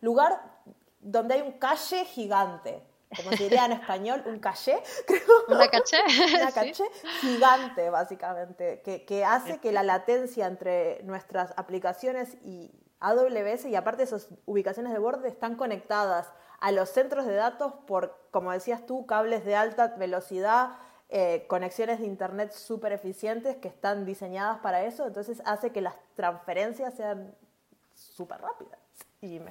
lugar 0.00 0.40
donde 1.00 1.34
hay 1.34 1.40
un 1.42 1.52
calle 1.52 2.04
gigante 2.04 2.84
como 3.16 3.30
se 3.36 3.44
diría 3.44 3.66
en 3.66 3.72
español, 3.72 4.22
un 4.26 4.38
caché, 4.38 4.82
creo. 5.06 5.20
Una 5.48 5.68
caché. 5.68 5.98
Una 6.34 6.52
caché 6.54 6.84
gigante, 7.20 7.90
básicamente, 7.90 8.82
que, 8.82 9.04
que 9.04 9.24
hace 9.24 9.58
que 9.58 9.72
la 9.72 9.82
latencia 9.82 10.46
entre 10.46 11.02
nuestras 11.04 11.52
aplicaciones 11.56 12.36
y 12.42 12.70
AWS, 13.00 13.66
y 13.66 13.76
aparte 13.76 14.04
esas 14.04 14.28
ubicaciones 14.46 14.92
de 14.92 14.98
borde 14.98 15.28
están 15.28 15.56
conectadas 15.56 16.32
a 16.60 16.70
los 16.70 16.88
centros 16.88 17.26
de 17.26 17.34
datos 17.34 17.72
por, 17.86 18.16
como 18.30 18.52
decías 18.52 18.86
tú, 18.86 19.06
cables 19.06 19.44
de 19.44 19.56
alta 19.56 19.88
velocidad, 19.88 20.78
eh, 21.08 21.44
conexiones 21.48 21.98
de 21.98 22.06
Internet 22.06 22.52
súper 22.52 22.92
eficientes 22.92 23.56
que 23.56 23.68
están 23.68 24.06
diseñadas 24.06 24.60
para 24.60 24.84
eso, 24.84 25.06
entonces 25.06 25.42
hace 25.44 25.70
que 25.70 25.80
las 25.80 25.96
transferencias 26.14 26.94
sean 26.94 27.34
súper 27.92 28.40
rápidas. 28.40 28.81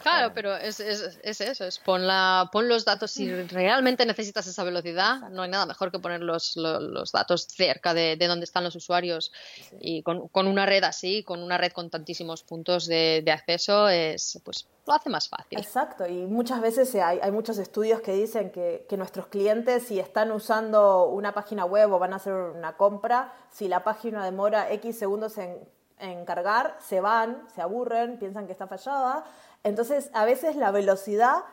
Claro, 0.01 0.34
pero 0.34 0.53
es, 0.57 0.82
es, 0.82 1.17
es, 1.24 1.39
eso, 1.39 1.63
es 1.63 1.80
pon, 1.80 2.05
la, 2.05 2.49
pon 2.51 2.67
los 2.67 2.84
datos 2.84 3.09
si 3.11 3.32
realmente 3.43 4.05
necesitas 4.05 4.45
esa 4.45 4.65
velocidad, 4.65 5.30
no 5.30 5.43
hay 5.43 5.49
nada 5.49 5.65
mejor 5.65 5.93
que 5.93 5.99
poner 5.99 6.19
los, 6.19 6.57
los, 6.57 7.13
datos 7.13 7.47
cerca 7.49 7.93
de, 7.93 8.17
de, 8.17 8.28
donde 8.28 8.43
están 8.43 8.65
los 8.65 8.76
usuarios. 8.76 9.32
Y 9.80 10.03
con, 10.03 10.28
con, 10.28 10.47
una 10.47 10.65
red 10.65 10.84
así, 10.84 11.24
con 11.24 11.41
una 11.41 11.57
red 11.57 11.72
con 11.72 11.89
tantísimos 11.89 12.43
puntos 12.43 12.86
de, 12.86 13.22
de, 13.24 13.32
acceso, 13.32 13.88
es, 13.88 14.41
pues 14.43 14.67
lo 14.86 14.93
hace 14.93 15.09
más 15.09 15.30
fácil. 15.30 15.57
Exacto, 15.57 16.05
y 16.05 16.26
muchas 16.26 16.59
veces 16.59 16.93
hay, 16.95 17.19
hay 17.22 17.32
muchos 17.32 17.57
estudios 17.57 18.01
que 18.01 18.11
dicen 18.11 18.51
que, 18.51 18.86
que 18.89 18.97
nuestros 18.97 19.28
clientes 19.28 19.84
si 19.84 19.99
están 19.99 20.34
usando 20.34 21.05
una 21.05 21.34
página 21.34 21.63
web 21.63 21.93
o 21.93 21.99
van 21.99 22.11
a 22.11 22.17
hacer 22.17 22.34
una 22.34 22.76
compra, 22.76 23.34
si 23.49 23.69
la 23.69 23.86
página 23.86 24.26
demora 24.26 24.69
X 24.74 24.99
segundos 24.99 25.38
en, 25.38 25.57
en 25.99 26.26
cargar, 26.26 26.76
se 26.82 26.99
van, 26.99 27.47
se 27.55 27.61
aburren, 27.61 28.19
piensan 28.19 28.47
que 28.47 28.51
está 28.51 28.67
fallada 28.67 29.24
entonces, 29.64 30.09
a 30.14 30.26
veces 30.26 30.55
la 30.55 30.72
velocidad 30.72 31.43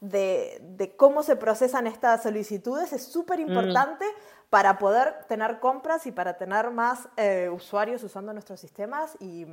de, 0.00 0.94
cómo 0.96 1.22
se 1.22 1.36
procesan 1.36 1.86
estas 1.86 2.22
solicitudes 2.22 2.92
es 2.92 3.04
súper 3.04 3.40
importante 3.40 4.04
para 4.50 4.78
poder 4.78 5.24
tener 5.28 5.60
compras 5.60 6.06
y 6.06 6.12
para 6.12 6.36
tener 6.36 6.70
más 6.70 7.08
eh, 7.16 7.50
usuarios 7.52 8.02
usando 8.02 8.32
nuestros 8.32 8.60
sistemas. 8.60 9.16
Y, 9.20 9.46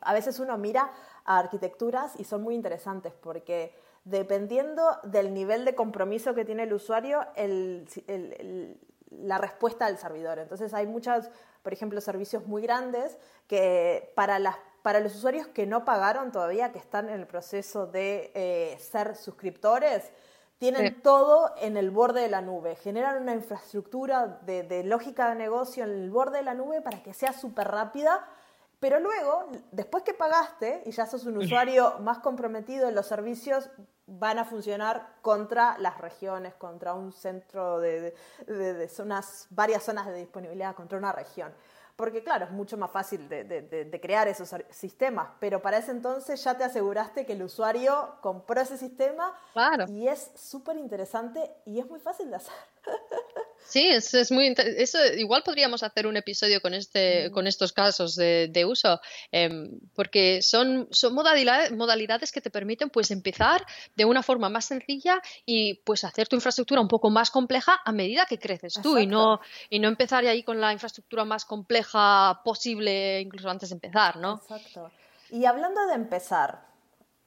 a 0.00 0.14
veces 0.14 0.40
uno 0.40 0.56
mira 0.56 0.90
a 1.26 1.38
arquitecturas 1.38 2.18
y 2.18 2.24
son 2.24 2.40
muy 2.40 2.54
interesantes 2.54 3.12
porque 3.12 3.74
dependiendo 4.04 4.82
del 5.02 5.34
nivel 5.34 5.66
de 5.66 5.74
compromiso 5.74 6.34
que 6.34 6.46
tiene 6.46 6.62
el 6.62 6.72
usuario, 6.72 7.20
la 9.10 9.36
respuesta 9.36 9.84
del 9.84 9.98
servidor. 9.98 10.38
Entonces 10.38 10.72
hay 10.72 10.86
muchos, 10.86 11.30
por 11.62 11.74
ejemplo, 11.74 12.00
servicios 12.00 12.46
muy 12.46 12.62
grandes 12.62 13.18
que 13.46 14.10
para 14.14 14.38
las 14.38 14.56
para 14.88 15.00
los 15.00 15.16
usuarios 15.16 15.46
que 15.48 15.66
no 15.66 15.84
pagaron 15.84 16.32
todavía, 16.32 16.72
que 16.72 16.78
están 16.78 17.10
en 17.10 17.20
el 17.20 17.26
proceso 17.26 17.86
de 17.86 18.32
eh, 18.34 18.78
ser 18.80 19.16
suscriptores, 19.16 20.10
tienen 20.56 21.02
todo 21.02 21.52
en 21.60 21.76
el 21.76 21.90
borde 21.90 22.22
de 22.22 22.30
la 22.30 22.40
nube, 22.40 22.74
generan 22.74 23.20
una 23.20 23.34
infraestructura 23.34 24.40
de, 24.46 24.62
de 24.62 24.84
lógica 24.84 25.28
de 25.28 25.34
negocio 25.34 25.84
en 25.84 25.90
el 25.90 26.10
borde 26.10 26.38
de 26.38 26.44
la 26.44 26.54
nube 26.54 26.80
para 26.80 27.02
que 27.02 27.12
sea 27.12 27.34
súper 27.34 27.68
rápida, 27.68 28.26
pero 28.80 28.98
luego, 28.98 29.48
después 29.72 30.04
que 30.04 30.14
pagaste 30.14 30.82
y 30.86 30.90
ya 30.92 31.04
sos 31.04 31.26
un 31.26 31.36
usuario 31.36 31.98
más 31.98 32.20
comprometido, 32.20 32.90
los 32.90 33.04
servicios 33.04 33.68
van 34.06 34.38
a 34.38 34.46
funcionar 34.46 35.16
contra 35.20 35.76
las 35.76 35.98
regiones, 35.98 36.54
contra 36.54 36.94
un 36.94 37.12
centro 37.12 37.78
de, 37.78 38.14
de, 38.46 38.72
de 38.72 38.88
zonas, 38.88 39.48
varias 39.50 39.82
zonas 39.82 40.06
de 40.06 40.14
disponibilidad, 40.14 40.74
contra 40.74 40.96
una 40.96 41.12
región 41.12 41.52
porque 41.98 42.22
claro, 42.22 42.44
es 42.44 42.52
mucho 42.52 42.76
más 42.76 42.92
fácil 42.92 43.28
de, 43.28 43.98
crear 44.00 44.28
esos 44.28 44.54
sistemas, 44.70 45.30
pero 45.40 45.60
para 45.60 45.78
ese 45.78 45.90
entonces 45.90 46.42
ya 46.44 46.56
te 46.56 46.62
aseguraste 46.62 47.26
que 47.26 47.32
el 47.32 47.42
usuario 47.42 48.14
compró 48.20 48.60
ese 48.60 48.78
sistema 48.78 49.34
y 49.88 50.06
es 50.06 50.30
súper 50.36 50.76
interesante 50.76 51.50
y 51.66 51.80
es 51.80 51.90
muy 51.90 51.98
fácil 51.98 52.30
de 52.30 52.36
hacer. 52.36 52.54
Sí, 53.68 53.86
es, 53.86 54.14
es 54.14 54.32
muy 54.32 54.54
eso 54.56 54.98
igual 55.14 55.42
podríamos 55.42 55.82
hacer 55.82 56.06
un 56.06 56.16
episodio 56.16 56.62
con 56.62 56.72
este 56.72 57.30
con 57.30 57.46
estos 57.46 57.74
casos 57.74 58.16
de, 58.16 58.64
uso 58.66 58.98
em, 59.30 59.78
porque 59.94 60.40
son 60.40 60.88
son 60.90 61.14
modalidades, 61.14 61.70
modalidades 61.72 62.32
que 62.32 62.40
te 62.40 62.48
permiten 62.48 62.88
pues 62.88 63.10
empezar 63.10 63.66
de 63.94 64.06
una 64.06 64.22
forma 64.22 64.48
más 64.48 64.64
sencilla 64.64 65.20
y 65.44 65.74
pues 65.84 66.04
hacer 66.04 66.28
tu 66.28 66.36
infraestructura 66.36 66.80
un 66.80 66.88
poco 66.88 67.10
más 67.10 67.30
compleja 67.30 67.78
a 67.84 67.92
medida 67.92 68.24
que 68.24 68.38
creces 68.38 68.80
tú 68.82 68.96
y 68.96 69.06
no 69.06 69.38
y 69.68 69.80
no 69.80 69.88
empezar 69.88 70.24
ahí 70.24 70.42
con 70.42 70.62
la 70.62 70.72
infraestructura 70.72 71.26
más 71.26 71.44
compleja 71.44 72.40
posible 72.42 73.20
incluso 73.20 73.50
antes 73.50 73.68
de 73.68 73.74
empezar, 73.74 74.16
¿no? 74.16 74.40
Exacto. 74.42 74.90
Y 75.30 75.44
hablando 75.44 75.86
de 75.88 75.94
empezar, 75.94 76.67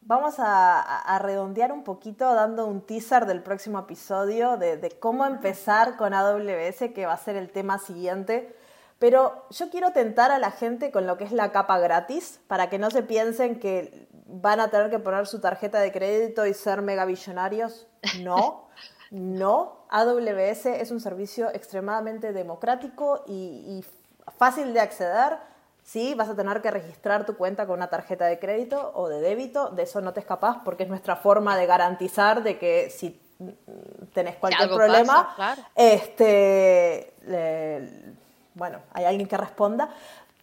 Vamos 0.04 0.36
a, 0.40 1.20
redondear 1.20 1.72
un 1.72 1.84
poquito 1.84 2.34
dando 2.34 2.66
un 2.66 2.82
teaser 2.82 3.28
del 3.28 3.44
próximo 3.44 3.80
episodio 3.80 4.58
de, 4.58 4.98
cómo 5.00 5.26
empezar 5.26 5.96
con 5.96 6.14
AWS, 6.14 6.92
que 6.94 7.06
va 7.06 7.14
a 7.14 7.18
ser 7.18 7.36
el 7.36 7.52
tema 7.52 7.78
siguiente. 7.78 8.56
Pero 8.98 9.46
yo 9.52 9.70
quiero 9.70 9.92
tentar 9.92 10.32
a 10.32 10.40
la 10.40 10.52
gente 10.52 10.92
con 10.92 11.06
lo 11.06 11.18
que 11.18 11.24
es 11.24 11.32
la 11.32 11.52
capa 11.52 11.78
gratis, 11.80 12.40
para 12.48 12.70
que 12.70 12.80
no 12.80 12.90
se 12.90 13.04
piensen 13.04 13.60
que 13.60 14.08
van 14.26 14.60
a 14.60 14.70
tener 14.70 14.90
que 14.90 15.00
poner 15.00 15.28
su 15.28 15.40
tarjeta 15.40 15.80
de 15.80 15.92
crédito 15.92 16.48
y 16.48 16.56
ser 16.56 16.82
megavillonarios. 16.82 17.88
No, 18.22 18.70
no. 19.12 19.86
AWS 19.90 20.66
es 20.66 20.90
un 20.90 21.00
servicio 21.00 21.50
extremadamente 21.54 22.34
democrático 22.34 23.24
y 23.28 23.84
fácil 24.38 24.74
de 24.74 24.80
acceder 24.80 25.51
Sí, 25.84 26.14
vas 26.14 26.30
a 26.30 26.36
tener 26.36 26.62
que 26.62 26.72
registrar 26.72 27.26
tu 27.26 27.36
cuenta 27.36 27.66
con 27.66 27.76
una 27.78 27.90
tarjeta 27.90 28.26
de 28.26 28.40
crédito 28.40 28.92
o 28.96 29.10
de 29.10 29.20
débito, 29.20 29.70
de 29.70 29.84
eso 29.84 30.00
no 30.02 30.14
te 30.14 30.20
escapas 30.20 30.58
porque 30.64 30.84
es 30.84 30.90
nuestra 30.90 31.16
forma 31.16 31.58
de 31.58 31.66
garantizar 31.66 32.44
de 32.44 32.58
que 32.58 32.90
si 32.90 33.20
tenés 34.14 34.36
cualquier 34.36 34.70
problema, 34.70 35.36
este, 35.76 37.14
bueno, 38.54 38.80
hay 38.94 39.06
alguien 39.06 39.28
que 39.28 39.38
responda. 39.38 39.90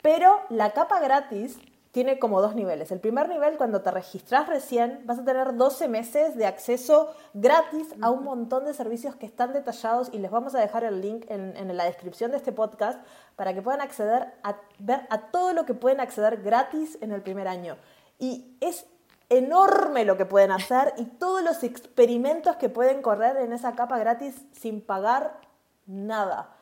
Pero 0.02 0.40
la 0.50 0.70
capa 0.72 1.00
gratis 1.00 1.58
tiene 1.98 2.20
como 2.20 2.40
dos 2.40 2.54
niveles. 2.54 2.92
El 2.92 3.00
primer 3.00 3.28
nivel, 3.28 3.56
cuando 3.56 3.82
te 3.82 3.90
registras 3.90 4.46
recién, 4.46 5.02
vas 5.04 5.18
a 5.18 5.24
tener 5.24 5.56
12 5.56 5.88
meses 5.88 6.36
de 6.36 6.46
acceso 6.46 7.12
gratis 7.34 7.88
a 8.00 8.12
un 8.12 8.22
montón 8.22 8.64
de 8.66 8.72
servicios 8.72 9.16
que 9.16 9.26
están 9.26 9.52
detallados 9.52 10.08
y 10.12 10.20
les 10.20 10.30
vamos 10.30 10.54
a 10.54 10.60
dejar 10.60 10.84
el 10.84 11.00
link 11.00 11.24
en, 11.28 11.76
la 11.76 11.86
descripción 11.86 12.30
de 12.30 12.36
este 12.36 12.52
podcast 12.52 13.04
para 13.34 13.52
que 13.52 13.62
puedan 13.62 13.80
acceder 13.80 14.32
a 14.44 14.58
ver 14.78 15.08
a 15.10 15.32
todo 15.32 15.52
lo 15.52 15.66
que 15.66 15.74
pueden 15.74 15.98
acceder 15.98 16.40
gratis 16.40 16.98
en 17.00 17.10
el 17.10 17.20
primer 17.20 17.48
año. 17.48 17.76
Y 18.20 18.56
es 18.60 18.86
enorme 19.28 20.04
lo 20.04 20.16
que 20.16 20.24
pueden 20.24 20.52
hacer 20.52 20.94
y 20.98 21.04
todos 21.04 21.42
los 21.42 21.64
experimentos 21.64 22.54
que 22.58 22.68
pueden 22.68 23.02
correr 23.02 23.38
en 23.38 23.52
esa 23.52 23.74
capa 23.74 23.98
gratis 23.98 24.36
sin 24.52 24.82
pagar 24.82 25.40
nada. 25.84 26.54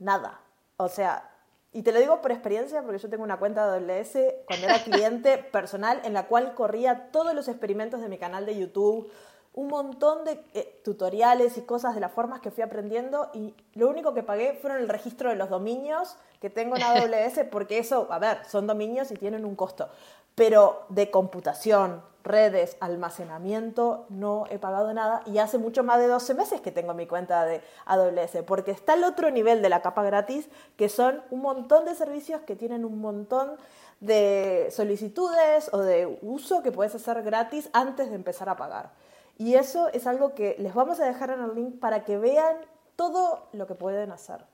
Nada. 0.00 0.40
O 0.78 0.88
sea, 0.88 1.30
y 1.78 1.82
te 1.82 1.92
lo 1.92 2.00
digo 2.00 2.20
por 2.20 2.32
experiencia, 2.32 2.82
porque 2.82 2.98
yo 2.98 3.08
tengo 3.08 3.22
una 3.22 3.38
cuenta 3.38 3.70
de 3.70 3.78
AWS 3.78 4.18
cuando 4.46 4.66
era 4.66 4.82
cliente 4.82 5.38
personal 5.52 6.00
en 6.02 6.12
la 6.12 6.26
cual 6.26 6.54
corría 6.54 7.12
todos 7.12 7.34
los 7.34 7.46
experimentos 7.46 8.00
de 8.00 8.08
mi 8.08 8.18
canal 8.18 8.46
de 8.46 8.58
YouTube, 8.58 9.08
un 9.54 9.68
montón 9.68 10.24
de 10.24 10.44
eh, 10.54 10.80
tutoriales 10.82 11.56
y 11.56 11.62
cosas 11.62 11.94
de 11.94 12.00
las 12.00 12.10
formas 12.10 12.40
que 12.40 12.50
fui 12.50 12.64
aprendiendo 12.64 13.30
y 13.32 13.54
lo 13.74 13.88
único 13.88 14.12
que 14.12 14.24
pagué 14.24 14.58
fueron 14.60 14.80
el 14.80 14.88
registro 14.88 15.30
de 15.30 15.36
los 15.36 15.50
dominios 15.50 16.16
que 16.40 16.50
tengo 16.50 16.74
en 16.74 16.82
AWS 16.82 17.44
porque 17.52 17.78
eso, 17.78 18.08
a 18.10 18.18
ver, 18.18 18.38
son 18.48 18.66
dominios 18.66 19.12
y 19.12 19.14
tienen 19.14 19.44
un 19.44 19.54
costo, 19.54 19.88
pero 20.34 20.84
de 20.88 21.12
computación, 21.12 22.02
redes, 22.28 22.76
almacenamiento, 22.80 24.06
no 24.08 24.44
he 24.50 24.58
pagado 24.58 24.92
nada 24.92 25.22
y 25.26 25.38
hace 25.38 25.58
mucho 25.58 25.82
más 25.82 25.98
de 25.98 26.06
12 26.06 26.34
meses 26.34 26.60
que 26.60 26.70
tengo 26.70 26.94
mi 26.94 27.06
cuenta 27.06 27.44
de 27.44 27.62
AWS, 27.86 28.44
porque 28.46 28.70
está 28.70 28.94
el 28.94 29.04
otro 29.04 29.30
nivel 29.30 29.62
de 29.62 29.68
la 29.68 29.82
capa 29.82 30.02
gratis, 30.02 30.48
que 30.76 30.88
son 30.88 31.22
un 31.30 31.40
montón 31.40 31.84
de 31.84 31.94
servicios 31.94 32.42
que 32.42 32.54
tienen 32.54 32.84
un 32.84 33.00
montón 33.00 33.56
de 34.00 34.68
solicitudes 34.70 35.70
o 35.72 35.78
de 35.78 36.18
uso 36.22 36.62
que 36.62 36.70
puedes 36.70 36.94
hacer 36.94 37.22
gratis 37.22 37.68
antes 37.72 38.08
de 38.08 38.14
empezar 38.14 38.48
a 38.48 38.56
pagar. 38.56 38.90
Y 39.38 39.54
eso 39.54 39.88
es 39.92 40.06
algo 40.06 40.34
que 40.34 40.56
les 40.58 40.74
vamos 40.74 41.00
a 41.00 41.06
dejar 41.06 41.30
en 41.30 41.42
el 41.42 41.54
link 41.54 41.80
para 41.80 42.04
que 42.04 42.18
vean 42.18 42.56
todo 42.96 43.48
lo 43.52 43.66
que 43.66 43.74
pueden 43.74 44.10
hacer. 44.10 44.44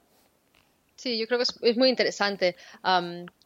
Sí, 0.97 1.18
yo 1.18 1.27
creo 1.27 1.39
que 1.39 1.68
es, 1.68 1.77
muy 1.77 1.89
interesante. 1.89 2.57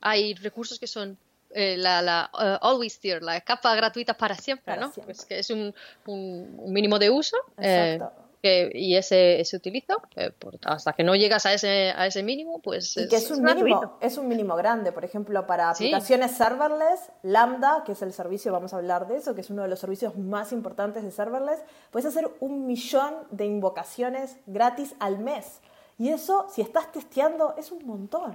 hay 0.01 0.35
recursos 0.35 0.79
que 0.79 0.87
son 0.87 1.17
eh, 1.51 1.77
la, 1.77 2.03
la 2.03 2.31
uh, 2.35 2.67
Always 2.67 3.01
Tier, 3.01 3.23
la 3.23 3.41
capa 3.41 3.75
gratuita 3.75 4.15
para 4.15 4.35
siempre, 4.35 4.77
¿no? 4.77 4.91
Pues 4.91 5.25
que 5.25 5.39
es 5.39 5.51
un, 5.51 5.75
un, 6.07 6.73
mínimo 6.73 6.99
de 6.99 7.11
uso. 7.11 7.37
Eh, 7.59 7.99
que, 8.43 8.71
y 8.73 8.95
ese 8.95 9.45
se 9.45 9.57
utiliza 9.57 9.95
eh, 10.15 10.31
hasta 10.65 10.93
que 10.93 11.03
no 11.03 11.17
llegas 11.17 11.45
a 11.47 11.55
ese, 11.55 11.93
a 11.97 12.07
ese 12.07 12.23
mínimo, 12.23 12.61
pues 12.61 12.97
y 12.97 13.09
que 13.09 13.17
es, 13.17 13.31
un 13.31 13.43
mínimo, 13.43 13.99
es 14.01 14.17
un 14.17 14.29
mínimo 14.29 14.55
grande. 14.55 14.93
Por 14.93 15.05
ejemplo, 15.05 15.47
para 15.47 15.71
aplicaciones 15.71 16.33
serverless, 16.37 17.11
Lambda, 17.23 17.83
que 17.85 17.93
es 17.93 18.03
el 18.03 18.13
servicio, 18.13 18.53
vamos 18.53 18.73
a 18.75 18.77
hablar 18.77 19.09
de 19.09 19.17
eso, 19.17 19.35
que 19.35 19.41
es 19.41 19.51
uno 19.51 19.63
de 19.63 19.69
los 19.69 19.81
servicios 19.81 20.17
más 20.17 20.53
importantes 20.53 21.03
de 21.03 21.11
serverless, 21.11 21.61
puedes 21.91 22.07
hacer 22.07 22.31
un 22.41 22.67
millón 22.67 23.15
de 23.31 23.47
invocaciones 23.47 24.37
gratis 24.47 24.95
al 25.01 25.19
mes. 25.19 25.61
Y 25.99 26.11
eso, 26.11 26.47
si 26.49 26.63
estás 26.63 26.93
testeando, 26.93 27.55
es 27.57 27.73
un 27.73 27.85
montón. 27.85 28.33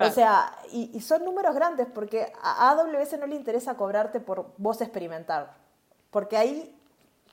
O 0.00 0.10
sea, 0.10 0.50
y, 0.72 0.98
son 1.00 1.24
números 1.24 1.54
grandes 1.54 1.86
porque 1.92 2.32
a 2.42 2.70
AWS 2.70 3.18
no 3.18 3.26
le 3.26 3.36
interesa 3.36 3.76
cobrarte 3.76 4.18
por 4.18 4.52
vos 4.56 4.80
experimentar. 4.80 5.54
Porque 6.10 6.38
ahí 6.38 6.74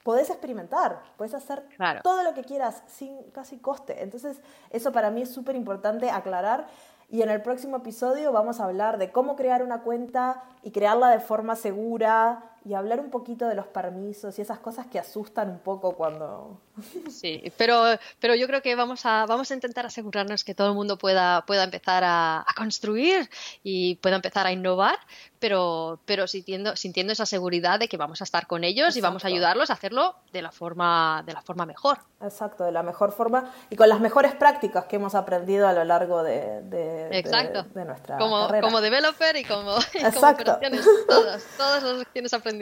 podés 0.03 0.29
experimentar, 0.29 1.01
podés 1.15 1.33
hacer 1.33 1.65
todo 2.03 2.23
lo 2.23 2.33
que 2.33 2.43
quieras 2.43 2.83
sin 2.87 3.23
casi 3.31 3.57
coste. 3.57 4.03
Entonces, 4.03 4.41
eso 4.69 4.91
para 4.91 5.09
mí 5.09 5.21
es 5.21 5.33
súper 5.33 5.55
importante 5.55 6.11
aclarar. 6.11 6.67
Y 7.09 7.21
en 7.21 7.29
el 7.29 7.41
próximo 7.41 7.77
episodio 7.77 8.31
vamos 8.33 8.59
a 8.59 8.65
hablar 8.65 8.97
de 8.97 9.11
cómo 9.11 9.35
crear 9.37 9.63
una 9.63 9.81
cuenta 9.81 10.43
y 10.61 10.71
crearla 10.71 11.09
de 11.09 11.19
forma 11.19 11.55
segura, 11.55 12.52
y 12.65 12.73
hablar 12.75 13.01
un 13.01 13.09
poquito 13.09 13.47
de 13.47 13.55
los 13.55 13.67
permisos 13.67 14.39
y 14.39 14.41
esas 14.41 14.59
cosas 14.59 14.87
que 14.87 14.97
asustan 14.97 15.49
un 15.49 15.59
poco 15.59 15.93
cuando... 15.95 16.59
Sí, 17.09 17.51
pero, 17.57 17.83
pero 18.19 18.35
yo 18.35 18.47
creo 18.47 18.61
que 18.61 18.75
vamos 18.75 19.05
a, 19.05 19.25
vamos 19.25 19.51
a 19.51 19.53
intentar 19.53 19.85
asegurarnos 19.85 20.43
que 20.43 20.55
todo 20.55 20.69
el 20.69 20.73
mundo 20.73 20.97
pueda, 20.97 21.45
pueda 21.45 21.63
empezar 21.63 22.03
a, 22.05 22.45
construir 22.55 23.29
y 23.63 23.95
pueda 23.95 24.15
empezar 24.15 24.47
a 24.47 24.51
innovar, 24.51 24.97
pero, 25.39 25.99
pero 26.05 26.27
sintiendo, 26.27 26.75
sintiendo 26.75 27.13
esa 27.13 27.25
seguridad 27.25 27.79
de 27.79 27.87
que 27.87 27.97
vamos 27.97 28.21
a 28.21 28.23
estar 28.23 28.47
con 28.47 28.63
ellos 28.63 28.95
y 28.95 29.01
vamos 29.01 29.25
a 29.25 29.27
ayudarlos 29.27 29.69
a 29.69 29.73
hacerlo 29.73 30.15
de 30.31 30.41
la, 30.41 30.51
forma, 30.51 31.23
de 31.25 31.33
la 31.33 31.41
forma 31.41 31.65
mejor. 31.65 31.99
Exacto, 32.21 32.63
de 32.63 32.71
la 32.71 32.83
mejor 32.83 33.11
forma 33.11 33.51
y 33.69 33.75
con 33.75 33.89
las 33.89 33.99
mejores 33.99 34.33
prácticas 34.33 34.85
que 34.85 34.95
hemos 34.95 35.15
aprendido 35.15 35.67
a 35.67 35.73
lo 35.73 35.83
largo 35.83 36.23
de, 36.23 36.61
de, 36.63 37.19
Exacto. 37.19 37.63
de, 37.73 37.85
nuestra 37.85 38.17
como, 38.17 38.47
carrera. 38.47 38.67
Como 38.67 38.81
developer 38.81 39.35
y 39.35 39.43
como, 39.43 39.75
Exacto. 39.93 40.59
todas, 41.07 41.43
todas 41.57 41.83
las 41.83 41.97
lecciones 41.97 42.33
aprendidas 42.33 42.52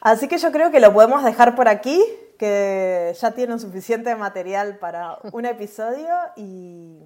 Así 0.00 0.28
que 0.28 0.38
yo 0.38 0.52
creo 0.52 0.70
que 0.70 0.80
lo 0.80 0.92
podemos 0.92 1.24
dejar 1.24 1.54
por 1.54 1.68
aquí, 1.68 2.02
que 2.38 3.16
ya 3.20 3.30
tienen 3.32 3.58
suficiente 3.58 4.14
material 4.14 4.78
para 4.78 5.18
un 5.32 5.44
episodio 5.46 6.14
y 6.36 7.00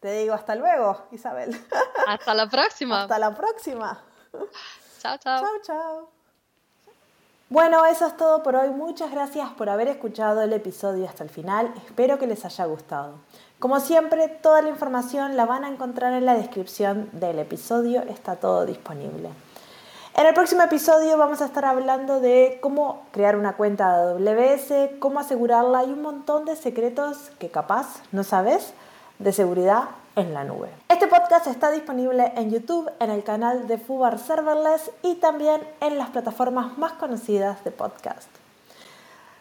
te 0.00 0.12
digo 0.12 0.34
hasta 0.34 0.54
luego, 0.54 1.06
Isabel. 1.10 1.60
Hasta 2.06 2.34
la 2.34 2.48
próxima. 2.48 3.02
Hasta 3.02 3.18
la 3.18 3.34
próxima. 3.34 4.00
Chao, 5.00 5.16
chao. 5.18 5.40
Chao, 5.40 5.58
chao. 5.62 6.18
Bueno, 7.50 7.86
eso 7.86 8.06
es 8.06 8.16
todo 8.16 8.42
por 8.42 8.56
hoy. 8.56 8.68
Muchas 8.68 9.10
gracias 9.10 9.48
por 9.50 9.70
haber 9.70 9.88
escuchado 9.88 10.42
el 10.42 10.52
episodio 10.52 11.06
hasta 11.06 11.24
el 11.24 11.30
final. 11.30 11.72
Espero 11.86 12.18
que 12.18 12.26
les 12.26 12.44
haya 12.44 12.66
gustado. 12.66 13.14
Como 13.58 13.80
siempre, 13.80 14.28
toda 14.28 14.60
la 14.60 14.68
información 14.68 15.36
la 15.36 15.46
van 15.46 15.64
a 15.64 15.68
encontrar 15.68 16.12
en 16.12 16.26
la 16.26 16.34
descripción 16.34 17.08
del 17.12 17.38
episodio. 17.38 18.02
Está 18.02 18.36
todo 18.36 18.66
disponible. 18.66 19.30
En 20.18 20.26
el 20.26 20.34
próximo 20.34 20.62
episodio 20.62 21.16
vamos 21.16 21.40
a 21.42 21.44
estar 21.44 21.64
hablando 21.64 22.18
de 22.18 22.58
cómo 22.60 23.06
crear 23.12 23.36
una 23.36 23.52
cuenta 23.52 23.96
de 24.04 24.32
AWS, 24.32 24.98
cómo 24.98 25.20
asegurarla 25.20 25.84
y 25.84 25.92
un 25.92 26.02
montón 26.02 26.44
de 26.44 26.56
secretos 26.56 27.30
que 27.38 27.50
capaz 27.50 28.02
no 28.10 28.24
sabes 28.24 28.74
de 29.20 29.32
seguridad 29.32 29.90
en 30.16 30.34
la 30.34 30.42
nube. 30.42 30.70
Este 30.88 31.06
podcast 31.06 31.46
está 31.46 31.70
disponible 31.70 32.32
en 32.34 32.50
YouTube, 32.50 32.90
en 32.98 33.10
el 33.10 33.22
canal 33.22 33.68
de 33.68 33.78
Fubar 33.78 34.18
Serverless 34.18 34.90
y 35.02 35.14
también 35.14 35.62
en 35.80 35.98
las 35.98 36.10
plataformas 36.10 36.76
más 36.78 36.94
conocidas 36.94 37.62
de 37.62 37.70
podcast. 37.70 38.28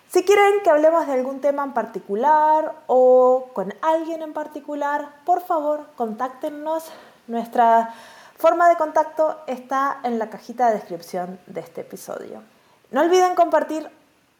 Si 0.09 0.23
quieren 0.25 0.61
que 0.63 0.69
hablemos 0.69 1.07
de 1.07 1.13
algún 1.13 1.41
tema 1.41 1.63
en 1.63 1.73
particular 1.73 2.75
o 2.85 3.49
con 3.53 3.73
alguien 3.81 4.21
en 4.21 4.33
particular, 4.33 5.09
por 5.25 5.41
favor, 5.41 5.87
contáctenos. 5.95 6.85
Nuestra 7.25 7.95
forma 8.37 8.69
de 8.69 8.75
contacto 8.75 9.39
está 9.47 9.99
en 10.03 10.19
la 10.19 10.29
cajita 10.29 10.67
de 10.67 10.75
descripción 10.75 11.39
de 11.47 11.61
este 11.61 11.81
episodio. 11.81 12.41
No 12.91 13.01
olviden 13.01 13.35
compartir 13.35 13.89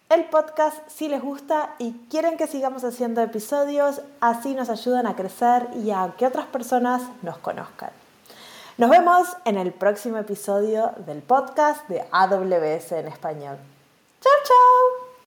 el 0.09 0.25
podcast 0.25 0.77
si 0.87 1.09
les 1.09 1.21
gusta 1.21 1.75
y 1.79 1.93
quieren 2.09 2.37
que 2.37 2.47
sigamos 2.47 2.83
haciendo 2.83 3.21
episodios, 3.21 4.01
así 4.21 4.53
nos 4.53 4.69
ayudan 4.69 5.05
a 5.05 5.15
crecer 5.15 5.67
y 5.83 5.91
a 5.91 6.13
que 6.17 6.25
otras 6.25 6.45
personas 6.45 7.01
nos 7.23 7.37
conozcan. 7.39 7.89
Nos 8.77 8.89
vemos 8.89 9.27
en 9.43 9.57
el 9.57 9.73
próximo 9.73 10.17
episodio 10.17 10.91
del 11.05 11.21
podcast 11.23 11.87
de 11.89 12.05
AWS 12.11 12.91
en 12.93 13.07
español. 13.07 13.57
¡Chao, 14.21 14.33
chao! 14.45 15.06